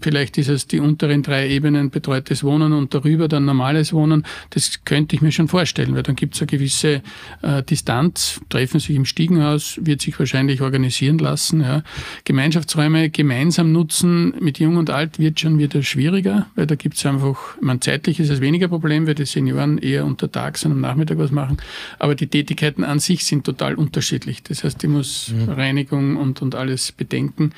vielleicht 0.00 0.38
ist 0.38 0.48
es 0.48 0.66
die 0.66 0.80
unteren 0.80 1.22
drei 1.22 1.48
Ebenen 1.48 1.90
betreutes 1.90 2.42
Wohnen 2.44 2.72
und 2.72 2.94
darüber 2.94 3.28
dann 3.28 3.44
normales 3.44 3.92
Wohnen. 3.92 4.24
Das 4.50 4.84
könnte 4.84 5.16
ich 5.16 5.22
mir 5.22 5.32
schon 5.32 5.48
vorstellen, 5.48 5.94
weil 5.94 6.02
dann 6.02 6.16
gibt 6.16 6.34
es 6.34 6.40
eine 6.40 6.46
gewisse 6.46 7.02
äh, 7.42 7.62
Distanz, 7.62 8.40
treffen 8.48 8.80
sich 8.80 8.96
im 8.96 9.04
Stiegenhaus, 9.04 9.78
wird 9.82 10.00
sich 10.00 10.18
wahrscheinlich 10.18 10.62
organisieren 10.62 11.18
lassen. 11.18 11.60
Ja? 11.60 11.82
Gemeinschaftsräume 12.24 13.09
gemeinsam 13.10 13.72
nutzen 13.72 14.34
mit 14.40 14.58
Jung 14.58 14.76
und 14.76 14.90
Alt 14.90 15.18
wird 15.18 15.40
schon 15.40 15.58
wieder 15.58 15.82
schwieriger, 15.82 16.46
weil 16.54 16.66
da 16.66 16.74
gibt 16.74 16.96
es 16.96 17.06
einfach, 17.06 17.36
man 17.60 17.80
zeitlich 17.80 18.20
ist 18.20 18.30
es 18.30 18.40
weniger 18.40 18.68
Problem, 18.68 19.06
weil 19.06 19.14
die 19.14 19.26
Senioren 19.26 19.78
eher 19.78 20.04
unter 20.04 20.30
Tag 20.30 20.58
und 20.64 20.72
am 20.72 20.80
Nachmittag 20.80 21.18
was 21.18 21.30
machen. 21.30 21.58
Aber 21.98 22.14
die 22.14 22.26
Tätigkeiten 22.26 22.84
an 22.84 22.98
sich 22.98 23.24
sind 23.24 23.44
total 23.44 23.74
unterschiedlich. 23.74 24.42
Das 24.42 24.64
heißt, 24.64 24.82
die 24.82 24.88
muss 24.88 25.32
mhm. 25.32 25.48
Reinigung 25.50 26.16
und, 26.16 26.42
und 26.42 26.54
alles 26.54 26.92
bedenken. 26.92 27.52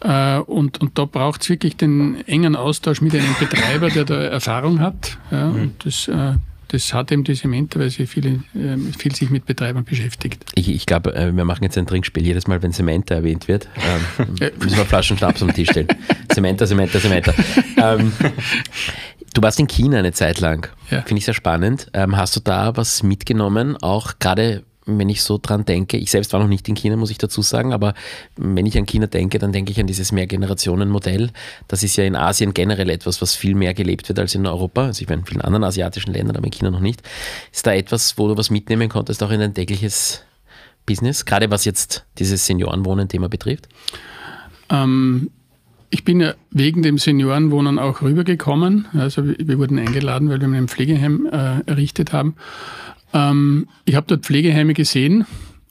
Äh, 0.00 0.38
und, 0.38 0.80
und 0.80 0.98
da 0.98 1.04
braucht 1.04 1.42
es 1.42 1.48
wirklich 1.48 1.76
den 1.76 2.26
engen 2.26 2.56
Austausch 2.56 3.00
mit 3.00 3.14
einem 3.14 3.34
Betreiber, 3.38 3.90
der 3.90 4.04
da 4.04 4.22
Erfahrung 4.22 4.80
hat. 4.80 5.18
Ja, 5.30 5.48
mhm. 5.48 5.62
Und 5.62 5.84
das 5.84 6.08
äh, 6.08 6.34
das 6.68 6.92
hat 6.92 7.10
eben 7.10 7.24
die 7.24 7.34
Cementa, 7.34 7.80
weil 7.80 7.90
sie 7.90 8.06
viel, 8.06 8.42
ähm, 8.54 8.92
viel 8.92 9.14
sich 9.14 9.30
mit 9.30 9.46
Betreibern 9.46 9.84
beschäftigt. 9.84 10.44
Ich, 10.54 10.68
ich 10.68 10.86
glaube, 10.86 11.14
äh, 11.14 11.34
wir 11.34 11.44
machen 11.44 11.64
jetzt 11.64 11.78
ein 11.78 11.86
Trinkspiel. 11.86 12.24
Jedes 12.24 12.46
Mal, 12.46 12.62
wenn 12.62 12.72
Cementa 12.72 13.14
erwähnt 13.14 13.48
wird, 13.48 13.68
ähm, 14.18 14.34
müssen 14.58 14.76
wir 14.76 14.84
Flaschen 14.84 15.16
Schnaps 15.16 15.42
am 15.42 15.52
Tisch 15.52 15.70
stellen. 15.70 15.88
Cementa, 16.32 16.66
Cementa, 16.66 17.00
Cementa. 17.00 17.34
Ähm, 17.78 18.12
du 19.34 19.42
warst 19.42 19.58
in 19.58 19.66
China 19.66 19.98
eine 19.98 20.12
Zeit 20.12 20.40
lang. 20.40 20.68
Ja. 20.90 21.02
Finde 21.02 21.18
ich 21.18 21.24
sehr 21.24 21.34
spannend. 21.34 21.88
Ähm, 21.94 22.16
hast 22.16 22.36
du 22.36 22.40
da 22.40 22.76
was 22.76 23.02
mitgenommen, 23.02 23.76
auch 23.76 24.18
gerade 24.18 24.64
wenn 24.88 25.08
ich 25.08 25.22
so 25.22 25.38
dran 25.40 25.64
denke, 25.64 25.98
ich 25.98 26.10
selbst 26.10 26.32
war 26.32 26.40
noch 26.40 26.48
nicht 26.48 26.68
in 26.68 26.74
China, 26.74 26.96
muss 26.96 27.10
ich 27.10 27.18
dazu 27.18 27.42
sagen, 27.42 27.72
aber 27.72 27.94
wenn 28.36 28.64
ich 28.64 28.78
an 28.78 28.86
China 28.86 29.06
denke, 29.06 29.38
dann 29.38 29.52
denke 29.52 29.70
ich 29.70 29.80
an 29.80 29.86
dieses 29.86 30.12
Mehrgenerationen-Modell. 30.12 31.30
Das 31.68 31.82
ist 31.82 31.96
ja 31.96 32.04
in 32.04 32.16
Asien 32.16 32.54
generell 32.54 32.88
etwas, 32.88 33.20
was 33.20 33.34
viel 33.34 33.54
mehr 33.54 33.74
gelebt 33.74 34.08
wird 34.08 34.18
als 34.18 34.34
in 34.34 34.46
Europa. 34.46 34.86
Also 34.86 35.02
ich 35.02 35.08
meine, 35.08 35.20
in 35.20 35.26
vielen 35.26 35.42
anderen 35.42 35.64
asiatischen 35.64 36.12
Ländern, 36.12 36.36
aber 36.36 36.46
in 36.46 36.52
China 36.52 36.70
noch 36.70 36.80
nicht. 36.80 37.02
Ist 37.52 37.66
da 37.66 37.74
etwas, 37.74 38.16
wo 38.16 38.28
du 38.28 38.36
was 38.36 38.50
mitnehmen 38.50 38.88
konntest, 38.88 39.22
auch 39.22 39.30
in 39.30 39.40
dein 39.40 39.54
tägliches 39.54 40.22
Business, 40.86 41.26
gerade 41.26 41.50
was 41.50 41.66
jetzt 41.66 42.06
dieses 42.18 42.46
Seniorenwohnen-Thema 42.46 43.28
betrifft? 43.28 43.68
Ähm, 44.70 45.30
ich 45.90 46.04
bin 46.04 46.20
ja 46.20 46.34
wegen 46.50 46.82
dem 46.82 46.98
Seniorenwohnen 46.98 47.78
auch 47.78 48.02
rübergekommen. 48.02 48.86
Also 48.94 49.24
wir 49.26 49.58
wurden 49.58 49.78
eingeladen, 49.78 50.28
weil 50.28 50.40
wir 50.40 50.48
ein 50.48 50.68
Pflegeheim 50.68 51.26
äh, 51.26 51.60
errichtet 51.66 52.12
haben. 52.12 52.36
Ähm, 53.12 53.68
ich 53.84 53.94
habe 53.94 54.06
dort 54.06 54.24
Pflegeheime 54.24 54.74
gesehen 54.74 55.26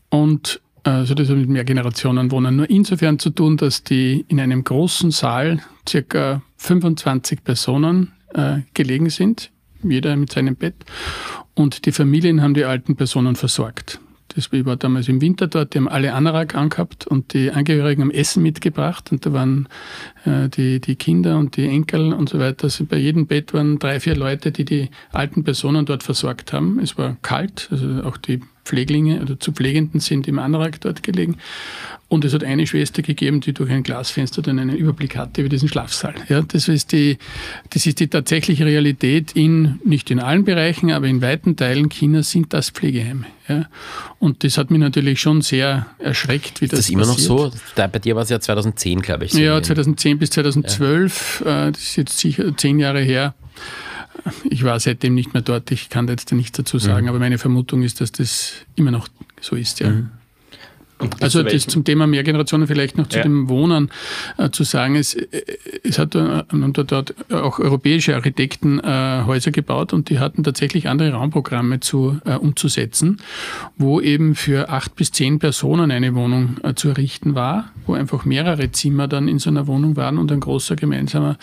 und 0.10 0.62
also 0.84 1.15
das 1.15 1.28
hat 1.30 1.36
mit 1.36 1.50
Mehrgenerationenwohnen 1.50 2.56
nur 2.56 2.69
insofern 2.69 3.19
zu 3.19 3.30
tun, 3.30 3.58
dass 3.58 3.84
die 3.84 4.23
in 4.30 4.39
einem 4.39 4.63
großen 4.63 5.12
Saal 5.12 5.60
circa 5.88 6.41
25 6.58 7.43
Personen 7.43 8.13
äh, 8.34 8.60
gelegen 8.73 9.10
sind, 9.10 9.52
jeder 9.84 10.15
mit 10.15 10.32
seinem 10.32 10.56
Bett. 10.56 10.76
Und 11.56 11.86
die 11.86 11.91
Familien 11.91 12.41
haben 12.41 12.54
die 12.54 12.63
alten 12.63 12.95
Personen 12.95 13.36
versorgt. 13.36 14.00
Das, 14.38 14.50
ich 14.52 14.65
war 14.67 14.76
damals 14.76 15.08
im 15.08 15.19
Winter 15.19 15.47
dort, 15.47 15.73
die 15.73 15.80
haben 15.80 15.88
alle 15.88 16.13
Anorak 16.13 16.54
angehabt 16.54 17.08
und 17.08 17.34
die 17.34 17.50
Angehörigen 17.50 18.04
haben 18.04 18.12
Essen 18.12 18.43
mitgebracht 18.43 19.12
und 19.12 19.26
da 19.26 19.34
waren 19.34 19.67
äh, 20.26 20.47
die, 20.47 20.80
die 20.80 20.95
Kinder 20.95 21.39
und 21.39 21.58
die 21.58 21.65
Enkel 21.65 22.13
und 22.13 22.30
so 22.30 22.38
weiter. 22.38 22.65
Also 22.65 22.86
bei 22.86 22.97
jedem 22.97 23.26
Bett 23.26 23.56
waren 23.56 23.80
drei, 23.80 24.00
vier 24.00 24.15
Leute, 24.15 24.52
die 24.52 24.63
die 24.63 24.89
alten 25.12 25.43
Personen 25.43 25.88
dort 25.88 26.04
versorgt 26.04 26.54
haben. 26.54 26.78
Es 26.78 27.00
war 27.00 27.17
kalt, 27.23 27.69
also 27.71 28.04
auch 28.04 28.17
die 28.17 28.41
Pfleglinge 28.67 29.21
oder 29.21 29.39
zu 29.39 29.51
Pflegenden 29.51 29.99
sind 29.99 30.27
im 30.27 30.39
Anorak 30.39 30.82
dort 30.82 31.03
gelegen. 31.03 31.38
Und 32.10 32.23
es 32.23 32.34
hat 32.34 32.43
eine 32.43 32.65
Schwester 32.65 33.01
gegeben, 33.01 33.41
die 33.41 33.51
durch 33.53 33.69
ein 33.69 33.84
Glasfenster 33.84 34.41
dann 34.41 34.60
einen 34.60 34.77
Überblick 34.77 35.17
hatte 35.17 35.41
über 35.41 35.49
diesen 35.49 35.67
Schlafsaal. 35.67 36.15
Ja, 36.30 36.41
das 36.41 36.69
ist 36.69 36.93
die, 36.93 37.17
das 37.71 37.86
ist 37.86 37.99
die 37.99 38.08
tatsächliche 38.08 38.65
Realität 38.65 39.34
in, 39.34 39.80
nicht 39.84 40.10
in 40.10 40.21
allen 40.21 40.45
Bereichen, 40.45 40.91
aber 40.91 41.08
in 41.08 41.21
weiten 41.21 41.58
Teilen 41.58 41.89
Chinas 41.89 42.32
sind 42.32 42.53
das 42.53 42.69
Pflegeheime. 42.69 43.25
Ja. 43.49 43.65
Und 44.19 44.45
das 44.45 44.58
hat 44.58 44.71
mich 44.71 44.80
natürlich 44.80 45.19
schon 45.19 45.41
sehr 45.41 45.88
erschreckt, 45.99 46.62
wie 46.62 46.65
ist 46.65 46.73
das, 46.73 46.82
das 46.82 46.89
immer 46.89 47.06
passiert. 47.06 47.30
noch 47.30 47.51
so? 47.51 47.58
Da, 47.75 47.88
bei 47.88 47.99
dir 47.99 48.15
war 48.15 48.23
es 48.23 48.30
ja 48.30 48.39
2010, 48.39 49.01
glaube 49.01 49.25
ich. 49.25 49.34
So 49.34 49.39
ja, 49.39 49.62
2010 49.62 50.17
bis 50.17 50.30
2012. 50.30 51.43
Ja. 51.45 51.67
Äh, 51.67 51.71
das 51.73 51.82
ist 51.82 51.95
jetzt 51.97 52.17
sicher 52.17 52.56
zehn 52.56 52.80
Jahre 52.80 53.01
her. 53.01 53.34
Ich 54.49 54.63
war 54.63 54.79
seitdem 54.79 55.13
nicht 55.13 55.33
mehr 55.33 55.41
dort, 55.41 55.71
ich 55.71 55.89
kann 55.89 56.07
da 56.07 56.13
jetzt 56.13 56.31
nichts 56.31 56.57
dazu 56.57 56.79
sagen, 56.79 57.03
mhm. 57.03 57.09
aber 57.09 57.19
meine 57.19 57.37
Vermutung 57.37 57.83
ist, 57.83 58.01
dass 58.01 58.11
das 58.11 58.53
immer 58.75 58.91
noch 58.91 59.07
so 59.41 59.55
ist, 59.55 59.79
ja. 59.79 59.89
Mhm. 59.89 60.09
Also 61.21 61.43
das 61.43 61.67
zum 61.67 61.83
Thema 61.83 62.07
Mehrgenerationen 62.07 62.67
vielleicht 62.67 62.97
noch 62.97 63.07
zu 63.07 63.17
ja. 63.17 63.23
dem 63.23 63.49
Wohnen 63.49 63.91
äh, 64.38 64.49
zu 64.49 64.63
sagen, 64.63 64.95
es, 64.95 65.13
äh, 65.13 65.27
es 65.83 65.99
hat 65.99 66.15
äh, 66.15 66.43
dort 66.71 67.15
auch 67.31 67.60
europäische 67.60 68.15
Architekten 68.15 68.79
äh, 68.79 69.23
Häuser 69.25 69.51
gebaut 69.51 69.93
und 69.93 70.10
die 70.10 70.19
hatten 70.19 70.43
tatsächlich 70.43 70.89
andere 70.89 71.12
Raumprogramme 71.12 71.79
zu, 71.81 72.19
äh, 72.25 72.33
umzusetzen, 72.33 73.17
wo 73.77 74.01
eben 74.01 74.33
für 74.33 74.69
acht 74.69 74.95
bis 74.95 75.12
zehn 75.12 75.38
Personen 75.38 75.91
eine 75.91 76.15
Wohnung 76.15 76.57
äh, 76.63 76.73
zu 76.73 76.89
errichten 76.89 77.36
war, 77.36 77.71
wo 77.86 77.93
einfach 77.93 78.25
mehrere 78.25 78.71
Zimmer 78.71 79.07
dann 79.07 79.27
in 79.27 79.38
so 79.38 79.51
einer 79.51 79.67
Wohnung 79.67 79.95
waren 79.97 80.17
und 80.17 80.31
ein 80.31 80.39
großer 80.39 80.75
gemeinsamer, 80.75 81.38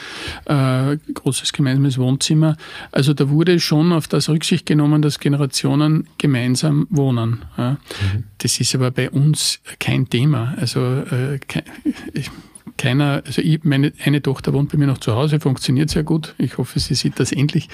großes 0.47 1.53
gemeinsames 1.53 1.99
Wohnzimmer. 1.99 2.57
Also 2.93 3.15
da 3.15 3.31
wurde 3.31 3.61
schon 3.61 3.93
auf 3.93 4.09
das 4.09 4.29
Rücksicht 4.29 4.67
genommen, 4.67 5.01
dass 5.03 5.21
Generationen 5.21 6.07
gemeinsam 6.19 6.87
wohnen. 6.91 7.43
Ja. 7.57 7.73
Mhm. 7.73 8.25
Das 8.39 8.61
ist 8.61 8.75
aber 8.75 8.91
bei 8.91 9.11
uns 9.11 9.44
kein 9.79 10.09
Thema. 10.09 10.55
Also 10.59 10.81
äh, 10.81 11.39
keiner, 12.77 13.23
also 13.25 13.41
ich, 13.41 13.63
meine 13.65 13.93
eine 14.05 14.21
Tochter 14.23 14.53
wohnt 14.53 14.73
bei 14.73 14.79
mir 14.79 14.87
noch 14.87 14.99
zu 14.99 15.15
Hause, 15.15 15.41
funktioniert 15.41 15.91
sehr 15.91 16.03
gut. 16.03 16.35
Ich 16.39 16.59
hoffe, 16.59 16.81
sie 16.81 16.95
sieht 16.95 17.21
das 17.21 17.33
endlich. 17.33 17.69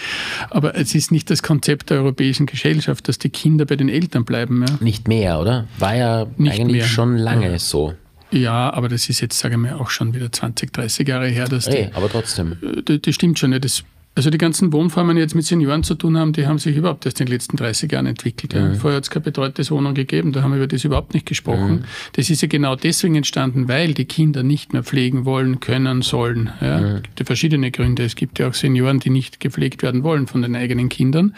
Aber 0.50 0.76
es 0.76 0.94
ist 0.94 1.10
nicht 1.10 1.30
das 1.30 1.42
Konzept 1.42 1.90
der 1.90 1.98
europäischen 1.98 2.46
Gesellschaft, 2.46 3.08
dass 3.08 3.18
die 3.18 3.30
Kinder 3.30 3.64
bei 3.64 3.76
den 3.76 3.88
Eltern 3.88 4.24
bleiben. 4.24 4.64
Ja. 4.66 4.76
Nicht 4.80 5.08
mehr, 5.08 5.40
oder? 5.40 5.66
War 5.78 5.96
ja 5.96 6.26
nicht 6.36 6.52
eigentlich 6.52 6.82
mehr. 6.82 6.86
schon 6.86 7.16
lange 7.16 7.52
ja. 7.52 7.58
so. 7.58 7.94
Ja, 8.30 8.72
aber 8.72 8.88
das 8.88 9.08
ist 9.08 9.20
jetzt, 9.20 9.38
sage 9.38 9.54
ich 9.54 9.60
mal, 9.60 9.74
auch 9.74 9.90
schon 9.90 10.14
wieder 10.14 10.30
20, 10.30 10.72
30 10.72 11.08
Jahre 11.08 11.28
her. 11.28 11.46
Dass 11.46 11.66
hey, 11.66 11.86
die, 11.86 11.94
aber 11.94 12.08
trotzdem. 12.08 12.56
Äh, 12.62 12.82
das, 12.82 13.00
das 13.02 13.14
stimmt 13.14 13.38
schon. 13.38 13.52
Ja. 13.52 13.58
Das 13.58 13.82
also 14.16 14.28
die 14.28 14.38
ganzen 14.38 14.72
Wohnformen, 14.72 15.16
die 15.16 15.22
jetzt 15.22 15.34
mit 15.34 15.44
Senioren 15.44 15.84
zu 15.84 15.94
tun 15.94 16.18
haben, 16.18 16.32
die 16.32 16.46
haben 16.46 16.58
sich 16.58 16.76
überhaupt 16.76 17.06
erst 17.06 17.20
in 17.20 17.26
den 17.26 17.32
letzten 17.32 17.56
30 17.56 17.92
Jahren 17.92 18.06
entwickelt. 18.06 18.54
Mhm. 18.54 18.74
Vorher 18.74 18.96
hat 18.96 19.04
es 19.04 19.10
keine 19.10 19.22
betreutes 19.22 19.70
Wohnung 19.70 19.94
gegeben, 19.94 20.32
da 20.32 20.42
haben 20.42 20.50
wir 20.50 20.58
über 20.58 20.66
das 20.66 20.84
überhaupt 20.84 21.14
nicht 21.14 21.26
gesprochen. 21.26 21.72
Mhm. 21.72 21.84
Das 22.14 22.28
ist 22.28 22.42
ja 22.42 22.48
genau 22.48 22.74
deswegen 22.74 23.14
entstanden, 23.14 23.68
weil 23.68 23.94
die 23.94 24.06
Kinder 24.06 24.42
nicht 24.42 24.72
mehr 24.72 24.82
pflegen 24.82 25.24
wollen, 25.24 25.60
können, 25.60 26.02
sollen. 26.02 26.50
Ja? 26.60 26.96
Es 26.96 27.02
gibt 27.02 27.20
ja 27.20 27.26
verschiedene 27.26 27.70
Gründe. 27.70 28.04
Es 28.04 28.16
gibt 28.16 28.38
ja 28.40 28.48
auch 28.48 28.54
Senioren, 28.54 28.98
die 28.98 29.10
nicht 29.10 29.38
gepflegt 29.38 29.82
werden 29.82 30.02
wollen 30.02 30.26
von 30.26 30.42
den 30.42 30.56
eigenen 30.56 30.88
Kindern. 30.88 31.36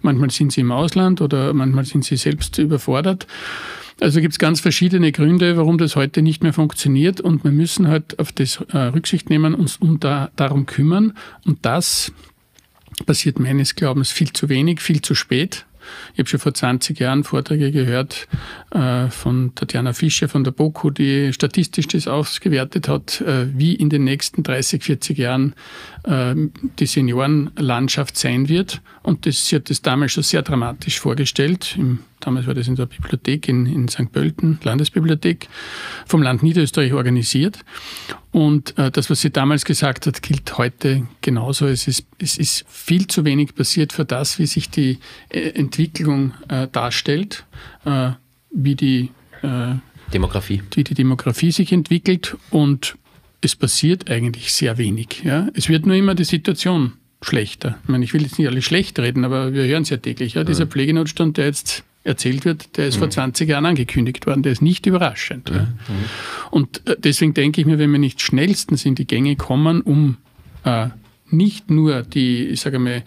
Manchmal 0.00 0.30
sind 0.30 0.52
sie 0.52 0.62
im 0.62 0.72
Ausland 0.72 1.20
oder 1.20 1.52
manchmal 1.52 1.84
sind 1.84 2.04
sie 2.04 2.16
selbst 2.16 2.56
überfordert. 2.58 3.26
Also 4.00 4.20
gibt 4.20 4.32
es 4.32 4.38
ganz 4.38 4.60
verschiedene 4.60 5.10
Gründe, 5.10 5.56
warum 5.56 5.78
das 5.78 5.96
heute 5.96 6.20
nicht 6.20 6.42
mehr 6.42 6.52
funktioniert 6.52 7.20
und 7.20 7.44
wir 7.44 7.50
müssen 7.50 7.88
halt 7.88 8.18
auf 8.18 8.30
das 8.30 8.60
äh, 8.72 8.78
Rücksicht 8.78 9.30
nehmen, 9.30 9.54
uns 9.54 9.78
da, 10.00 10.30
darum 10.36 10.66
kümmern 10.66 11.14
und 11.44 11.64
das 11.64 12.12
passiert 13.06 13.38
meines 13.38 13.74
Glaubens 13.74 14.10
viel 14.10 14.32
zu 14.32 14.48
wenig, 14.48 14.80
viel 14.80 15.00
zu 15.00 15.14
spät. 15.14 15.64
Ich 16.12 16.18
habe 16.18 16.28
schon 16.28 16.40
vor 16.40 16.52
20 16.52 16.98
Jahren 16.98 17.24
Vorträge 17.24 17.70
gehört 17.70 18.28
äh, 18.70 19.08
von 19.08 19.54
Tatjana 19.54 19.92
Fischer 19.92 20.28
von 20.28 20.44
der 20.44 20.50
BOKU, 20.50 20.90
die 20.90 21.32
statistisch 21.32 21.86
das 21.86 22.08
ausgewertet 22.08 22.88
hat, 22.88 23.20
äh, 23.20 23.46
wie 23.56 23.74
in 23.74 23.88
den 23.88 24.04
nächsten 24.04 24.42
30, 24.42 24.82
40 24.82 25.18
Jahren 25.18 25.54
äh, 26.04 26.34
die 26.78 26.86
Seniorenlandschaft 26.86 28.16
sein 28.16 28.48
wird. 28.48 28.80
Und 29.02 29.26
das, 29.26 29.46
sie 29.46 29.56
hat 29.56 29.70
das 29.70 29.80
damals 29.82 30.12
schon 30.12 30.24
sehr 30.24 30.42
dramatisch 30.42 30.98
vorgestellt. 30.98 31.76
Im, 31.78 32.00
damals 32.26 32.46
war 32.46 32.54
das 32.54 32.66
in 32.66 32.74
der 32.74 32.86
Bibliothek 32.86 33.48
in, 33.48 33.66
in 33.66 33.88
St. 33.88 34.10
Pölten, 34.10 34.58
Landesbibliothek, 34.62 35.48
vom 36.06 36.22
Land 36.22 36.42
Niederösterreich 36.42 36.92
organisiert. 36.92 37.60
Und 38.32 38.76
äh, 38.76 38.90
das, 38.90 39.08
was 39.08 39.20
sie 39.20 39.30
damals 39.30 39.64
gesagt 39.64 40.06
hat, 40.06 40.20
gilt 40.22 40.58
heute 40.58 41.06
genauso. 41.22 41.66
Es 41.66 41.86
ist, 41.86 42.04
es 42.18 42.36
ist 42.36 42.64
viel 42.68 43.06
zu 43.06 43.24
wenig 43.24 43.54
passiert 43.54 43.92
für 43.92 44.04
das, 44.04 44.38
wie 44.38 44.46
sich 44.46 44.68
die 44.68 44.98
äh, 45.28 45.50
Entwicklung 45.50 46.34
äh, 46.48 46.66
darstellt, 46.66 47.44
äh, 47.84 48.10
wie 48.50 48.74
die 48.74 49.10
äh, 49.42 49.74
Demografie. 50.12 50.62
wie 50.74 50.84
die 50.84 50.94
Demografie 50.94 51.52
sich 51.52 51.72
entwickelt. 51.72 52.36
Und 52.50 52.96
es 53.40 53.54
passiert 53.54 54.10
eigentlich 54.10 54.52
sehr 54.52 54.78
wenig. 54.78 55.22
Ja? 55.22 55.48
Es 55.54 55.68
wird 55.68 55.86
nur 55.86 55.94
immer 55.94 56.16
die 56.16 56.24
Situation 56.24 56.94
schlechter. 57.22 57.78
Ich 57.84 57.88
meine, 57.88 58.04
ich 58.04 58.12
will 58.12 58.22
jetzt 58.22 58.38
nicht 58.38 58.48
alles 58.48 58.64
schlecht 58.64 58.98
reden, 58.98 59.24
aber 59.24 59.52
wir 59.52 59.64
hören 59.64 59.84
es 59.84 59.90
ja 59.90 59.96
täglich. 59.96 60.34
Ja? 60.34 60.44
Dieser 60.44 60.66
Pflegenotstand, 60.66 61.36
der 61.36 61.46
jetzt 61.46 61.84
erzählt 62.06 62.44
wird, 62.44 62.76
der 62.76 62.86
ist 62.88 62.96
mhm. 62.96 63.00
vor 63.00 63.10
20 63.10 63.48
Jahren 63.48 63.66
angekündigt 63.66 64.26
worden. 64.26 64.42
Der 64.42 64.52
ist 64.52 64.62
nicht 64.62 64.86
überraschend. 64.86 65.50
Mhm. 65.50 65.56
Ja? 65.56 65.68
Und 66.50 66.86
äh, 66.86 66.96
deswegen 66.98 67.34
denke 67.34 67.60
ich 67.60 67.66
mir, 67.66 67.78
wenn 67.78 67.92
wir 67.92 67.98
nicht 67.98 68.22
schnellstens 68.22 68.84
in 68.84 68.94
die 68.94 69.06
Gänge 69.06 69.36
kommen, 69.36 69.80
um 69.82 70.16
äh, 70.64 70.88
nicht 71.30 71.70
nur 71.70 72.02
die, 72.02 72.46
ich 72.46 72.60
sage 72.60 72.78
mal, 72.78 73.02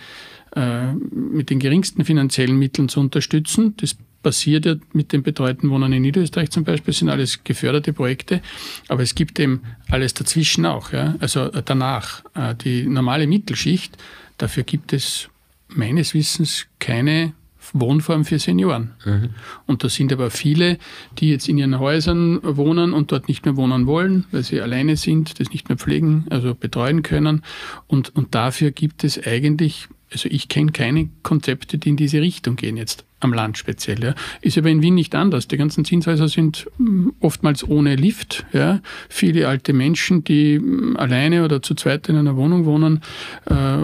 äh, 0.56 0.94
mit 0.94 1.50
den 1.50 1.60
geringsten 1.60 2.06
finanziellen 2.06 2.58
Mitteln 2.58 2.90
zu 2.90 3.00
unterstützen, 3.00 3.76
das 3.78 3.96
passiert 4.22 4.66
ja 4.66 4.76
mit 4.94 5.14
den 5.14 5.24
betreuten 5.24 5.70
Wohnern 5.70 5.94
in 5.94 6.02
Niederösterreich 6.02 6.50
zum 6.50 6.64
Beispiel, 6.64 6.94
sind 6.94 7.10
alles 7.10 7.44
geförderte 7.44 7.94
Projekte, 7.94 8.42
aber 8.88 9.02
es 9.02 9.16
gibt 9.16 9.40
eben 9.40 9.62
alles 9.90 10.14
dazwischen 10.14 10.66
auch. 10.66 10.92
Ja? 10.92 11.16
Also 11.20 11.52
äh, 11.52 11.64
danach, 11.64 12.24
äh, 12.36 12.56
die 12.56 12.84
normale 12.84 13.28
Mittelschicht, 13.28 13.98
dafür 14.38 14.64
gibt 14.64 14.94
es 14.94 15.30
meines 15.70 16.14
Wissens 16.14 16.66
keine 16.80 17.34
Wohnform 17.74 18.26
für 18.26 18.40
Senioren. 18.40 18.92
Mhm. 19.06 19.30
Und 19.66 19.84
da 19.84 19.90
sind 19.90 20.12
aber 20.14 20.32
viele, 20.32 20.78
die 21.18 21.30
jetzt 21.30 21.48
in 21.48 21.58
ihren 21.58 21.80
Häusern 21.80 22.40
wohnen 22.44 22.94
und 22.94 23.12
dort 23.12 23.28
nicht 23.28 23.46
mehr 23.46 23.56
wohnen 23.56 23.88
wollen, 23.88 24.26
weil 24.32 24.44
sie 24.44 24.62
alleine 24.62 24.96
sind, 24.96 25.40
das 25.40 25.52
nicht 25.52 25.70
mehr 25.70 25.78
pflegen, 25.78 26.26
also 26.30 26.56
betreuen 26.56 27.04
können. 27.04 27.44
Und, 27.88 28.16
und 28.16 28.36
dafür 28.36 28.72
gibt 28.72 29.04
es 29.04 29.22
eigentlich 29.26 29.88
also 30.12 30.28
ich 30.32 30.48
kenne 30.48 30.72
keine 30.72 31.10
Konzepte, 31.24 31.78
die 31.78 31.90
in 31.90 31.96
diese 31.96 32.22
Richtung 32.22 32.56
gehen 32.56 32.78
jetzt 32.78 33.06
am 33.20 33.34
Land 33.34 33.58
speziell. 33.58 34.04
Ja. 34.04 34.16
Ist 34.42 34.58
aber 34.58 34.70
in 34.70 34.82
Wien 34.82 34.96
nicht 34.96 35.14
anders. 35.14 35.48
Die 35.48 35.58
ganzen 35.58 35.86
Zinshäuser 35.86 36.28
sind 36.28 36.68
hm, 36.78 37.14
oftmals 37.20 37.68
ohne 37.68 37.96
Lift. 37.96 38.46
Ja. 38.54 38.82
Viele 39.10 39.48
alte 39.48 39.74
Menschen, 39.74 40.24
die 40.24 40.58
hm, 40.58 40.98
alleine 40.98 41.44
oder 41.44 41.62
zu 41.62 41.76
zweit 41.76 42.10
in 42.10 42.16
einer 42.16 42.36
Wohnung 42.36 42.66
wohnen. 42.66 43.02
Äh, 43.46 43.78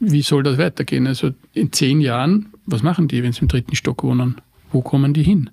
wie 0.00 0.22
soll 0.22 0.42
das 0.42 0.58
weitergehen? 0.58 1.06
Also 1.06 1.30
in 1.54 1.72
zehn 1.72 2.00
Jahren, 2.00 2.51
was 2.72 2.82
machen 2.82 3.08
die, 3.08 3.22
wenn 3.22 3.32
sie 3.32 3.42
im 3.42 3.48
dritten 3.48 3.76
Stock 3.76 4.02
wohnen? 4.02 4.40
Wo 4.70 4.82
kommen 4.82 5.14
die 5.14 5.22
hin? 5.22 5.50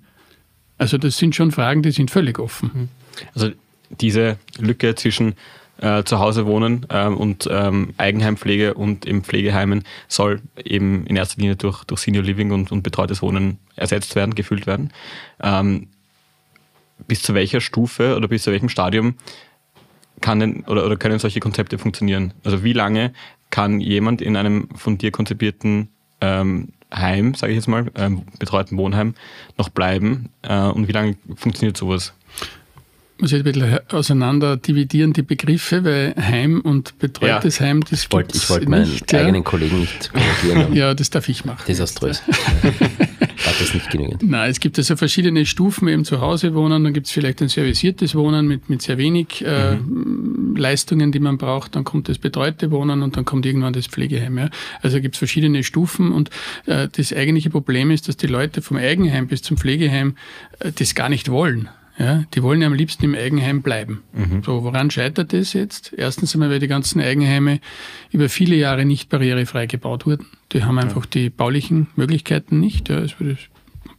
Also 0.78 0.98
das 0.98 1.18
sind 1.18 1.34
schon 1.34 1.52
Fragen, 1.52 1.82
die 1.82 1.90
sind 1.90 2.10
völlig 2.10 2.38
offen. 2.38 2.88
Also 3.34 3.50
diese 4.00 4.38
Lücke 4.58 4.94
zwischen 4.94 5.34
äh, 5.80 6.04
zu 6.04 6.18
wohnen 6.18 6.86
ähm, 6.90 7.16
und 7.16 7.48
ähm, 7.50 7.94
Eigenheimpflege 7.96 8.74
und 8.74 9.06
im 9.06 9.24
Pflegeheimen 9.24 9.84
soll 10.08 10.42
eben 10.62 11.06
in 11.06 11.16
erster 11.16 11.40
Linie 11.40 11.56
durch, 11.56 11.84
durch 11.84 12.00
Senior 12.00 12.24
Living 12.24 12.50
und, 12.50 12.70
und 12.70 12.82
betreutes 12.82 13.22
Wohnen 13.22 13.58
ersetzt 13.76 14.14
werden, 14.14 14.34
gefüllt 14.34 14.66
werden. 14.66 14.92
Ähm, 15.42 15.88
bis 17.06 17.22
zu 17.22 17.34
welcher 17.34 17.60
Stufe 17.60 18.16
oder 18.16 18.28
bis 18.28 18.42
zu 18.42 18.52
welchem 18.52 18.68
Stadium 18.68 19.14
kann 20.20 20.40
denn, 20.40 20.64
oder, 20.64 20.84
oder 20.84 20.96
können 20.96 21.18
solche 21.18 21.40
Konzepte 21.40 21.78
funktionieren? 21.78 22.34
Also 22.44 22.62
wie 22.62 22.74
lange 22.74 23.12
kann 23.48 23.80
jemand 23.80 24.20
in 24.20 24.36
einem 24.36 24.68
von 24.74 24.98
dir 24.98 25.10
konzipierten 25.10 25.88
ähm, 26.20 26.72
Heim, 26.92 27.34
sage 27.34 27.52
ich 27.52 27.56
jetzt 27.56 27.68
mal, 27.68 27.90
ähm, 27.96 28.22
betreuten 28.38 28.76
Wohnheim 28.76 29.14
noch 29.58 29.68
bleiben 29.68 30.30
äh, 30.42 30.66
und 30.66 30.88
wie 30.88 30.92
lange 30.92 31.16
funktioniert 31.36 31.76
sowas? 31.76 32.14
muss 33.20 33.32
ich 33.32 33.38
ein 33.38 33.44
bisschen 33.44 33.78
auseinander 33.90 34.56
dividieren, 34.56 35.12
die 35.12 35.22
Begriffe, 35.22 35.84
weil 35.84 36.14
Heim 36.16 36.60
und 36.60 36.98
betreutes 36.98 37.58
ja. 37.58 37.66
Heim, 37.66 37.82
das 37.82 38.04
Ich 38.04 38.12
wollte 38.12 38.38
wollt 38.48 38.68
meinen 38.68 38.90
nicht, 38.90 39.14
eigenen 39.14 39.36
ja. 39.36 39.40
Kollegen 39.42 39.80
nicht 39.80 40.10
korrigieren. 40.12 40.72
ja, 40.74 40.94
das 40.94 41.10
darf 41.10 41.28
ich 41.28 41.44
machen. 41.44 41.64
Desaströs. 41.66 42.22
War 43.44 43.54
das 43.58 43.74
nicht 43.74 43.90
genügend? 43.90 44.22
Nein, 44.22 44.50
es 44.50 44.60
gibt 44.60 44.78
also 44.78 44.96
verschiedene 44.96 45.46
Stufen, 45.46 45.88
eben 45.88 46.04
zu 46.04 46.20
Hause 46.20 46.54
wohnen, 46.54 46.84
dann 46.84 46.92
gibt 46.92 47.06
es 47.06 47.12
vielleicht 47.12 47.42
ein 47.42 47.48
serviciertes 47.48 48.14
Wohnen 48.14 48.46
mit, 48.46 48.68
mit 48.68 48.82
sehr 48.82 48.98
wenig 48.98 49.44
äh, 49.44 49.76
mhm. 49.76 50.29
Leistungen, 50.60 51.10
die 51.10 51.18
man 51.18 51.38
braucht, 51.38 51.74
dann 51.74 51.84
kommt 51.84 52.08
das 52.08 52.18
betreute 52.18 52.70
Wohnen 52.70 53.02
und 53.02 53.16
dann 53.16 53.24
kommt 53.24 53.46
irgendwann 53.46 53.72
das 53.72 53.86
Pflegeheim. 53.86 54.38
Ja. 54.38 54.50
Also 54.82 55.00
gibt 55.00 55.16
es 55.16 55.18
verschiedene 55.18 55.64
Stufen 55.64 56.12
und 56.12 56.30
äh, 56.66 56.88
das 56.90 57.12
eigentliche 57.12 57.50
Problem 57.50 57.90
ist, 57.90 58.08
dass 58.08 58.16
die 58.16 58.26
Leute 58.26 58.62
vom 58.62 58.76
Eigenheim 58.76 59.26
bis 59.26 59.42
zum 59.42 59.56
Pflegeheim 59.56 60.16
äh, 60.60 60.70
das 60.72 60.94
gar 60.94 61.08
nicht 61.08 61.30
wollen. 61.30 61.68
Ja, 61.98 62.24
die 62.32 62.42
wollen 62.42 62.62
ja 62.62 62.66
am 62.66 62.72
liebsten 62.72 63.04
im 63.04 63.14
Eigenheim 63.14 63.60
bleiben. 63.60 64.02
Mhm. 64.14 64.42
So, 64.42 64.64
woran 64.64 64.90
scheitert 64.90 65.34
das 65.34 65.52
jetzt? 65.52 65.92
Erstens 65.94 66.32
einmal, 66.34 66.48
weil 66.48 66.58
die 66.58 66.66
ganzen 66.66 66.98
Eigenheime 67.02 67.60
über 68.10 68.30
viele 68.30 68.56
Jahre 68.56 68.86
nicht 68.86 69.10
barrierefrei 69.10 69.66
gebaut 69.66 70.06
wurden. 70.06 70.24
Die 70.52 70.64
haben 70.64 70.78
einfach 70.78 71.04
ja. 71.04 71.10
die 71.12 71.30
baulichen 71.30 71.88
Möglichkeiten 71.96 72.58
nicht. 72.58 72.88
Ja, 72.88 73.00
es 73.00 73.20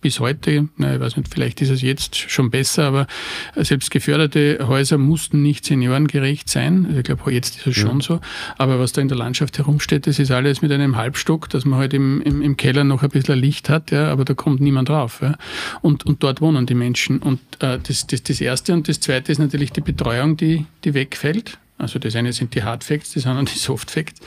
bis 0.01 0.19
heute, 0.19 0.67
na, 0.77 0.95
ich 0.95 0.99
weiß 0.99 1.17
nicht, 1.17 1.29
vielleicht 1.31 1.61
ist 1.61 1.69
es 1.69 1.81
jetzt 1.81 2.15
schon 2.15 2.49
besser, 2.49 2.85
aber 2.85 3.07
selbst 3.55 3.91
geförderte 3.91 4.59
Häuser 4.67 4.97
mussten 4.97 5.41
nicht 5.41 5.65
seniorengerecht 5.65 6.49
sein. 6.49 6.85
Also 6.87 6.99
ich 6.99 7.03
glaube, 7.03 7.31
jetzt 7.31 7.57
ist 7.57 7.67
es 7.67 7.75
schon 7.75 7.99
ja. 7.99 8.05
so. 8.05 8.19
Aber 8.57 8.79
was 8.79 8.91
da 8.91 9.01
in 9.01 9.07
der 9.07 9.17
Landschaft 9.17 9.57
herumsteht, 9.57 10.07
das 10.07 10.19
ist 10.19 10.31
alles 10.31 10.61
mit 10.61 10.71
einem 10.71 10.97
Halbstock, 10.97 11.49
dass 11.49 11.65
man 11.65 11.79
halt 11.79 11.93
im, 11.93 12.21
im, 12.21 12.41
im 12.41 12.57
Keller 12.57 12.83
noch 12.83 13.03
ein 13.03 13.09
bisschen 13.09 13.39
Licht 13.39 13.69
hat, 13.69 13.91
ja, 13.91 14.09
aber 14.09 14.25
da 14.25 14.33
kommt 14.33 14.59
niemand 14.59 14.89
drauf. 14.89 15.19
Ja. 15.21 15.35
Und, 15.81 16.05
und 16.05 16.23
dort 16.23 16.41
wohnen 16.41 16.65
die 16.65 16.75
Menschen. 16.75 17.19
Und 17.19 17.39
äh, 17.59 17.79
das, 17.81 18.07
das, 18.07 18.23
das 18.23 18.41
Erste 18.41 18.73
und 18.73 18.87
das 18.87 18.99
Zweite 18.99 19.31
ist 19.31 19.37
natürlich 19.37 19.71
die 19.71 19.81
Betreuung, 19.81 20.37
die, 20.37 20.65
die 20.83 20.93
wegfällt. 20.93 21.57
Also 21.77 21.97
das 21.97 22.15
eine 22.15 22.31
sind 22.31 22.53
die 22.53 22.63
Hard 22.63 22.83
Facts, 22.83 23.13
das 23.13 23.25
andere 23.25 23.45
die 23.53 23.57
Soft 23.57 23.91
Facts. 23.91 24.21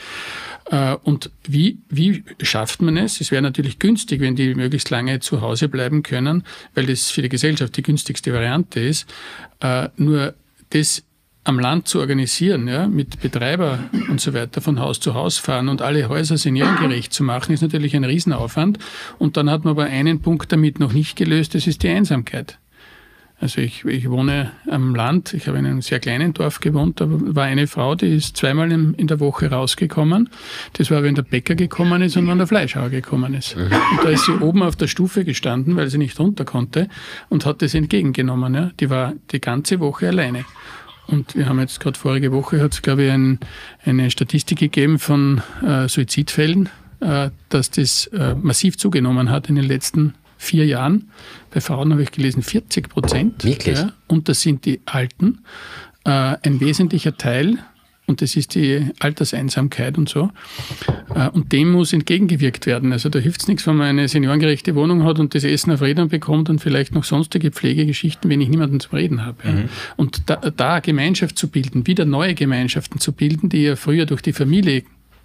Äh, 0.71 0.97
und 1.03 1.31
wie, 1.47 1.79
wie 1.89 2.25
schafft 2.41 2.83
man 2.83 2.97
es? 2.97 3.21
Es 3.21 3.31
wäre 3.31 3.43
natürlich 3.43 3.79
günstig, 3.79 4.21
wenn 4.21 4.37
die 4.37 4.55
möglichst 4.55 4.91
lange 4.91 5.21
zu 5.21 5.41
Hause 5.41 5.69
bleiben 5.69 6.03
können, 6.03 6.45
weil 6.75 6.87
das 6.87 7.11
für 7.11 7.23
die 7.23 7.29
Gesellschaft 7.29 7.77
die 7.77 7.83
günstigste 7.83 8.33
Variante 8.33 8.81
ist. 8.81 9.13
Äh, 9.61 9.89
nur 9.97 10.35
das 10.71 11.03
am 11.45 11.59
Land 11.59 11.89
zu 11.89 12.01
organisieren, 12.01 12.67
ja, 12.67 12.89
mit 12.89 13.21
Betreiber 13.21 13.79
und 14.09 14.19
so 14.19 14.33
weiter 14.33 14.63
von 14.63 14.81
Haus 14.81 14.99
zu 14.99 15.13
Haus 15.15 15.37
fahren 15.37 15.69
und 15.69 15.83
alle 15.83 16.09
Häuser 16.09 16.39
seniorengerecht 16.39 17.13
zu 17.13 17.23
machen, 17.23 17.53
ist 17.53 17.61
natürlich 17.61 17.95
ein 17.95 18.05
Riesenaufwand. 18.05 18.79
Und 19.19 19.37
dann 19.37 19.51
hat 19.51 19.65
man 19.65 19.73
aber 19.73 19.85
einen 19.85 20.21
Punkt 20.21 20.51
damit 20.51 20.81
noch 20.81 20.95
nicht 20.95 21.17
gelöst, 21.17 21.55
das 21.55 21.67
ist 21.67 21.83
die 21.83 21.91
Einsamkeit. 21.91 22.59
Also 23.45 23.61
ich, 23.61 23.85
ich 23.85 24.09
wohne 24.09 24.53
am 24.71 24.95
Land, 24.95 25.35
ich 25.35 25.49
habe 25.49 25.59
in 25.59 25.67
einem 25.67 25.83
sehr 25.83 26.01
kleinen 26.01 26.33
Dorf 26.33 26.61
gewohnt, 26.61 27.03
da 27.03 27.05
war 27.07 27.45
eine 27.45 27.67
Frau, 27.67 27.95
die 27.95 28.17
ist 28.17 28.39
zweimal 28.39 28.73
in, 28.73 28.95
in 28.95 29.07
der 29.07 29.21
Woche 29.21 29.51
rausgekommen. 29.51 30.31
Das 30.73 30.91
war, 30.91 31.03
wenn 31.03 31.15
der 31.15 31.25
Bäcker 31.25 31.55
gekommen 31.55 32.01
ist 32.01 32.17
und 32.17 32.27
wenn 32.27 32.39
der 32.39 32.47
Fleischhauer 32.47 32.89
gekommen 32.89 33.35
ist. 33.35 33.55
Mhm. 33.55 33.65
Und 33.65 34.03
da 34.03 34.09
ist 34.09 34.25
sie 34.25 34.33
oben 34.33 34.63
auf 34.63 34.77
der 34.77 34.87
Stufe 34.87 35.27
gestanden, 35.27 35.77
weil 35.77 35.91
sie 35.91 35.99
nicht 35.99 36.19
runter 36.19 36.47
konnte 36.47 36.89
und 37.29 37.45
hat 37.45 37.61
das 37.61 37.75
entgegengenommen. 37.75 38.55
Ja. 38.55 38.71
Die 38.81 38.89
war 38.89 39.13
die 39.31 39.43
ganze 39.43 39.79
Woche 39.79 40.09
alleine. 40.09 40.47
Und 41.07 41.37
wir 41.37 41.47
haben 41.47 41.61
jetzt 41.61 41.81
gerade 41.81 41.99
vorige 41.99 42.33
Woche, 42.33 42.63
hat 42.63 42.73
es 42.73 42.81
glaube 42.81 43.05
ich 43.05 43.13
ein, 43.13 43.41
eine 43.85 44.11
Statistik 44.11 44.61
gegeben 44.61 44.99
von 44.99 45.43
äh, 45.63 45.87
Suizidfällen, 45.87 46.71
äh, 47.01 47.29
dass 47.51 47.71
das 47.71 48.07
äh, 48.07 48.37
massiv 48.37 48.79
zugenommen 48.79 49.29
hat 49.29 49.51
in 49.51 49.57
den 49.57 49.67
letzten 49.67 50.15
vier 50.37 50.67
Jahren. 50.67 51.11
Bei 51.53 51.61
Frauen 51.61 51.93
habe 51.93 52.03
ich 52.03 52.13
gelesen 52.13 52.43
40 52.43 52.89
Prozent. 52.89 53.45
Wirklich? 53.45 53.79
Ja, 53.79 53.93
und 54.07 54.29
das 54.29 54.41
sind 54.41 54.65
die 54.65 54.81
Alten. 54.87 55.41
Äh, 56.05 56.37
ein 56.43 56.61
wesentlicher 56.61 57.17
Teil, 57.17 57.59
und 58.07 58.21
das 58.21 58.37
ist 58.37 58.55
die 58.55 58.91
Alterseinsamkeit 58.99 59.97
und 59.97 60.11
so. 60.11 60.31
Äh, 61.15 61.31
und 61.31 61.53
dem 61.53 61.73
muss 61.73 61.93
entgegengewirkt 61.95 62.67
werden. 62.67 62.93
Also 62.93 63.09
da 63.09 63.19
hilft 63.19 63.41
es 63.41 63.49
nichts, 63.49 63.67
wenn 63.67 63.77
man 63.77 63.87
eine 63.87 64.09
seniorengerechte 64.09 64.75
Wohnung 64.75 65.05
hat 65.05 65.19
und 65.19 65.35
das 65.35 65.43
Essen 65.43 65.73
auf 65.73 65.81
Rädern 65.81 66.09
bekommt 66.09 66.51
und 66.51 66.59
vielleicht 66.59 66.95
noch 66.95 67.05
sonstige 67.05 67.51
Pflegegeschichten, 67.51 68.31
wenn 68.31 68.43
ich 68.43 68.51
niemanden 68.51 68.81
zum 68.81 68.99
Reden 68.99 69.25
habe. 69.25 69.39
Ja. 69.45 69.53
Mhm. 69.53 69.69
Und 69.97 70.29
da, 70.29 70.37
da 70.37 70.81
Gemeinschaft 70.81 71.39
zu 71.39 71.49
bilden, 71.49 71.87
wieder 71.87 72.05
neue 72.05 72.35
Gemeinschaften 72.35 73.01
zu 73.01 73.13
bilden, 73.13 73.49
die 73.49 73.63
ja 73.63 73.77
früher 73.77 74.05
durch 74.05 74.21
die 74.21 74.35
Familie 74.35 74.83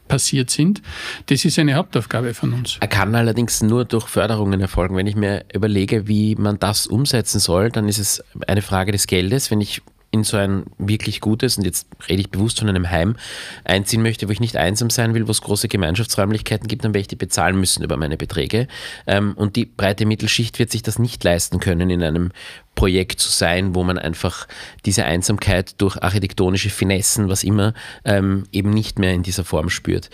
passiert 0.10 0.50
sind. 0.50 0.82
Das 1.28 1.46
ist 1.46 1.58
eine 1.58 1.76
Hauptaufgabe 1.76 2.34
von 2.34 2.52
uns. 2.52 2.78
Er 2.82 2.90
kann 2.90 3.16
allerdings 3.16 3.62
nur 3.62 3.86
durch 3.86 4.08
Förderungen 4.08 4.60
erfolgen. 4.60 4.98
Wenn 4.98 5.08
ich 5.08 5.16
mir 5.16 5.46
überlege, 5.54 6.10
wie 6.10 6.36
man 6.36 6.60
das 6.60 6.86
umsetzen 6.86 7.40
soll, 7.40 7.70
dann 7.70 7.88
ist 7.88 8.00
es 8.00 8.22
eine 8.48 8.62
Frage 8.62 8.92
des 8.92 9.08
Geldes. 9.08 9.50
Wenn 9.52 9.62
ich 9.62 9.82
in 10.12 10.24
so 10.24 10.38
ein 10.38 10.64
wirklich 10.78 11.22
gutes, 11.22 11.58
und 11.58 11.66
jetzt 11.66 11.88
rede 12.08 12.22
ich 12.22 12.32
bewusst 12.32 12.60
von 12.60 12.70
einem 12.70 12.90
Heim, 12.90 13.16
einziehen 13.64 14.02
möchte, 14.02 14.28
wo 14.28 14.32
ich 14.32 14.40
nicht 14.40 14.58
einsam 14.58 14.90
sein 14.90 15.14
will, 15.14 15.28
wo 15.28 15.32
es 15.32 15.42
große 15.42 15.68
Gemeinschaftsräumlichkeiten 15.68 16.68
gibt, 16.68 16.84
dann 16.84 16.94
werde 16.94 17.02
ich 17.02 17.08
die 17.08 17.16
bezahlen 17.16 17.60
müssen 17.60 17.84
über 17.84 17.98
meine 17.98 18.18
Beträge. 18.18 18.68
Ähm, 19.06 19.34
und 19.36 19.56
die 19.56 19.66
breite 19.66 20.06
Mittelschicht 20.06 20.58
wird 20.60 20.72
sich 20.72 20.82
das 20.82 21.00
nicht 21.00 21.24
leisten 21.24 21.60
können, 21.60 21.90
in 21.90 22.04
einem 22.04 22.32
Projekt 22.76 23.20
zu 23.20 23.30
sein, 23.30 23.76
wo 23.76 23.84
man 23.84 23.98
einfach 23.98 24.48
diese 24.86 25.04
Einsamkeit 25.04 25.82
durch 25.82 26.02
architektonische 26.02 26.70
Finessen, 26.70 27.28
was 27.28 27.44
immer, 27.44 27.74
ähm, 28.06 28.46
eben 28.52 28.70
nicht 28.70 29.00
mehr 29.00 29.14
in 29.14 29.22
dieser 29.22 29.44
Form 29.44 29.70
spürt. 29.70 30.10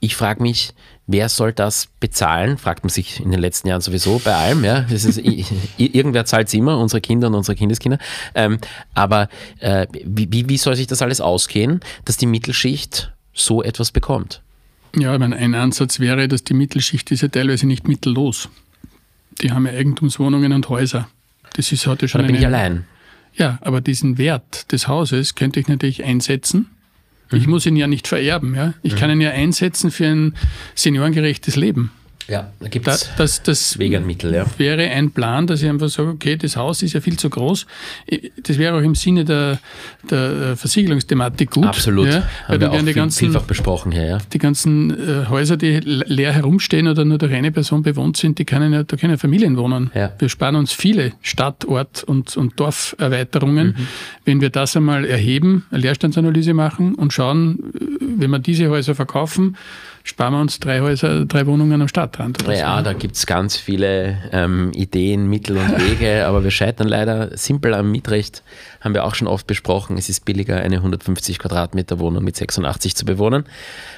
Ich 0.00 0.14
frage 0.14 0.42
mich, 0.42 0.72
wer 1.06 1.28
soll 1.28 1.52
das 1.52 1.88
bezahlen? 2.00 2.58
Fragt 2.58 2.84
man 2.84 2.90
sich 2.90 3.20
in 3.20 3.30
den 3.30 3.40
letzten 3.40 3.68
Jahren 3.68 3.80
sowieso 3.80 4.18
bei 4.18 4.34
allem. 4.34 4.64
Ja? 4.64 4.80
Ist, 4.80 5.18
irgendwer 5.78 6.26
zahlt 6.26 6.48
es 6.48 6.54
immer, 6.54 6.78
unsere 6.78 7.00
Kinder 7.00 7.28
und 7.28 7.34
unsere 7.34 7.56
Kindeskinder. 7.56 7.98
Ähm, 8.34 8.58
aber 8.94 9.28
äh, 9.60 9.86
wie, 10.04 10.48
wie 10.48 10.58
soll 10.58 10.76
sich 10.76 10.86
das 10.86 11.02
alles 11.02 11.20
ausgehen, 11.20 11.80
dass 12.04 12.16
die 12.16 12.26
Mittelschicht 12.26 13.12
so 13.32 13.62
etwas 13.62 13.90
bekommt? 13.90 14.42
Ja, 14.94 15.14
ich 15.14 15.20
meine, 15.20 15.36
ein 15.36 15.54
Ansatz 15.54 15.98
wäre, 16.00 16.28
dass 16.28 16.44
die 16.44 16.54
Mittelschicht 16.54 17.10
ist 17.10 17.22
ja 17.22 17.28
teilweise 17.28 17.66
nicht 17.66 17.88
mittellos. 17.88 18.48
Die 19.40 19.52
haben 19.52 19.66
ja 19.66 19.72
Eigentumswohnungen 19.72 20.52
und 20.52 20.68
Häuser. 20.68 21.08
Das 21.54 21.72
ist 21.72 21.86
heute 21.86 22.08
schon. 22.08 22.20
Da 22.22 22.26
bin 22.26 22.36
eine, 22.36 22.40
ich 22.40 22.46
allein. 22.46 22.84
Ja, 23.34 23.58
aber 23.60 23.82
diesen 23.82 24.16
Wert 24.18 24.72
des 24.72 24.88
Hauses 24.88 25.34
könnte 25.34 25.60
ich 25.60 25.68
natürlich 25.68 26.04
einsetzen 26.04 26.70
ich 27.32 27.46
muss 27.46 27.66
ihn 27.66 27.76
ja 27.76 27.86
nicht 27.86 28.06
vererben. 28.06 28.54
Ja? 28.54 28.74
Ich 28.82 28.94
mhm. 28.94 28.98
kann 28.98 29.10
ihn 29.10 29.20
ja 29.20 29.30
einsetzen 29.30 29.90
für 29.90 30.06
ein 30.06 30.34
seniorengerechtes 30.74 31.56
Leben. 31.56 31.90
Ja, 32.28 32.50
da 32.58 32.68
gibt 32.68 32.88
es 32.88 33.08
das, 33.16 33.42
das 33.42 33.78
Wegenmittel, 33.78 34.34
ja. 34.34 34.46
wäre 34.58 34.82
ein 34.82 35.12
Plan, 35.12 35.46
dass 35.46 35.62
ich 35.62 35.68
einfach 35.68 35.88
sage, 35.88 36.08
okay, 36.08 36.36
das 36.36 36.56
Haus 36.56 36.82
ist 36.82 36.92
ja 36.92 37.00
viel 37.00 37.16
zu 37.16 37.30
groß. 37.30 37.66
Das 38.42 38.58
wäre 38.58 38.76
auch 38.76 38.82
im 38.82 38.96
Sinne 38.96 39.24
der, 39.24 39.60
der 40.10 40.56
Versiegelungsthematik 40.56 41.52
gut. 41.52 41.66
Absolut. 41.66 42.08
Ja, 42.08 42.28
weil 42.48 42.58
dann 42.58 42.72
werden 42.72 42.86
die 42.86 42.94
ganzen, 42.94 43.18
vielfach 43.18 43.42
besprochen 43.42 43.92
hier, 43.92 44.06
ja. 44.06 44.18
Die 44.32 44.38
ganzen 44.38 44.90
äh, 44.90 45.26
Häuser, 45.28 45.56
die 45.56 45.78
leer 45.78 46.32
herumstehen 46.32 46.88
oder 46.88 47.04
nur 47.04 47.18
durch 47.18 47.32
eine 47.32 47.52
Person 47.52 47.82
bewohnt 47.82 48.16
sind, 48.16 48.40
die 48.40 48.44
können 48.44 48.72
ja, 48.72 48.82
da 48.82 48.96
können 48.96 49.12
ja 49.12 49.18
Familien 49.18 49.56
wohnen. 49.56 49.92
Ja. 49.94 50.12
Wir 50.18 50.28
sparen 50.28 50.56
uns 50.56 50.72
viele 50.72 51.12
Stadt-, 51.22 51.64
Ort- 51.64 52.02
und, 52.02 52.36
und 52.36 52.58
Dorferweiterungen, 52.58 53.68
mhm. 53.68 53.86
wenn 54.24 54.40
wir 54.40 54.50
das 54.50 54.76
einmal 54.76 55.04
erheben, 55.04 55.64
eine 55.70 55.82
Leerstandsanalyse 55.82 56.54
machen 56.54 56.96
und 56.96 57.12
schauen, 57.12 57.72
äh, 57.74 57.84
wenn 58.18 58.30
wir 58.30 58.40
diese 58.40 58.68
Häuser 58.68 58.96
verkaufen, 58.96 59.56
sparen 60.06 60.34
wir 60.34 60.40
uns 60.40 60.60
drei 60.60 60.80
Häuser, 60.80 61.24
drei 61.24 61.46
Wohnungen 61.46 61.82
am 61.82 61.88
Stadtrand. 61.88 62.46
ja, 62.46 62.78
so. 62.78 62.84
da 62.84 62.92
gibt 62.92 63.16
es 63.16 63.26
ganz 63.26 63.56
viele 63.56 64.16
ähm, 64.30 64.70
Ideen, 64.72 65.28
Mittel 65.28 65.58
und 65.58 65.78
Wege, 65.78 66.26
aber 66.26 66.44
wir 66.44 66.52
scheitern 66.52 66.86
leider 66.86 67.36
simpel 67.36 67.74
am 67.74 67.90
Mietrecht, 67.90 68.44
haben 68.80 68.94
wir 68.94 69.04
auch 69.04 69.16
schon 69.16 69.26
oft 69.26 69.48
besprochen. 69.48 69.98
Es 69.98 70.08
ist 70.08 70.24
billiger, 70.24 70.60
eine 70.60 70.76
150 70.76 71.40
Quadratmeter 71.40 71.98
Wohnung 71.98 72.22
mit 72.22 72.36
86 72.36 72.94
zu 72.94 73.04
bewohnen, 73.04 73.44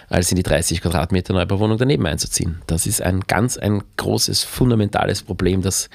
als 0.09 0.33
in 0.33 0.37
die 0.37 0.43
30 0.43 0.81
Quadratmeter 0.81 1.35
Neubauwohnung 1.35 1.77
daneben 1.77 2.07
einzuziehen. 2.07 2.63
Das 2.67 2.87
ist 2.87 3.03
ein 3.03 3.21
ganz 3.21 3.59
ein 3.59 3.83
großes, 3.99 4.45
fundamentales 4.45 5.23
Problem, 5.23 5.61
das 5.61 5.91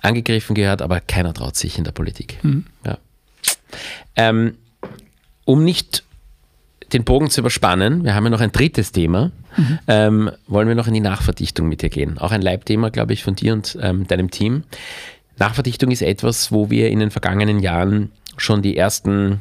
angegriffen 0.00 0.54
gehört, 0.54 0.80
aber 0.80 1.00
keiner 1.00 1.34
traut 1.34 1.56
sich 1.56 1.76
in 1.76 1.82
der 1.84 1.92
Politik. 1.92 2.38
Mhm. 2.42 2.66
Ja. 2.86 2.98
Ähm, 4.14 4.54
um 5.44 5.64
nicht 5.64 6.04
den 6.92 7.04
Bogen 7.04 7.30
zu 7.30 7.40
überspannen, 7.40 8.04
wir 8.04 8.14
haben 8.14 8.24
ja 8.24 8.30
noch 8.30 8.40
ein 8.40 8.52
drittes 8.52 8.92
Thema, 8.92 9.32
mhm. 9.56 9.78
ähm, 9.86 10.30
wollen 10.46 10.68
wir 10.68 10.74
noch 10.74 10.86
in 10.86 10.94
die 10.94 11.00
Nachverdichtung 11.00 11.68
mit 11.68 11.82
dir 11.82 11.88
gehen. 11.88 12.18
Auch 12.18 12.32
ein 12.32 12.42
Leibthema, 12.42 12.90
glaube 12.90 13.12
ich, 13.12 13.22
von 13.22 13.34
dir 13.34 13.52
und 13.52 13.78
ähm, 13.80 14.06
deinem 14.06 14.30
Team. 14.30 14.64
Nachverdichtung 15.38 15.90
ist 15.90 16.02
etwas, 16.02 16.52
wo 16.52 16.70
wir 16.70 16.90
in 16.90 16.98
den 16.98 17.10
vergangenen 17.10 17.60
Jahren 17.60 18.10
schon 18.36 18.62
die 18.62 18.76
ersten 18.76 19.40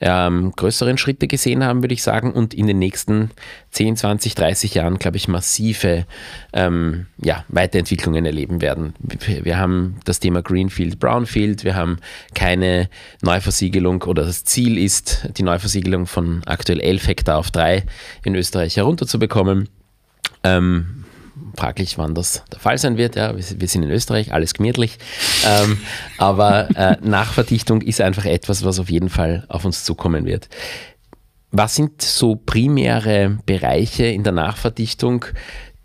ähm, 0.00 0.52
größeren 0.54 0.98
Schritte 0.98 1.26
gesehen 1.26 1.64
haben, 1.64 1.82
würde 1.82 1.94
ich 1.94 2.02
sagen, 2.02 2.32
und 2.32 2.54
in 2.54 2.66
den 2.66 2.78
nächsten 2.78 3.30
10, 3.70 3.96
20, 3.96 4.34
30 4.34 4.74
Jahren, 4.74 4.98
glaube 4.98 5.16
ich, 5.16 5.28
massive 5.28 6.06
ähm, 6.52 7.06
ja, 7.22 7.44
Weiterentwicklungen 7.48 8.24
erleben 8.24 8.60
werden. 8.60 8.94
Wir, 9.00 9.58
haben 9.58 9.96
das 10.04 10.20
Thema 10.20 10.42
Greenfield, 10.42 11.00
Brownfield, 11.00 11.64
wir 11.64 11.74
haben 11.74 11.98
keine 12.34 12.88
Neuversiegelung 13.22 14.02
oder 14.02 14.24
das 14.24 14.44
Ziel 14.44 14.78
ist, 14.78 15.28
die 15.36 15.42
Neuversiegelung 15.42 16.06
von 16.06 16.42
aktuell 16.46 16.80
11 16.80 17.08
Hektar 17.08 17.38
auf 17.38 17.50
3 17.50 17.84
in 18.24 18.34
Österreich 18.36 18.76
herunterzubekommen. 18.76 19.68
Ähm, 20.44 21.04
fraglich, 21.58 21.98
wann 21.98 22.14
das 22.14 22.44
der 22.52 22.60
Fall 22.60 22.78
sein 22.78 22.96
wird. 22.96 23.16
Ja, 23.16 23.34
wir, 23.36 23.68
sind 23.68 23.82
in 23.82 23.90
Österreich, 23.90 24.32
alles 24.32 24.54
gemütlich. 24.54 24.98
Ähm, 25.46 25.78
aber 26.16 26.68
äh, 26.76 26.96
Nachverdichtung 27.02 27.82
ist 27.82 28.00
einfach 28.00 28.24
etwas, 28.24 28.64
was 28.64 28.78
auf 28.78 28.90
jeden 28.90 29.10
Fall 29.10 29.44
auf 29.48 29.64
uns 29.64 29.84
zukommen 29.84 30.24
wird. 30.24 30.48
Was 31.50 31.74
sind 31.74 32.02
so 32.02 32.36
primäre 32.36 33.38
Bereiche 33.46 34.04
in 34.06 34.22
der 34.22 34.32
Nachverdichtung, 34.32 35.24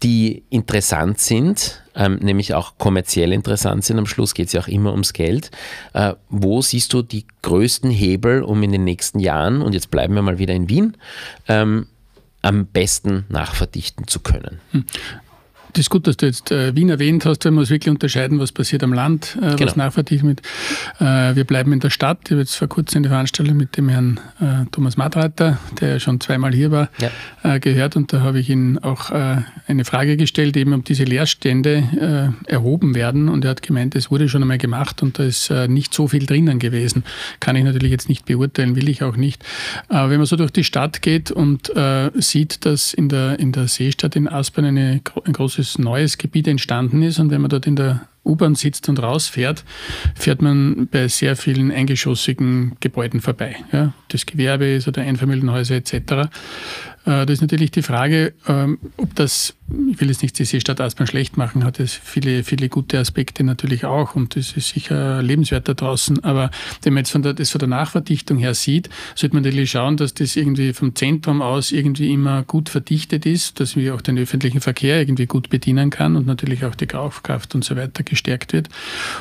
die 0.03 0.43
interessant 0.49 1.19
sind, 1.19 1.81
ähm, 1.95 2.15
nämlich 2.21 2.53
auch 2.53 2.77
kommerziell 2.77 3.31
interessant 3.31 3.85
sind. 3.85 3.97
Am 3.97 4.05
Schluss 4.05 4.33
geht 4.33 4.47
es 4.47 4.53
ja 4.53 4.61
auch 4.61 4.67
immer 4.67 4.91
ums 4.91 5.13
Geld. 5.13 5.51
Äh, 5.93 6.13
wo 6.29 6.61
siehst 6.61 6.91
du 6.93 7.01
die 7.01 7.25
größten 7.41 7.89
Hebel, 7.89 8.43
um 8.43 8.61
in 8.63 8.73
den 8.73 8.83
nächsten 8.83 9.19
Jahren, 9.19 9.61
und 9.61 9.73
jetzt 9.73 9.91
bleiben 9.91 10.13
wir 10.15 10.21
mal 10.21 10.39
wieder 10.39 10.53
in 10.53 10.67
Wien, 10.67 10.97
ähm, 11.47 11.87
am 12.41 12.65
besten 12.65 13.25
nachverdichten 13.29 14.07
zu 14.07 14.19
können? 14.19 14.59
Das 15.73 15.81
ist 15.81 15.89
gut, 15.89 16.05
dass 16.05 16.17
du 16.17 16.27
jetzt 16.27 16.51
äh, 16.51 16.75
Wien 16.75 16.89
erwähnt 16.89 17.25
hast. 17.25 17.45
Man 17.45 17.55
muss 17.55 17.71
wirklich 17.71 17.89
unterscheiden, 17.89 18.39
was 18.39 18.51
passiert 18.51 18.83
am 18.83 18.93
Land, 18.93 19.37
äh, 19.37 19.55
genau. 19.55 19.65
was 19.65 19.75
nachverdichtet 19.75 20.27
wird. 20.27 20.41
Äh, 20.99 21.35
wir 21.35 21.45
bleiben 21.45 21.73
in 21.73 21.79
der 21.79 21.89
Stadt. 21.89 22.19
Ich 22.25 22.31
habe 22.31 22.41
jetzt 22.41 22.55
vor 22.55 22.67
kurzem 22.67 22.99
eine 22.99 23.09
Veranstaltung 23.09 23.57
mit 23.57 23.75
dem 23.75 23.89
Herrn 23.89 24.19
äh, 24.39 24.65
Thomas 24.71 24.97
Madreiter, 24.97 25.57
der 25.81 25.89
ja 25.93 25.99
schon 25.99 26.19
zweimal 26.19 26.53
hier 26.53 26.69
war, 26.69 26.89
ja. 26.99 27.09
Äh, 27.41 27.59
gehört. 27.59 27.95
Und 27.95 28.13
da 28.13 28.21
habe 28.21 28.39
ich 28.39 28.51
ihn 28.51 28.77
auch 28.77 29.09
äh, 29.09 29.37
eine 29.65 29.83
Frage 29.83 30.15
gestellt, 30.15 30.55
eben 30.57 30.73
ob 30.73 30.85
diese 30.85 31.05
Leerstände 31.05 32.33
erhoben 32.45 32.95
werden. 32.95 33.29
Und 33.29 33.45
er 33.45 33.51
hat 33.51 33.61
gemeint, 33.61 33.95
es 33.95 34.11
wurde 34.11 34.29
schon 34.29 34.41
einmal 34.41 34.57
gemacht 34.57 35.01
und 35.01 35.17
da 35.17 35.23
ist 35.23 35.49
nicht 35.67 35.93
so 35.93 36.07
viel 36.07 36.25
drinnen 36.25 36.59
gewesen. 36.59 37.03
Kann 37.39 37.55
ich 37.55 37.63
natürlich 37.63 37.91
jetzt 37.91 38.09
nicht 38.09 38.25
beurteilen, 38.25 38.75
will 38.75 38.89
ich 38.89 39.03
auch 39.03 39.15
nicht. 39.15 39.43
Aber 39.87 40.09
wenn 40.09 40.17
man 40.17 40.25
so 40.25 40.35
durch 40.35 40.51
die 40.51 40.63
Stadt 40.63 41.01
geht 41.01 41.31
und 41.31 41.71
sieht, 42.15 42.65
dass 42.65 42.93
in 42.93 43.09
der, 43.09 43.39
in 43.39 43.51
der 43.51 43.67
Seestadt 43.67 44.15
in 44.15 44.27
Aspern 44.27 44.65
eine, 44.65 45.01
ein 45.25 45.33
großes 45.33 45.62
großes 45.63 45.79
neues 45.79 46.17
Gebiet 46.17 46.47
entstanden 46.47 47.01
ist. 47.03 47.19
Und 47.19 47.31
wenn 47.31 47.41
man 47.41 47.49
dort 47.49 47.67
in 47.67 47.77
der 47.77 48.07
U-Bahn 48.25 48.55
sitzt 48.55 48.89
und 48.89 49.01
rausfährt, 49.01 49.63
fährt 50.15 50.41
man 50.41 50.87
bei 50.87 51.07
sehr 51.07 51.35
vielen 51.35 51.71
eingeschossigen 51.71 52.75
Gebäuden 52.79 53.21
vorbei. 53.21 53.55
Ja, 53.71 53.93
das 54.09 54.25
Gewerbe 54.25 54.65
ist 54.65 54.87
oder 54.87 55.01
Einfamilienhäuser 55.01 55.75
etc. 55.75 56.29
Äh, 57.05 57.25
das 57.25 57.31
ist 57.31 57.41
natürlich 57.41 57.71
die 57.71 57.81
Frage, 57.81 58.33
ähm, 58.47 58.79
ob 58.97 59.13
das, 59.15 59.55
ich 59.89 59.99
will 59.99 60.09
jetzt 60.09 60.21
nicht 60.21 60.37
die 60.39 60.45
Seestadt 60.45 60.79
Aspern 60.79 61.07
schlecht 61.07 61.37
machen, 61.37 61.63
hat 61.63 61.79
es 61.79 61.93
viele, 61.93 62.43
viele 62.43 62.69
gute 62.69 62.99
Aspekte 62.99 63.43
natürlich 63.43 63.85
auch 63.85 64.15
und 64.15 64.35
das 64.35 64.53
ist 64.53 64.69
sicher 64.69 65.21
lebenswert 65.21 65.67
da 65.67 65.73
draußen. 65.73 66.23
Aber 66.23 66.49
wenn 66.81 66.93
man 66.93 67.01
jetzt 67.01 67.11
von 67.11 67.21
der, 67.21 67.33
das 67.33 67.49
von 67.49 67.59
der 67.59 67.67
Nachverdichtung 67.67 68.37
her 68.37 68.53
sieht, 68.53 68.89
sollte 69.15 69.35
man 69.35 69.43
natürlich 69.43 69.71
schauen, 69.71 69.97
dass 69.97 70.13
das 70.13 70.35
irgendwie 70.35 70.73
vom 70.73 70.95
Zentrum 70.95 71.41
aus 71.41 71.71
irgendwie 71.71 72.13
immer 72.13 72.43
gut 72.43 72.69
verdichtet 72.69 73.25
ist, 73.25 73.59
dass 73.59 73.75
wir 73.75 73.95
auch 73.95 74.01
den 74.01 74.17
öffentlichen 74.17 74.61
Verkehr 74.61 74.99
irgendwie 74.99 75.25
gut 75.25 75.49
bedienen 75.49 75.89
kann 75.89 76.15
und 76.15 76.25
natürlich 76.25 76.65
auch 76.65 76.75
die 76.75 76.87
Kaufkraft 76.87 77.55
und 77.55 77.65
so 77.65 77.75
weiter 77.75 78.03
gestärkt 78.13 78.53
wird. 78.53 78.69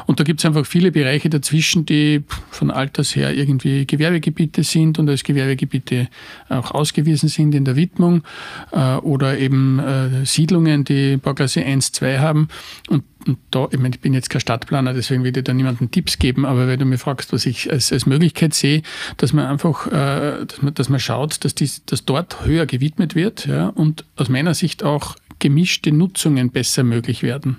Und 0.06 0.20
da 0.20 0.24
gibt 0.24 0.40
es 0.40 0.46
einfach 0.46 0.66
viele 0.66 0.92
Bereiche 0.92 1.30
dazwischen, 1.30 1.86
die 1.86 2.22
von 2.50 2.70
Alters 2.70 3.16
her 3.16 3.34
irgendwie 3.34 3.86
Gewerbegebiete 3.86 4.62
sind 4.62 4.98
und 4.98 5.08
als 5.08 5.24
Gewerbegebiete 5.24 6.08
auch 6.48 6.70
ausgewiesen 6.72 7.28
sind 7.28 7.54
in 7.54 7.64
der 7.64 7.76
Widmung 7.76 8.22
äh, 8.72 8.96
oder 8.96 9.38
eben 9.38 9.78
äh, 9.78 10.26
Siedlungen, 10.26 10.84
die 10.84 11.16
Bauklasse 11.16 11.64
1, 11.64 11.92
2 11.92 12.18
haben. 12.18 12.48
Und, 12.88 13.04
und 13.26 13.38
da, 13.50 13.68
ich 13.70 13.78
meine, 13.78 13.94
ich 13.94 14.00
bin 14.00 14.14
jetzt 14.14 14.30
kein 14.30 14.40
Stadtplaner, 14.40 14.94
deswegen 14.94 15.24
will 15.24 15.36
ich 15.36 15.44
da 15.44 15.52
niemanden 15.52 15.90
Tipps 15.90 16.18
geben, 16.18 16.44
aber 16.44 16.66
wenn 16.66 16.78
du 16.78 16.84
mir 16.84 16.98
fragst, 16.98 17.32
was 17.32 17.46
ich 17.46 17.70
als, 17.70 17.92
als 17.92 18.06
Möglichkeit 18.06 18.54
sehe, 18.54 18.82
dass 19.16 19.32
man 19.32 19.46
einfach, 19.46 19.86
äh, 19.86 20.44
dass, 20.46 20.62
man, 20.62 20.74
dass 20.74 20.88
man 20.88 21.00
schaut, 21.00 21.44
dass, 21.44 21.54
dies, 21.54 21.84
dass 21.84 22.04
dort 22.04 22.44
höher 22.44 22.66
gewidmet 22.66 23.14
wird 23.14 23.46
ja, 23.46 23.68
und 23.68 24.04
aus 24.16 24.28
meiner 24.28 24.54
Sicht 24.54 24.82
auch 24.82 25.16
gemischte 25.38 25.90
Nutzungen 25.90 26.50
besser 26.50 26.84
möglich 26.84 27.22
werden. 27.22 27.58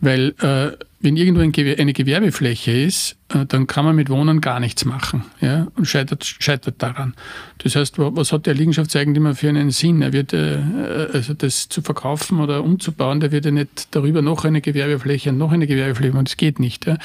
Weil 0.00 0.34
äh, 0.40 0.76
wenn 1.06 1.16
irgendwo 1.16 1.40
eine 1.40 1.92
Gewerbefläche 1.92 2.72
ist, 2.72 3.16
äh, 3.28 3.46
dann 3.46 3.68
kann 3.68 3.84
man 3.84 3.94
mit 3.94 4.10
Wohnen 4.10 4.40
gar 4.40 4.58
nichts 4.58 4.84
machen 4.84 5.22
ja, 5.40 5.68
und 5.76 5.86
scheitert, 5.86 6.24
scheitert 6.24 6.82
daran. 6.82 7.14
Das 7.58 7.76
heißt, 7.76 7.94
was 7.98 8.32
hat 8.32 8.46
der 8.46 8.54
Liegenschaftseigentümer 8.54 9.36
für 9.36 9.48
einen 9.48 9.70
Sinn? 9.70 10.02
Er 10.02 10.12
wird, 10.12 10.32
äh, 10.32 10.58
also 11.12 11.32
das 11.32 11.68
zu 11.68 11.80
verkaufen 11.80 12.40
oder 12.40 12.64
umzubauen, 12.64 13.20
der 13.20 13.30
wird 13.30 13.44
ja 13.44 13.52
nicht 13.52 13.86
darüber 13.92 14.20
noch 14.20 14.44
eine 14.44 14.60
Gewerbefläche 14.60 15.30
und 15.30 15.38
noch 15.38 15.52
eine 15.52 15.68
Gewerbefläche, 15.68 16.18
und 16.18 16.28
das 16.28 16.36
geht 16.36 16.58
nicht. 16.58 16.86
Ja. 16.86 16.98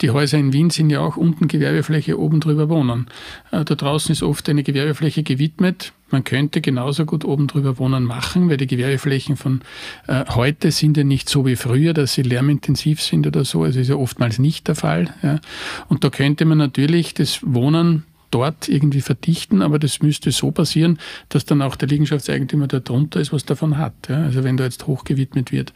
Die 0.00 0.10
Häuser 0.10 0.38
in 0.38 0.54
Wien 0.54 0.70
sind 0.70 0.88
ja 0.88 1.00
auch 1.00 1.18
unten 1.18 1.46
Gewerbefläche, 1.46 2.18
oben 2.18 2.40
drüber 2.40 2.70
wohnen. 2.70 3.06
Äh, 3.50 3.66
da 3.66 3.74
draußen 3.74 4.12
ist 4.12 4.22
oft 4.22 4.48
eine 4.48 4.62
Gewerbefläche 4.62 5.22
gewidmet. 5.22 5.92
Man 6.10 6.22
könnte 6.22 6.60
genauso 6.60 7.04
gut 7.04 7.24
oben 7.24 7.48
drüber 7.48 7.78
wohnen 7.78 8.04
machen, 8.04 8.48
weil 8.48 8.56
die 8.56 8.68
Gewerbeflächen 8.68 9.36
von 9.36 9.62
äh, 10.06 10.24
heute 10.28 10.70
sind 10.70 10.96
ja 10.96 11.04
nicht 11.04 11.28
so 11.28 11.44
wie 11.46 11.56
früher, 11.56 11.94
dass 11.94 12.14
sie 12.14 12.22
lärmintensiv 12.22 13.02
sind 13.02 13.26
oder 13.26 13.44
so. 13.44 13.64
Also 13.64 13.80
ist 13.80 13.88
ja 13.88 13.96
oftmals 13.96 14.38
nicht 14.38 14.68
der 14.68 14.76
Fall. 14.76 15.12
Ja. 15.22 15.40
Und 15.88 16.04
da 16.04 16.10
könnte 16.10 16.44
man 16.44 16.58
natürlich 16.58 17.14
das 17.14 17.40
Wohnen 17.42 18.04
dort 18.36 18.68
irgendwie 18.68 19.00
verdichten, 19.00 19.62
aber 19.62 19.78
das 19.78 20.02
müsste 20.02 20.30
so 20.30 20.50
passieren, 20.50 20.98
dass 21.30 21.46
dann 21.46 21.62
auch 21.62 21.74
der 21.74 21.88
Liegenschaftseigentümer 21.88 22.66
da 22.66 22.80
drunter 22.80 23.18
ist, 23.18 23.32
was 23.32 23.46
davon 23.46 23.78
hat. 23.78 23.94
Ja? 24.10 24.24
Also 24.24 24.44
wenn 24.44 24.58
da 24.58 24.64
jetzt 24.64 24.86
hochgewidmet 24.86 25.52
wird. 25.52 25.72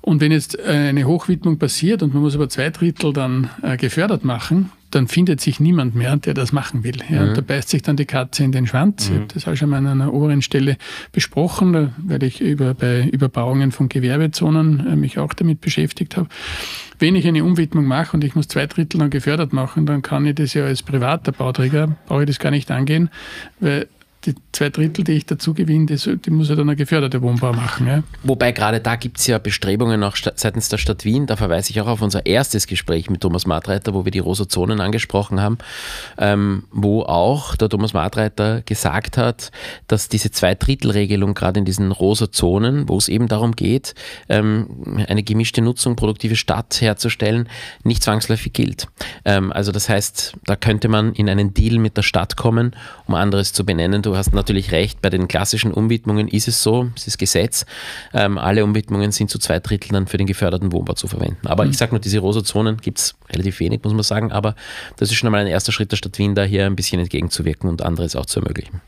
Und 0.00 0.20
wenn 0.20 0.30
jetzt 0.30 0.58
eine 0.60 1.04
Hochwidmung 1.04 1.58
passiert 1.58 2.04
und 2.04 2.14
man 2.14 2.22
muss 2.22 2.36
aber 2.36 2.48
zwei 2.48 2.70
Drittel 2.70 3.12
dann 3.12 3.50
äh, 3.62 3.76
gefördert 3.76 4.24
machen, 4.24 4.70
dann 4.90 5.08
findet 5.08 5.40
sich 5.40 5.58
niemand 5.58 5.96
mehr, 5.96 6.16
der 6.16 6.34
das 6.34 6.52
machen 6.52 6.84
will. 6.84 6.98
Ja, 7.10 7.26
mhm. 7.26 7.34
Da 7.34 7.40
beißt 7.40 7.68
sich 7.68 7.82
dann 7.82 7.96
die 7.96 8.06
Katze 8.06 8.44
in 8.44 8.52
den 8.52 8.66
Schwanz. 8.68 9.10
Mhm. 9.10 9.14
Ich 9.14 9.20
habe 9.20 9.34
das 9.34 9.48
auch 9.48 9.56
schon 9.56 9.70
mal 9.70 9.78
an 9.78 9.86
einer 9.88 10.14
oberen 10.14 10.40
Stelle 10.40 10.76
besprochen, 11.10 11.92
weil 11.98 12.22
ich 12.22 12.40
über, 12.40 12.74
bei 12.74 13.08
Überbauungen 13.08 13.72
von 13.72 13.88
Gewerbezonen 13.88 14.86
äh, 14.86 14.96
mich 14.96 15.18
auch 15.18 15.34
damit 15.34 15.60
beschäftigt 15.60 16.16
habe. 16.16 16.28
Wenn 16.98 17.14
ich 17.14 17.26
eine 17.26 17.44
Umwidmung 17.44 17.84
mache 17.84 18.16
und 18.16 18.24
ich 18.24 18.34
muss 18.34 18.48
zwei 18.48 18.66
Drittel 18.66 18.98
dann 18.98 19.10
gefördert 19.10 19.52
machen, 19.52 19.86
dann 19.86 20.02
kann 20.02 20.26
ich 20.26 20.34
das 20.34 20.54
ja 20.54 20.64
als 20.64 20.82
privater 20.82 21.32
Bauträger, 21.32 21.96
brauche 22.06 22.22
ich 22.22 22.26
das 22.26 22.38
gar 22.38 22.50
nicht 22.50 22.70
angehen, 22.70 23.10
weil 23.60 23.86
die 24.24 24.34
zwei 24.50 24.70
Drittel, 24.70 25.04
die 25.04 25.12
ich 25.12 25.26
dazu 25.26 25.54
gewinne, 25.54 25.86
die, 25.86 26.16
die 26.16 26.30
muss 26.30 26.48
ja 26.48 26.56
dann 26.56 26.68
eine 26.68 26.76
geförderte 26.76 27.22
Wohnbau 27.22 27.52
machen. 27.52 27.86
Ja. 27.86 28.02
Wobei 28.24 28.50
gerade 28.50 28.80
da 28.80 28.96
gibt 28.96 29.18
es 29.18 29.26
ja 29.28 29.38
Bestrebungen 29.38 30.02
auch 30.02 30.16
seitens 30.16 30.68
der 30.68 30.78
Stadt 30.78 31.04
Wien, 31.04 31.26
da 31.26 31.36
verweise 31.36 31.70
ich 31.70 31.80
auch 31.80 31.86
auf 31.86 32.02
unser 32.02 32.26
erstes 32.26 32.66
Gespräch 32.66 33.10
mit 33.10 33.20
Thomas 33.20 33.46
Martreiter, 33.46 33.94
wo 33.94 34.04
wir 34.04 34.10
die 34.10 34.18
Rosa 34.18 34.48
Zonen 34.48 34.80
angesprochen 34.80 35.40
haben, 35.40 35.58
ähm, 36.18 36.64
wo 36.72 37.02
auch 37.02 37.54
der 37.54 37.68
Thomas 37.68 37.92
Martreiter 37.92 38.62
gesagt 38.62 39.16
hat, 39.16 39.52
dass 39.86 40.08
diese 40.08 40.32
Zwei-Drittel-Regelung 40.32 41.34
gerade 41.34 41.60
in 41.60 41.64
diesen 41.64 41.92
Rosa 41.92 42.32
Zonen, 42.32 42.88
wo 42.88 42.96
es 42.96 43.08
eben 43.08 43.28
darum 43.28 43.52
geht, 43.52 43.94
ähm, 44.28 45.06
eine 45.06 45.22
gemischte 45.22 45.62
Nutzung, 45.62 45.94
produktive 45.94 46.34
Stadt 46.34 46.80
herzustellen, 46.80 47.48
nicht 47.84 48.02
zwangsläufig 48.02 48.52
gilt. 48.52 48.88
Ähm, 49.24 49.52
also 49.52 49.70
das 49.70 49.88
heißt, 49.88 50.34
da 50.44 50.56
könnte 50.56 50.88
man 50.88 51.12
in 51.12 51.28
einen 51.28 51.54
Deal 51.54 51.78
mit 51.78 51.96
der 51.96 52.02
Stadt 52.02 52.36
kommen, 52.36 52.74
um 53.06 53.14
anderes 53.14 53.52
zu 53.52 53.64
benennen 53.64 54.02
du 54.08 54.16
hast 54.18 54.34
natürlich 54.34 54.72
recht, 54.72 55.00
bei 55.00 55.08
den 55.08 55.28
klassischen 55.28 55.72
Umwidmungen 55.72 56.28
ist 56.28 56.48
es 56.48 56.62
so, 56.62 56.90
es 56.94 57.06
ist 57.06 57.18
Gesetz, 57.18 57.64
ähm, 58.12 58.36
alle 58.36 58.64
Umwidmungen 58.64 59.12
sind 59.12 59.30
zu 59.30 59.38
zwei 59.38 59.60
Drittel 59.60 59.92
dann 59.92 60.06
für 60.06 60.18
den 60.18 60.26
geförderten 60.26 60.72
Wohnbau 60.72 60.92
zu 60.92 61.08
verwenden. 61.08 61.46
Aber 61.46 61.64
mhm. 61.64 61.70
ich 61.70 61.78
sage 61.78 61.92
nur, 61.92 62.00
diese 62.00 62.18
rosa 62.18 62.44
Zonen 62.44 62.76
gibt 62.76 62.98
es 62.98 63.14
relativ 63.30 63.60
wenig, 63.60 63.82
muss 63.82 63.94
man 63.94 64.02
sagen, 64.02 64.32
aber 64.32 64.54
das 64.96 65.10
ist 65.10 65.16
schon 65.16 65.28
einmal 65.28 65.40
ein 65.40 65.46
erster 65.46 65.72
Schritt 65.72 65.90
der 65.90 65.96
Stadt 65.96 66.18
Wien, 66.18 66.34
da 66.34 66.42
hier 66.42 66.66
ein 66.66 66.76
bisschen 66.76 67.00
entgegenzuwirken 67.00 67.70
und 67.70 67.80
anderes 67.82 68.14
auch 68.16 68.26
zu 68.26 68.40
ermöglichen. 68.40 68.80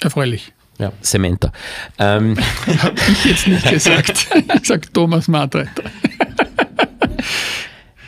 Erfreulich. 0.00 0.52
Ja, 0.78 0.92
Cementa. 1.02 1.52
Ähm. 1.98 2.36
Habe 2.78 2.94
ich 3.12 3.24
jetzt 3.26 3.46
nicht 3.46 3.68
gesagt. 3.70 4.28
Ich 4.54 4.66
sage 4.66 4.90
Thomas 4.92 5.28
Martreiter. 5.28 5.82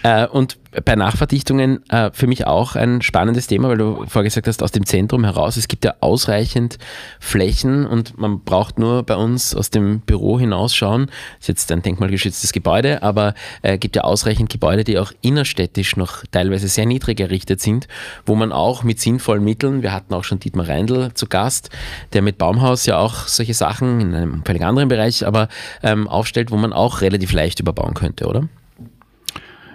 Äh, 0.03 0.27
und 0.27 0.59
bei 0.85 0.97
Nachverdichtungen 0.97 1.89
äh, 1.91 2.11
für 2.13 2.27
mich 2.27 2.47
auch 2.47 2.77
ein 2.77 3.03
spannendes 3.03 3.47
Thema, 3.47 3.69
weil 3.69 3.77
du 3.77 4.07
vorgesagt 4.07 4.49
hast, 4.49 4.63
aus 4.63 4.73
dem 4.73 4.87
Zentrum 4.87 5.25
heraus, 5.25 5.57
es 5.57 5.69
gibt 5.69 5.85
ja 5.85 5.95
ausreichend 6.01 6.79
Flächen 7.21 7.87
und 7.87 8.19
man 8.19 8.41
braucht 8.41 8.79
nur 8.79 9.03
bei 9.03 9.17
uns 9.17 9.55
aus 9.55 9.71
dem 9.71 10.01
Büro 10.01 10.41
hinausschauen. 10.41 11.11
Ist 11.39 11.49
jetzt 11.49 11.71
ein 11.71 11.83
denkmalgeschütztes 11.83 12.53
Gebäude, 12.53 13.03
aber 13.03 13.35
es 13.61 13.73
äh, 13.73 13.79
gibt 13.79 13.97
ja 13.97 14.03
ausreichend 14.03 14.51
Gebäude, 14.51 14.85
die 14.85 14.99
auch 14.99 15.13
innerstädtisch 15.21 15.97
noch 15.97 16.25
teilweise 16.31 16.69
sehr 16.69 16.87
niedrig 16.87 17.21
errichtet 17.21 17.61
sind, 17.61 17.87
wo 18.25 18.35
man 18.35 18.51
auch 18.51 18.83
mit 18.83 18.99
sinnvollen 18.99 19.45
Mitteln, 19.45 19.83
wir 19.83 19.93
hatten 19.93 20.15
auch 20.15 20.25
schon 20.25 20.41
Dietmar 20.41 20.69
Reindl 20.69 21.13
zu 21.15 21.27
Gast, 21.27 21.71
der 22.13 22.23
mit 22.23 22.39
Baumhaus 22.39 22.87
ja 22.87 22.99
auch 22.99 23.27
solche 23.27 23.55
Sachen 23.55 24.01
in 24.01 24.15
einem 24.15 24.45
völlig 24.45 24.65
anderen 24.65 24.89
Bereich 24.89 25.27
aber 25.27 25.49
ähm, 25.83 26.09
aufstellt, 26.09 26.51
wo 26.51 26.57
man 26.57 26.73
auch 26.73 27.03
relativ 27.03 27.33
leicht 27.33 27.61
überbauen 27.61 27.95
könnte, 27.95 28.27
oder? 28.27 28.49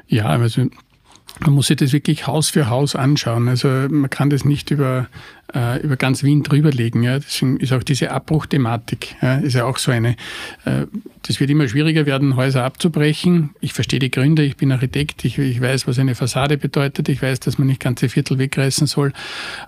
Ja, 0.08 0.26
also 0.26 0.68
man 1.39 1.53
muss 1.53 1.68
sich 1.68 1.78
das 1.78 1.93
wirklich 1.93 2.26
Haus 2.28 2.49
für 2.49 2.70
Haus 2.70 2.95
anschauen. 2.95 3.47
Also 3.47 3.68
man 3.68 4.10
kann 4.10 4.30
das 4.30 4.43
nicht 4.43 4.72
über, 4.72 5.08
äh, 5.53 5.80
über 5.82 5.95
ganz 5.95 6.24
Wien 6.24 6.43
drüberlegen. 6.43 7.03
Ja. 7.03 7.20
Deswegen 7.20 7.58
ist 7.58 7.74
auch 7.74 7.84
diese 7.84 8.12
Abbruchthematik, 8.12 9.16
ja, 9.22 9.36
ist 9.36 9.53
ja 9.53 9.66
auch 9.66 9.78
so 9.78 9.91
eine. 9.91 10.16
Äh, 10.66 10.88
das 11.24 11.39
wird 11.39 11.49
immer 11.49 11.68
schwieriger 11.68 12.05
werden, 12.05 12.36
Häuser 12.36 12.64
abzubrechen. 12.64 13.51
Ich 13.60 13.74
verstehe 13.74 13.99
die 13.99 14.10
Gründe, 14.12 14.43
ich 14.43 14.58
bin 14.58 14.72
Architekt, 14.72 15.26
ich, 15.26 15.38
ich 15.38 15.62
weiß, 15.62 15.88
was 15.88 15.99
eine 15.99 16.16
Fassade 16.16 16.58
bedeutet, 16.58 17.10
ich 17.10 17.22
weiß, 17.22 17.39
dass 17.41 17.58
man 17.58 17.68
nicht 17.68 17.82
ganze 17.82 18.10
Viertel 18.10 18.39
wegreißen 18.39 18.88
soll. 18.88 19.14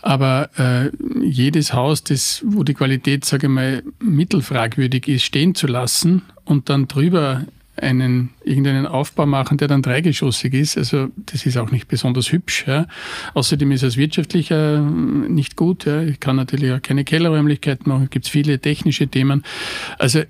Aber 0.01 0.49
äh, 0.57 0.89
jedes 1.23 1.73
Haus, 1.73 2.03
das, 2.03 2.41
wo 2.45 2.63
die 2.63 2.73
Qualität, 2.73 3.25
sage 3.25 3.47
ich 3.47 3.53
mal, 3.53 3.83
mittelfragwürdig 3.99 5.07
ist, 5.07 5.23
stehen 5.23 5.53
zu 5.53 5.67
lassen 5.67 6.23
und 6.45 6.69
dann 6.69 6.87
drüber 6.87 7.45
einen, 7.81 8.29
irgendeinen 8.43 8.85
Aufbau 8.85 9.25
machen, 9.25 9.57
der 9.57 9.67
dann 9.67 9.81
dreigeschossig 9.81 10.53
ist. 10.53 10.77
Also 10.77 11.07
das 11.15 11.45
ist 11.45 11.57
auch 11.57 11.71
nicht 11.71 11.87
besonders 11.87 12.31
hübsch. 12.31 12.65
Ja. 12.67 12.87
Außerdem 13.33 13.71
ist 13.71 13.83
es 13.83 13.97
wirtschaftlicher 13.97 14.77
hm, 14.77 15.33
nicht 15.33 15.55
gut. 15.55 15.85
Ja. 15.85 16.01
Ich 16.01 16.19
kann 16.19 16.35
natürlich 16.35 16.71
auch 16.71 16.81
keine 16.81 17.03
Kellerräumlichkeiten 17.03 17.89
machen. 17.89 18.05
Es 18.05 18.09
gibt 18.09 18.27
viele 18.27 18.59
technische 18.59 19.07
Themen. 19.07 19.43
Also 19.97 20.21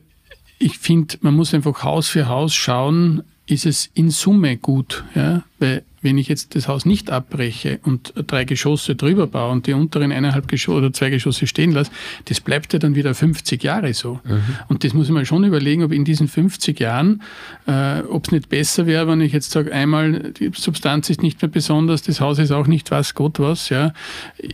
ich 0.60 0.78
finde, 0.78 1.16
man 1.22 1.36
muss 1.36 1.54
einfach 1.54 1.84
Haus 1.84 2.10
für 2.10 2.28
Haus 2.28 2.54
schauen, 2.54 3.24
ist 3.50 3.66
es 3.66 3.90
in 3.94 4.10
Summe 4.10 4.58
gut. 4.58 5.04
Ja? 5.16 5.44
Weil 5.60 5.84
wenn 6.02 6.18
ich 6.18 6.28
jetzt 6.28 6.56
das 6.56 6.68
Haus 6.68 6.86
nicht 6.86 7.12
abbreche 7.12 7.80
und 7.84 8.14
drei 8.16 8.46
Geschosse 8.46 8.96
drüber 8.96 9.28
baue 9.28 9.52
und 9.52 9.68
die 9.68 9.74
unteren 9.74 10.12
eineinhalb 10.12 10.48
Geschosse 10.48 10.78
oder 10.78 10.94
zwei 10.94 11.10
Geschosse 11.10 11.48
stehen 11.48 11.72
lasse, 11.72 11.92
das 12.26 12.40
bleibt 12.40 12.74
ja 12.74 12.80
dann 12.80 12.96
wieder 12.96 13.14
50 13.14 13.62
Jahre 13.64 13.94
so. 13.94 14.20
Mhm. 14.24 14.42
Und 14.68 14.84
das 14.84 14.94
muss 14.94 15.08
ich 15.08 15.14
mal 15.14 15.26
schon 15.26 15.44
überlegen, 15.44 15.84
ob 15.84 15.92
in 15.92 16.06
diesen 16.06 16.28
50 16.28 16.80
Jahren, 16.80 17.22
äh, 17.68 18.00
ob 18.02 18.26
es 18.26 18.32
nicht 18.32 18.50
besser 18.50 18.86
wäre, 18.86 19.08
wenn 19.08 19.22
ich 19.22 19.34
jetzt 19.34 19.52
sage, 19.52 19.74
einmal, 19.74 20.32
die 20.34 20.52
Substanz 20.56 21.10
ist 21.10 21.22
nicht 21.22 21.42
mehr 21.42 21.50
besonders, 21.50 22.02
das 22.02 22.22
Haus 22.22 22.40
ist 22.40 22.52
auch 22.52 22.68
nicht 22.68 22.92
was 22.92 23.14
Gott 23.14 23.40
was. 23.40 23.70
Ja. 23.70 23.94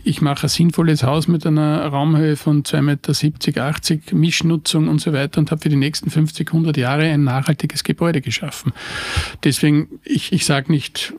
Ich 0.04 0.20
mache 0.20 0.46
ein 0.46 0.48
sinnvolles 0.48 1.02
Haus 1.04 1.28
mit 1.28 1.46
einer 1.46 1.86
Raumhöhe 1.86 2.36
von 2.36 2.64
2,70 2.64 2.82
Meter, 2.82 3.64
80, 3.66 4.12
Mischnutzung 4.12 4.88
und 4.88 5.00
so 5.00 5.12
weiter 5.12 5.38
und 5.38 5.50
habe 5.50 5.62
für 5.62 5.68
die 5.68 5.76
nächsten 5.76 6.10
50, 6.10 6.48
100 6.48 6.76
Jahre 6.76 7.04
ein 7.04 7.24
nachhaltiges 7.24 7.84
Gebäude 7.84 8.20
geschaffen. 8.20 8.72
Deswegen, 9.44 10.00
ich, 10.04 10.32
ich 10.32 10.44
sage 10.44 10.70
nicht, 10.70 11.14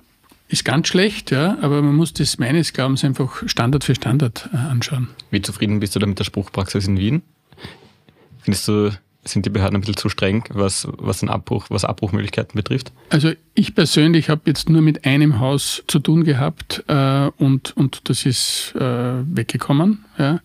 ist 0.50 0.64
ganz 0.64 0.88
schlecht, 0.88 1.32
ja, 1.32 1.58
aber 1.62 1.82
man 1.82 1.96
muss 1.96 2.14
das 2.14 2.38
meines 2.38 2.74
Glaubens 2.74 3.04
einfach 3.04 3.44
Standard 3.48 3.84
für 3.84 3.96
Standard 3.96 4.50
äh, 4.54 4.58
anschauen. 4.58 5.10
Wie 5.30 5.42
zufrieden 5.42 5.80
bist 5.80 5.96
du 5.96 6.00
da 6.00 6.06
mit 6.06 6.20
der 6.20 6.24
Spruchpraxis 6.24 6.88
in 6.88 6.98
Wien? 6.98 7.22
Findest 8.42 8.68
du, 8.68 8.92
sind 9.26 9.46
die 9.46 9.50
Behörden 9.50 9.76
ein 9.76 9.82
bisschen 9.82 9.98
zu 9.98 10.08
streng, 10.08 10.46
was, 10.50 10.88
was, 10.98 11.20
den 11.20 11.28
Abbruch, 11.28 11.66
was 11.70 11.84
Abbruchmöglichkeiten 11.84 12.56
betrifft? 12.56 12.94
Also 13.10 13.34
ich 13.56 13.76
persönlich 13.76 14.30
habe 14.30 14.42
jetzt 14.46 14.70
nur 14.70 14.82
mit 14.82 15.06
einem 15.06 15.40
Haus 15.40 15.84
zu 15.88 16.00
tun 16.00 16.24
gehabt 16.24 16.84
äh, 16.88 17.30
und, 17.38 17.76
und 17.76 18.10
das 18.10 18.26
ist 18.26 18.74
äh, 18.76 18.82
weggekommen. 18.82 20.06
Ja. 20.18 20.40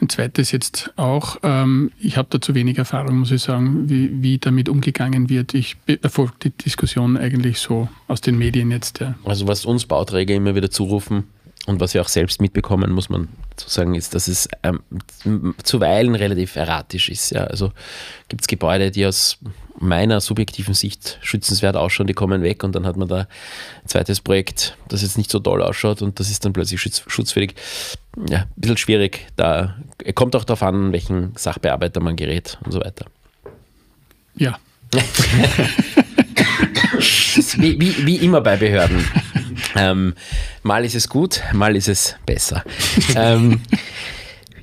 Ein 0.00 0.08
zweites 0.08 0.52
jetzt 0.52 0.92
auch. 0.96 1.38
Ähm, 1.42 1.90
ich 1.98 2.16
habe 2.16 2.28
da 2.30 2.40
zu 2.40 2.54
wenig 2.54 2.78
Erfahrung, 2.78 3.18
muss 3.18 3.30
ich 3.30 3.42
sagen, 3.42 3.88
wie, 3.88 4.22
wie 4.22 4.38
damit 4.38 4.68
umgegangen 4.68 5.30
wird. 5.30 5.54
Ich 5.54 5.76
erfolge 6.02 6.32
die 6.42 6.50
Diskussion 6.50 7.16
eigentlich 7.16 7.58
so 7.58 7.88
aus 8.06 8.20
den 8.20 8.36
Medien 8.36 8.70
jetzt. 8.70 9.00
Ja. 9.00 9.14
Also 9.24 9.48
was 9.48 9.64
uns 9.64 9.86
Bauträger 9.86 10.34
immer 10.34 10.54
wieder 10.54 10.70
zurufen, 10.70 11.24
und 11.66 11.80
was 11.80 11.94
wir 11.94 12.00
auch 12.00 12.08
selbst 12.08 12.40
mitbekommen, 12.40 12.92
muss 12.92 13.08
man 13.08 13.28
so 13.56 13.68
sagen, 13.68 13.94
ist, 13.94 14.14
dass 14.14 14.28
es 14.28 14.48
ähm, 14.62 15.54
zuweilen 15.62 16.14
relativ 16.14 16.54
erratisch 16.56 17.08
ist. 17.08 17.30
Ja. 17.30 17.44
Also 17.44 17.72
gibt 18.28 18.42
es 18.42 18.48
Gebäude, 18.48 18.90
die 18.90 19.04
aus 19.04 19.38
meiner 19.78 20.20
subjektiven 20.20 20.74
Sicht 20.74 21.18
schützenswert 21.22 21.76
ausschauen, 21.76 22.06
die 22.06 22.14
kommen 22.14 22.42
weg 22.42 22.64
und 22.64 22.74
dann 22.74 22.86
hat 22.86 22.96
man 22.96 23.08
da 23.08 23.20
ein 23.20 23.26
zweites 23.86 24.20
Projekt, 24.20 24.76
das 24.88 25.02
jetzt 25.02 25.18
nicht 25.18 25.30
so 25.30 25.38
toll 25.38 25.62
ausschaut 25.62 26.02
und 26.02 26.18
das 26.20 26.30
ist 26.30 26.44
dann 26.44 26.52
plötzlich 26.52 26.80
schutz, 26.80 27.02
schutzfähig. 27.06 27.54
Ja, 28.28 28.38
ein 28.38 28.46
bisschen 28.56 28.76
schwierig. 28.78 29.26
Da 29.36 29.76
kommt 30.14 30.34
auch 30.36 30.44
darauf 30.44 30.62
an, 30.62 30.92
welchen 30.92 31.34
Sachbearbeiter 31.36 32.00
man 32.00 32.16
gerät 32.16 32.58
und 32.64 32.72
so 32.72 32.80
weiter. 32.80 33.06
Ja. 34.36 34.58
wie, 37.56 37.80
wie, 37.80 38.06
wie 38.06 38.16
immer 38.16 38.40
bei 38.40 38.56
Behörden. 38.56 39.04
Ähm, 39.76 40.14
mal 40.62 40.84
ist 40.84 40.94
es 40.94 41.08
gut, 41.08 41.42
mal 41.52 41.76
ist 41.76 41.88
es 41.88 42.16
besser. 42.26 42.64
ähm, 43.16 43.60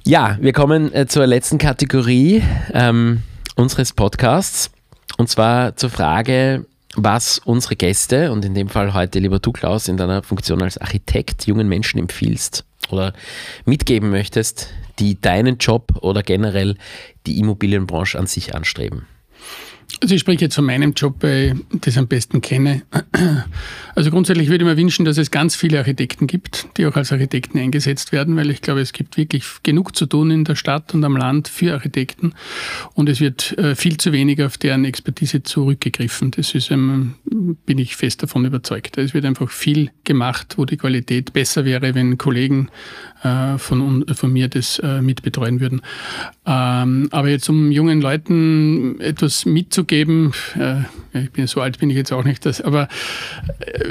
ja, 0.03 0.37
wir 0.41 0.53
kommen 0.53 0.93
äh, 0.93 1.07
zur 1.07 1.27
letzten 1.27 1.57
Kategorie 1.57 2.43
ähm, 2.73 3.23
unseres 3.55 3.93
Podcasts 3.93 4.71
und 5.17 5.29
zwar 5.29 5.75
zur 5.75 5.89
Frage, 5.89 6.65
was 6.95 7.39
unsere 7.39 7.75
Gäste 7.75 8.31
und 8.31 8.45
in 8.45 8.53
dem 8.53 8.69
Fall 8.69 8.93
heute 8.93 9.19
lieber 9.19 9.39
du 9.39 9.51
Klaus 9.51 9.87
in 9.87 9.97
deiner 9.97 10.23
Funktion 10.23 10.61
als 10.61 10.77
Architekt 10.77 11.47
jungen 11.47 11.67
Menschen 11.67 11.99
empfiehlst 11.99 12.65
oder 12.89 13.13
mitgeben 13.65 14.09
möchtest, 14.09 14.69
die 14.99 15.19
deinen 15.19 15.57
Job 15.57 15.93
oder 16.01 16.21
generell 16.21 16.75
die 17.25 17.39
Immobilienbranche 17.39 18.19
an 18.19 18.27
sich 18.27 18.53
anstreben. 18.53 19.07
Also 20.01 20.15
ich 20.15 20.21
spreche 20.21 20.41
jetzt 20.41 20.55
von 20.55 20.65
meinem 20.65 20.93
Job, 20.93 21.15
weil 21.21 21.55
ich 21.71 21.81
das 21.81 21.97
am 21.97 22.07
besten 22.07 22.41
kenne. 22.41 22.83
Also 23.95 24.09
grundsätzlich 24.09 24.49
würde 24.49 24.65
ich 24.65 24.69
mir 24.69 24.75
wünschen, 24.75 25.05
dass 25.05 25.17
es 25.17 25.29
ganz 25.29 25.55
viele 25.55 25.77
Architekten 25.77 26.25
gibt, 26.25 26.67
die 26.77 26.85
auch 26.87 26.95
als 26.95 27.11
Architekten 27.11 27.59
eingesetzt 27.59 28.11
werden, 28.11 28.35
weil 28.35 28.49
ich 28.49 28.61
glaube, 28.61 28.81
es 28.81 28.91
gibt 28.91 29.17
wirklich 29.17 29.45
genug 29.61 29.95
zu 29.95 30.07
tun 30.07 30.31
in 30.31 30.43
der 30.45 30.55
Stadt 30.55 30.93
und 30.93 31.03
am 31.03 31.15
Land 31.15 31.47
für 31.47 31.73
Architekten 31.73 32.33
und 32.95 33.07
es 33.07 33.19
wird 33.19 33.57
äh, 33.57 33.75
viel 33.75 33.97
zu 33.97 34.11
wenig 34.11 34.41
auf 34.41 34.57
deren 34.57 34.83
Expertise 34.83 35.43
zurückgegriffen. 35.43 36.31
Das 36.31 36.55
ist, 36.55 36.71
ähm, 36.71 37.15
bin 37.65 37.77
ich 37.77 37.95
fest 37.95 38.23
davon 38.23 38.45
überzeugt. 38.45 38.97
Es 38.97 39.13
wird 39.13 39.25
einfach 39.25 39.51
viel 39.51 39.91
gemacht, 40.03 40.55
wo 40.57 40.65
die 40.65 40.77
Qualität 40.77 41.33
besser 41.33 41.63
wäre, 41.63 41.93
wenn 41.93 42.17
Kollegen 42.17 42.69
äh, 43.23 43.57
von, 43.57 44.05
von 44.13 44.33
mir 44.33 44.49
das 44.49 44.79
äh, 44.79 45.01
mitbetreuen 45.01 45.61
würden. 45.61 45.81
Ähm, 46.45 47.07
aber 47.11 47.29
jetzt 47.29 47.47
um 47.47 47.71
jungen 47.71 48.01
Leuten 48.01 48.99
etwas 48.99 49.45
mitzugeben, 49.45 50.33
äh, 50.59 50.81
ich 51.17 51.31
bin 51.31 51.47
so 51.47 51.61
alt 51.61 51.79
bin 51.79 51.89
ich 51.89 51.95
jetzt 51.95 52.11
auch 52.11 52.25
nicht, 52.25 52.45
das, 52.45 52.59
aber 52.59 52.89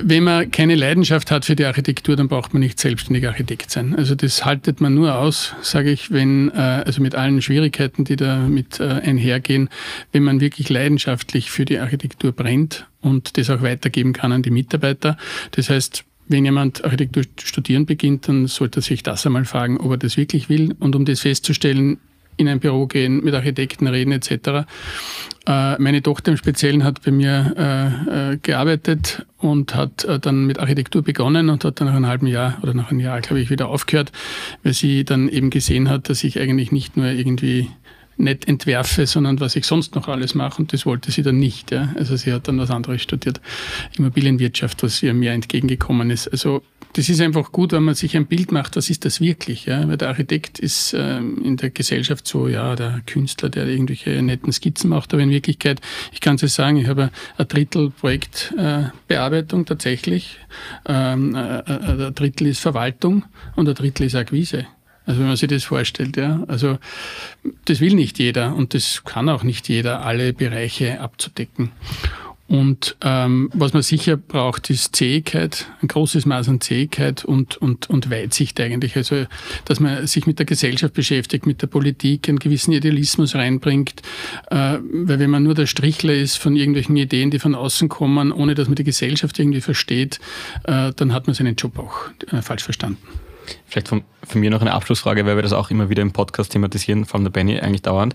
wenn 0.02 0.24
man 0.24 0.50
keine 0.50 0.74
Leidenschaft 0.74 1.30
hat 1.30 1.46
für 1.46 1.56
die 1.56 1.64
Architektur, 1.64 2.14
dann 2.14 2.28
braucht 2.28 2.52
man 2.52 2.60
nicht 2.60 2.78
selbstständig 2.78 3.26
Architekt 3.26 3.70
sein. 3.70 3.94
Also 3.96 4.14
das 4.14 4.44
haltet 4.44 4.80
man 4.80 4.94
nur 4.94 5.16
aus, 5.16 5.54
sage 5.62 5.90
ich, 5.90 6.10
wenn, 6.10 6.50
also 6.50 7.00
mit 7.00 7.14
allen 7.14 7.40
Schwierigkeiten, 7.40 8.04
die 8.04 8.16
damit 8.16 8.80
einhergehen, 8.80 9.68
wenn 10.10 10.24
man 10.24 10.40
wirklich 10.40 10.68
leidenschaftlich 10.68 11.50
für 11.50 11.64
die 11.64 11.78
Architektur 11.78 12.32
brennt 12.32 12.88
und 13.00 13.36
das 13.38 13.50
auch 13.50 13.62
weitergeben 13.62 14.12
kann 14.12 14.32
an 14.32 14.42
die 14.42 14.50
Mitarbeiter. 14.50 15.16
Das 15.52 15.70
heißt, 15.70 16.04
wenn 16.32 16.44
jemand 16.44 16.84
Architektur 16.84 17.22
studieren 17.40 17.86
beginnt, 17.86 18.26
dann 18.26 18.48
sollte 18.48 18.80
er 18.80 18.82
sich 18.82 19.04
das 19.04 19.24
einmal 19.24 19.44
fragen, 19.44 19.78
ob 19.78 19.92
er 19.92 19.98
das 19.98 20.16
wirklich 20.16 20.48
will. 20.48 20.74
Und 20.80 20.96
um 20.96 21.04
das 21.04 21.20
festzustellen, 21.20 21.98
in 22.36 22.48
ein 22.48 22.60
Büro 22.60 22.86
gehen, 22.86 23.22
mit 23.22 23.34
Architekten 23.34 23.86
reden 23.86 24.12
etc. 24.12 24.66
Äh, 25.46 25.78
meine 25.78 26.02
Tochter 26.02 26.32
im 26.32 26.36
Speziellen 26.36 26.82
hat 26.84 27.02
bei 27.02 27.10
mir 27.10 27.54
äh, 27.56 28.32
äh, 28.32 28.36
gearbeitet 28.38 29.26
und 29.38 29.74
hat 29.74 30.06
dann 30.22 30.46
mit 30.46 30.58
Architektur 30.58 31.02
begonnen 31.02 31.50
und 31.50 31.64
hat 31.64 31.80
dann 31.80 31.88
nach 31.88 31.94
einem 31.94 32.06
halben 32.06 32.26
Jahr 32.26 32.58
oder 32.62 32.74
nach 32.74 32.90
einem 32.90 33.00
Jahr, 33.00 33.20
glaube 33.20 33.40
ich, 33.40 33.50
wieder 33.50 33.68
aufgehört, 33.68 34.12
weil 34.62 34.72
sie 34.72 35.04
dann 35.04 35.28
eben 35.28 35.50
gesehen 35.50 35.88
hat, 35.88 36.08
dass 36.08 36.24
ich 36.24 36.40
eigentlich 36.40 36.72
nicht 36.72 36.96
nur 36.96 37.06
irgendwie 37.06 37.68
nicht 38.16 38.46
entwerfe, 38.46 39.06
sondern 39.06 39.40
was 39.40 39.56
ich 39.56 39.64
sonst 39.64 39.94
noch 39.94 40.08
alles 40.08 40.34
mache. 40.34 40.62
Und 40.62 40.72
das 40.72 40.86
wollte 40.86 41.10
sie 41.10 41.22
dann 41.22 41.38
nicht. 41.38 41.70
Ja. 41.70 41.92
Also 41.96 42.16
sie 42.16 42.32
hat 42.32 42.48
dann 42.48 42.58
was 42.58 42.70
anderes 42.70 43.02
studiert, 43.02 43.40
Immobilienwirtschaft, 43.96 44.82
was 44.82 45.02
ihr 45.02 45.14
mehr 45.14 45.32
entgegengekommen 45.32 46.10
ist. 46.10 46.28
Also 46.28 46.62
das 46.94 47.08
ist 47.08 47.22
einfach 47.22 47.52
gut, 47.52 47.72
wenn 47.72 47.84
man 47.84 47.94
sich 47.94 48.16
ein 48.16 48.26
Bild 48.26 48.52
macht, 48.52 48.76
was 48.76 48.90
ist 48.90 49.04
das 49.06 49.20
wirklich? 49.20 49.64
Ja? 49.64 49.88
Weil 49.88 49.96
der 49.96 50.08
Architekt 50.08 50.58
ist 50.58 50.94
ähm, 50.96 51.42
in 51.42 51.56
der 51.56 51.70
Gesellschaft 51.70 52.26
so, 52.26 52.48
ja, 52.48 52.76
der 52.76 53.00
Künstler, 53.06 53.48
der 53.48 53.66
irgendwelche 53.66 54.10
netten 54.20 54.52
Skizzen 54.52 54.90
macht, 54.90 55.14
aber 55.14 55.22
in 55.22 55.30
Wirklichkeit, 55.30 55.80
ich 56.12 56.20
kann 56.20 56.36
es 56.40 56.54
sagen, 56.54 56.76
ich 56.76 56.88
habe 56.88 57.10
ein 57.38 57.48
Drittel 57.48 57.90
Projektbearbeitung 57.90 59.62
äh, 59.62 59.64
tatsächlich, 59.64 60.38
ähm, 60.86 61.34
äh, 61.34 61.60
äh, 61.60 62.06
ein 62.08 62.14
Drittel 62.14 62.48
ist 62.48 62.60
Verwaltung 62.60 63.24
und 63.56 63.68
ein 63.68 63.74
Drittel 63.74 64.06
ist 64.06 64.14
Akquise. 64.14 64.66
Also 65.06 65.20
wenn 65.20 65.28
man 65.28 65.36
sich 65.36 65.48
das 65.48 65.64
vorstellt, 65.64 66.16
ja. 66.16 66.44
Also 66.48 66.78
das 67.64 67.80
will 67.80 67.94
nicht 67.94 68.18
jeder 68.18 68.54
und 68.54 68.74
das 68.74 69.02
kann 69.04 69.28
auch 69.28 69.42
nicht 69.42 69.68
jeder, 69.68 70.04
alle 70.04 70.32
Bereiche 70.32 71.00
abzudecken. 71.00 71.72
Und 72.52 72.96
ähm, 73.00 73.48
was 73.54 73.72
man 73.72 73.80
sicher 73.80 74.18
braucht, 74.18 74.68
ist 74.68 74.94
Zähigkeit, 74.94 75.68
ein 75.80 75.88
großes 75.88 76.26
Maß 76.26 76.50
an 76.50 76.60
Zähigkeit 76.60 77.24
und, 77.24 77.56
und, 77.56 77.88
und 77.88 78.10
Weitsicht 78.10 78.60
eigentlich. 78.60 78.94
Also, 78.94 79.24
dass 79.64 79.80
man 79.80 80.06
sich 80.06 80.26
mit 80.26 80.38
der 80.38 80.44
Gesellschaft 80.44 80.92
beschäftigt, 80.92 81.46
mit 81.46 81.62
der 81.62 81.68
Politik, 81.68 82.28
einen 82.28 82.38
gewissen 82.38 82.72
Idealismus 82.72 83.34
reinbringt. 83.34 84.02
Äh, 84.50 84.78
weil 84.82 85.18
wenn 85.18 85.30
man 85.30 85.44
nur 85.44 85.54
der 85.54 85.66
Strichler 85.66 86.12
ist 86.12 86.36
von 86.36 86.54
irgendwelchen 86.54 86.94
Ideen, 86.94 87.30
die 87.30 87.38
von 87.38 87.54
außen 87.54 87.88
kommen, 87.88 88.30
ohne 88.32 88.54
dass 88.54 88.68
man 88.68 88.74
die 88.74 88.84
Gesellschaft 88.84 89.38
irgendwie 89.38 89.62
versteht, 89.62 90.20
äh, 90.64 90.92
dann 90.94 91.14
hat 91.14 91.28
man 91.28 91.32
seinen 91.32 91.56
Job 91.56 91.78
auch 91.78 92.10
äh, 92.30 92.42
falsch 92.42 92.64
verstanden. 92.64 92.98
Vielleicht 93.66 93.88
von, 93.88 94.04
von, 94.26 94.40
mir 94.40 94.50
noch 94.50 94.60
eine 94.60 94.72
Abschlussfrage, 94.72 95.26
weil 95.26 95.36
wir 95.36 95.42
das 95.42 95.52
auch 95.52 95.70
immer 95.70 95.88
wieder 95.88 96.02
im 96.02 96.12
Podcast 96.12 96.52
thematisieren, 96.52 97.04
vor 97.04 97.16
allem 97.16 97.24
der 97.24 97.30
Benny 97.30 97.58
eigentlich 97.58 97.82
dauernd. 97.82 98.14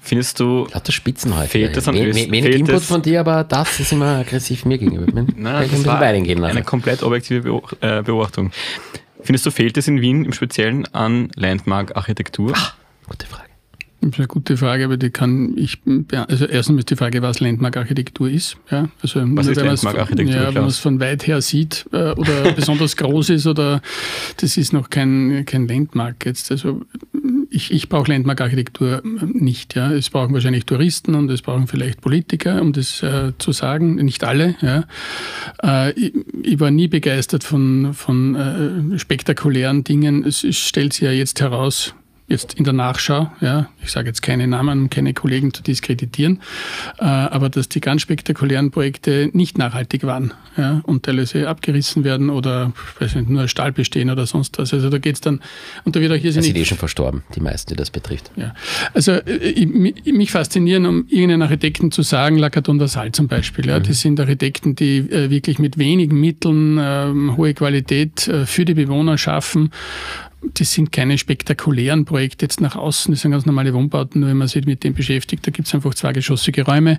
Findest 0.00 0.38
du. 0.38 0.66
Lauter 0.72 0.92
Spitzen 0.92 1.34
heute. 1.34 1.48
Fehlt 1.48 1.76
das 1.76 1.88
an 1.88 1.94
We 1.94 2.14
Wenig 2.14 2.44
Input 2.44 2.82
von 2.82 3.00
dir, 3.00 3.20
aber 3.20 3.42
das 3.42 3.80
ist 3.80 3.90
immer 3.90 4.18
aggressiv 4.18 4.66
mir 4.66 4.76
gegenüber. 4.76 5.24
Nein, 5.34 5.68
das 5.70 5.86
war 5.86 6.00
eine 6.00 6.62
komplett 6.62 7.02
objektive 7.02 7.62
äh, 7.80 8.02
Beobachtung. 8.02 8.52
Findest 9.22 9.46
du, 9.46 9.50
fehlt 9.50 9.78
es 9.78 9.88
in 9.88 10.02
Wien 10.02 10.26
im 10.26 10.32
Speziellen 10.34 10.86
an 10.92 11.30
Landmark-Architektur? 11.34 12.52
Ah, 12.54 12.72
gute 13.08 13.26
Frage. 13.26 13.43
Das 14.04 14.12
ist 14.14 14.18
eine 14.18 14.28
gute 14.28 14.56
Frage, 14.58 14.84
aber 14.84 14.96
die 14.98 15.10
kann 15.10 15.56
ich, 15.56 15.78
also 16.28 16.44
erstens 16.44 16.80
ist 16.80 16.90
die 16.90 16.96
Frage, 16.96 17.22
was 17.22 17.40
Landmark-Architektur 17.40 18.28
ist. 18.28 18.58
Ja, 18.70 18.88
also 19.00 19.22
was 19.24 19.46
ist 19.46 19.56
Landmark-Architektur? 19.60 20.34
Ja, 20.34 20.46
wenn 20.48 20.62
man 20.62 20.66
es 20.66 20.78
von 20.78 21.00
weit 21.00 21.26
her 21.26 21.40
sieht 21.40 21.86
äh, 21.92 22.12
oder 22.12 22.52
besonders 22.56 22.96
groß 22.96 23.30
ist 23.30 23.46
oder 23.46 23.80
das 24.36 24.58
ist 24.58 24.74
noch 24.74 24.90
kein, 24.90 25.44
kein 25.46 25.66
Landmark 25.66 26.26
jetzt. 26.26 26.50
Also 26.50 26.82
ich, 27.48 27.72
ich 27.72 27.88
brauche 27.88 28.10
Landmark-Architektur 28.10 29.02
nicht. 29.04 29.74
Ja. 29.74 29.90
Es 29.90 30.10
brauchen 30.10 30.34
wahrscheinlich 30.34 30.66
Touristen 30.66 31.14
und 31.14 31.30
es 31.30 31.40
brauchen 31.40 31.66
vielleicht 31.66 32.02
Politiker, 32.02 32.60
um 32.60 32.72
das 32.72 33.02
äh, 33.02 33.32
zu 33.38 33.52
sagen. 33.52 33.94
Nicht 33.96 34.22
alle. 34.24 34.56
Ja. 34.60 34.84
Äh, 35.62 35.92
ich, 35.92 36.12
ich, 36.42 36.60
war 36.60 36.70
nie 36.70 36.88
begeistert 36.88 37.42
von, 37.42 37.94
von 37.94 38.34
äh, 38.34 38.98
spektakulären 38.98 39.82
Dingen. 39.82 40.24
Es, 40.24 40.44
es 40.44 40.58
stellt 40.58 40.92
sich 40.92 41.02
ja 41.02 41.12
jetzt 41.12 41.40
heraus, 41.40 41.94
jetzt 42.26 42.54
in 42.54 42.64
der 42.64 42.72
Nachschau, 42.72 43.30
ja, 43.40 43.68
ich 43.82 43.90
sage 43.90 44.08
jetzt 44.08 44.22
keine 44.22 44.46
Namen, 44.46 44.82
um 44.82 44.90
keine 44.90 45.12
Kollegen 45.12 45.52
zu 45.52 45.62
diskreditieren, 45.62 46.40
äh, 46.98 47.04
aber 47.04 47.50
dass 47.50 47.68
die 47.68 47.80
ganz 47.80 48.00
spektakulären 48.02 48.70
Projekte 48.70 49.30
nicht 49.34 49.58
nachhaltig 49.58 50.04
waren 50.04 50.32
ja, 50.56 50.80
und 50.84 51.04
teilweise 51.04 51.48
abgerissen 51.48 52.02
werden 52.02 52.30
oder 52.30 52.72
weiß 52.98 53.16
nicht, 53.16 53.28
nur 53.28 53.46
Stahl 53.48 53.72
bestehen 53.72 54.08
oder 54.10 54.26
sonst 54.26 54.58
was. 54.58 54.72
Also 54.72 54.88
da 54.88 54.98
geht 54.98 55.16
es 55.16 55.20
dann, 55.20 55.40
und 55.84 55.96
da 55.96 56.00
wird 56.00 56.12
auch 56.12 56.16
hier 56.16 56.32
sind 56.32 56.46
eh 56.46 56.64
schon 56.64 56.78
verstorben, 56.78 57.22
die 57.34 57.40
meisten, 57.40 57.70
die 57.70 57.76
das 57.76 57.90
betrifft. 57.90 58.30
Ja. 58.36 58.54
Also 58.94 59.12
äh, 59.12 59.36
ich, 59.36 59.66
mich 59.66 60.30
faszinieren, 60.30 60.86
um 60.86 61.06
irgendeinen 61.08 61.42
Architekten 61.42 61.92
zu 61.92 62.02
sagen, 62.02 62.38
Lacaton 62.38 62.80
Vasal 62.80 63.12
zum 63.12 63.28
Beispiel. 63.28 63.66
Ja, 63.66 63.78
mhm. 63.78 63.82
Das 63.84 64.00
sind 64.00 64.18
Architekten, 64.18 64.74
die 64.74 64.98
äh, 64.98 65.28
wirklich 65.28 65.58
mit 65.58 65.76
wenigen 65.76 66.18
Mitteln 66.18 66.78
äh, 66.78 67.36
hohe 67.36 67.52
Qualität 67.52 68.28
äh, 68.28 68.46
für 68.46 68.64
die 68.64 68.74
Bewohner 68.74 69.18
schaffen 69.18 69.70
das 70.54 70.72
sind 70.72 70.92
keine 70.92 71.18
spektakulären 71.18 72.04
Projekte 72.04 72.44
jetzt 72.44 72.60
nach 72.60 72.76
außen, 72.76 73.12
das 73.12 73.22
sind 73.22 73.30
ganz 73.30 73.46
normale 73.46 73.72
Wohnbauten, 73.74 74.20
nur 74.20 74.30
wenn 74.30 74.36
man 74.36 74.48
sich 74.48 74.66
mit 74.66 74.84
dem 74.84 74.94
beschäftigt, 74.94 75.46
da 75.46 75.50
gibt 75.50 75.68
es 75.68 75.74
einfach 75.74 75.94
zweigeschossige 75.94 76.64
Räume, 76.64 76.98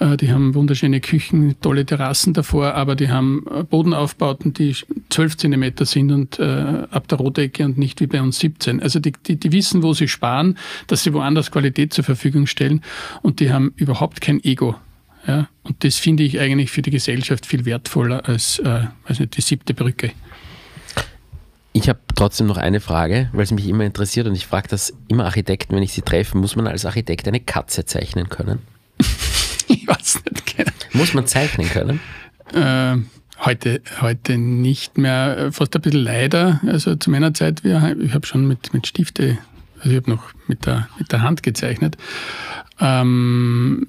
äh, 0.00 0.16
die 0.16 0.32
haben 0.32 0.54
wunderschöne 0.54 1.00
Küchen, 1.00 1.56
tolle 1.60 1.84
Terrassen 1.84 2.32
davor, 2.32 2.74
aber 2.74 2.96
die 2.96 3.08
haben 3.08 3.44
äh, 3.50 3.62
Bodenaufbauten, 3.62 4.52
die 4.52 4.74
12 5.10 5.36
Zentimeter 5.36 5.84
sind 5.84 6.12
und 6.12 6.38
äh, 6.38 6.42
ab 6.90 7.08
der 7.08 7.18
Rotecke 7.18 7.64
und 7.64 7.78
nicht 7.78 8.00
wie 8.00 8.06
bei 8.06 8.22
uns 8.22 8.38
17. 8.38 8.82
Also 8.82 8.98
die, 8.98 9.12
die, 9.26 9.36
die 9.36 9.52
wissen, 9.52 9.82
wo 9.82 9.92
sie 9.92 10.08
sparen, 10.08 10.58
dass 10.86 11.02
sie 11.02 11.12
woanders 11.12 11.50
Qualität 11.50 11.92
zur 11.92 12.04
Verfügung 12.04 12.46
stellen 12.46 12.82
und 13.22 13.40
die 13.40 13.52
haben 13.52 13.72
überhaupt 13.76 14.20
kein 14.20 14.42
Ego. 14.42 14.76
Ja, 15.26 15.48
und 15.64 15.82
das 15.82 15.96
finde 15.96 16.22
ich 16.22 16.38
eigentlich 16.38 16.70
für 16.70 16.82
die 16.82 16.90
Gesellschaft 16.90 17.46
viel 17.46 17.64
wertvoller 17.64 18.28
als 18.28 18.60
äh, 18.60 18.84
nicht, 19.08 19.36
die 19.36 19.40
siebte 19.40 19.74
Brücke. 19.74 20.12
Ich 21.76 21.90
habe 21.90 21.98
trotzdem 22.14 22.46
noch 22.46 22.56
eine 22.56 22.80
Frage, 22.80 23.28
weil 23.34 23.42
es 23.42 23.50
mich 23.50 23.68
immer 23.68 23.84
interessiert 23.84 24.26
und 24.26 24.34
ich 24.34 24.46
frage 24.46 24.66
das 24.66 24.94
immer 25.08 25.26
Architekten, 25.26 25.76
wenn 25.76 25.82
ich 25.82 25.92
sie 25.92 26.00
treffe. 26.00 26.38
Muss 26.38 26.56
man 26.56 26.66
als 26.66 26.86
Architekt 26.86 27.28
eine 27.28 27.38
Katze 27.38 27.84
zeichnen 27.84 28.30
können? 28.30 28.60
ich 29.68 29.86
weiß 29.86 30.22
nicht. 30.24 30.56
Genau. 30.56 30.70
Muss 30.94 31.12
man 31.12 31.26
zeichnen 31.26 31.68
können? 31.68 32.00
Äh, 32.54 32.96
heute, 33.44 33.82
heute 34.00 34.38
nicht 34.38 34.96
mehr, 34.96 35.52
fast 35.52 35.76
ein 35.76 35.82
bisschen 35.82 36.00
leider. 36.00 36.62
Also 36.66 36.94
zu 36.94 37.10
meiner 37.10 37.34
Zeit, 37.34 37.62
ich 37.62 38.14
habe 38.14 38.26
schon 38.26 38.48
mit, 38.48 38.72
mit 38.72 38.86
Stifte, 38.86 39.36
also 39.76 39.90
ich 39.90 39.96
habe 39.96 40.10
noch 40.10 40.30
mit 40.46 40.64
der, 40.64 40.88
mit 40.98 41.12
der 41.12 41.20
Hand 41.20 41.42
gezeichnet. 41.42 41.98
Ähm, 42.80 43.86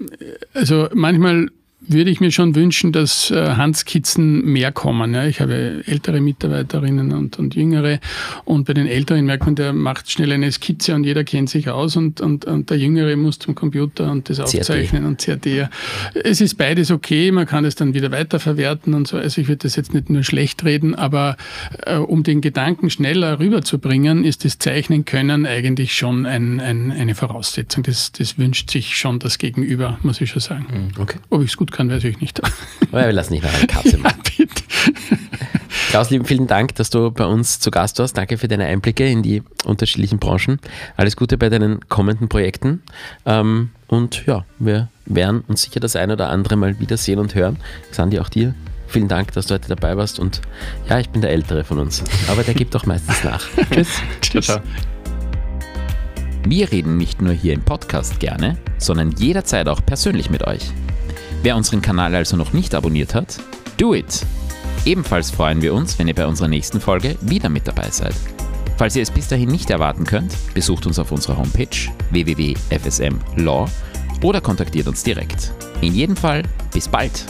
also 0.54 0.90
manchmal 0.94 1.48
würde 1.80 2.10
ich 2.10 2.20
mir 2.20 2.32
schon 2.32 2.56
wünschen, 2.56 2.92
dass 2.92 3.30
äh, 3.30 3.52
Handskizzen 3.52 4.44
mehr 4.46 4.72
kommen. 4.72 5.14
Ja. 5.14 5.26
Ich 5.26 5.42
habe 5.42 5.84
ältere 5.86 6.22
Mitarbeiterinnen 6.22 7.14
und, 7.14 7.38
und 7.38 7.56
jüngere 7.56 8.00
und 8.46 8.66
bei 8.66 8.74
den 8.74 8.88
Älteren 8.88 9.26
merkt 9.26 9.46
man, 9.46 9.56
der 9.56 9.74
macht 9.74 10.10
schnell 10.12 10.32
eine 10.32 10.52
Skizze 10.52 10.96
und 10.96 11.04
jeder 11.04 11.24
kennt 11.24 11.50
sich 11.50 11.70
aus 11.70 11.96
und, 11.96 12.20
und, 12.20 12.46
und 12.46 12.70
der 12.70 12.78
Jüngere 12.78 13.16
muss 13.16 13.40
zum 13.40 13.54
Computer 13.54 14.12
und 14.12 14.30
das 14.30 14.40
aufzeichnen 14.40 15.06
und 15.06 15.20
CAD. 15.20 15.70
Es 16.16 16.42
ist 16.42 16.56
beides 16.56 16.90
okay, 16.90 17.32
man 17.32 17.46
kann 17.46 17.64
es 17.64 17.76
dann 17.76 17.94
wieder 17.94 18.12
weiterverwerten 18.12 18.96
und 18.96 19.08
so. 19.08 19.18
Also 19.18 19.40
ich 19.40 19.48
würde 19.48 19.64
das 19.64 19.76
jetzt 19.76 19.94
nicht 19.94 20.10
nur 20.10 20.24
schlecht 20.24 20.66
reden, 20.66 20.96
aber 20.96 21.38
äh, 21.86 21.98
um 21.98 22.24
den 22.24 22.42
Gedanken 22.42 22.90
schneller 22.90 23.40
rüberzubringen, 23.40 24.26
ist 24.26 24.46
das 24.46 24.58
Zeichnen 24.58 25.06
können 25.06 25.46
eigentlich 25.46 25.96
schon 25.96 26.26
ein, 26.26 26.60
ein, 26.60 26.92
eine 26.92 27.14
Voraussetzung. 27.14 27.84
Das, 27.84 28.12
das 28.12 28.40
wünscht 28.40 28.72
sich 28.72 28.98
schon 28.98 29.20
das 29.20 29.38
Gegenüber, 29.38 30.00
muss 30.02 30.20
ich 30.22 30.32
schon 30.32 30.42
sagen. 30.42 30.66
Mhm, 30.70 31.02
okay. 31.02 31.20
Ob 31.30 31.44
ich 31.44 31.52
es 31.52 31.58
gut 31.58 31.67
kann, 31.72 31.90
weiß 31.90 32.04
ich 32.04 32.20
nicht. 32.20 32.42
Aber 32.92 33.06
wir 33.06 33.14
lassen 33.14 33.34
nicht 33.34 33.44
nach 33.44 33.54
einer 33.54 33.68
Katze 33.68 33.98
machen. 33.98 34.22
Ja, 34.38 34.46
Klaus, 35.90 36.10
lieben 36.10 36.26
vielen 36.26 36.48
Dank, 36.48 36.76
dass 36.76 36.90
du 36.90 37.12
bei 37.12 37.26
uns 37.26 37.60
zu 37.60 37.72
Gast 37.72 37.98
warst. 38.00 38.18
Danke 38.18 38.38
für 38.38 38.48
deine 38.48 38.66
Einblicke 38.66 39.08
in 39.08 39.24
die 39.24 39.42
unterschiedlichen 39.64 40.20
Branchen. 40.20 40.60
Alles 40.98 41.16
Gute 41.16 41.38
bei 41.38 41.50
deinen 41.50 41.88
kommenden 41.88 42.28
Projekten. 42.28 42.84
Ähm, 43.26 43.70
und 43.88 44.26
ja, 44.26 44.46
wir 44.60 44.90
werden 45.06 45.44
uns 45.48 45.64
sicher 45.64 45.80
das 45.80 45.96
ein 45.96 46.12
oder 46.12 46.30
andere 46.30 46.58
mal 46.58 46.80
wiedersehen 46.80 47.20
und 47.20 47.36
hören. 47.36 47.58
Xandi, 47.92 48.20
auch 48.20 48.30
dir. 48.30 48.54
Vielen 48.88 49.08
Dank, 49.08 49.32
dass 49.34 49.48
du 49.48 49.54
heute 49.54 49.70
dabei 49.70 49.98
warst. 49.98 50.20
Und 50.20 50.42
ja, 50.90 51.00
ich 51.00 51.10
bin 51.10 51.22
der 51.22 51.32
Ältere 51.32 51.64
von 51.64 51.80
uns. 51.80 52.04
Aber 52.28 52.44
der 52.44 52.54
gibt 52.54 52.76
auch 52.76 52.86
meistens 52.86 53.24
nach. 53.24 53.46
Tschüss. 53.72 54.02
Tschüss. 54.22 54.46
Ciao. 54.46 54.60
Wir 56.46 56.72
reden 56.72 56.98
nicht 56.98 57.22
nur 57.22 57.34
hier 57.34 57.54
im 57.54 57.62
Podcast 57.62 58.20
gerne, 58.20 58.58
sondern 58.78 59.12
jederzeit 59.12 59.68
auch 59.68 59.86
persönlich 59.86 60.30
mit 60.30 60.48
euch. 60.48 60.72
Wer 61.44 61.56
unseren 61.56 61.82
Kanal 61.82 62.16
also 62.16 62.36
noch 62.36 62.54
nicht 62.54 62.74
abonniert 62.74 63.14
hat, 63.14 63.38
do 63.78 63.94
it! 63.94 64.26
Ebenfalls 64.86 65.32
freuen 65.32 65.62
wir 65.62 65.74
uns, 65.74 65.98
wenn 66.00 66.08
ihr 66.08 66.16
bei 66.16 66.26
unserer 66.26 66.48
nächsten 66.48 66.80
Folge 66.80 67.18
wieder 67.22 67.50
mit 67.50 67.68
dabei 67.68 67.90
seid. 67.92 68.16
Falls 68.78 68.96
ihr 68.96 69.04
es 69.04 69.12
bis 69.12 69.28
dahin 69.28 69.50
nicht 69.50 69.70
erwarten 69.70 70.06
könnt, 70.06 70.34
besucht 70.54 70.86
uns 70.86 71.00
auf 71.00 71.12
unserer 71.12 71.38
Homepage 71.38 71.68
www.fsmlaw 72.12 73.70
oder 74.24 74.42
kontaktiert 74.42 74.88
uns 74.88 75.04
direkt. 75.04 75.52
In 75.82 75.94
jedem 75.94 76.16
Fall, 76.16 76.44
bis 76.74 76.88
bald! 76.88 77.26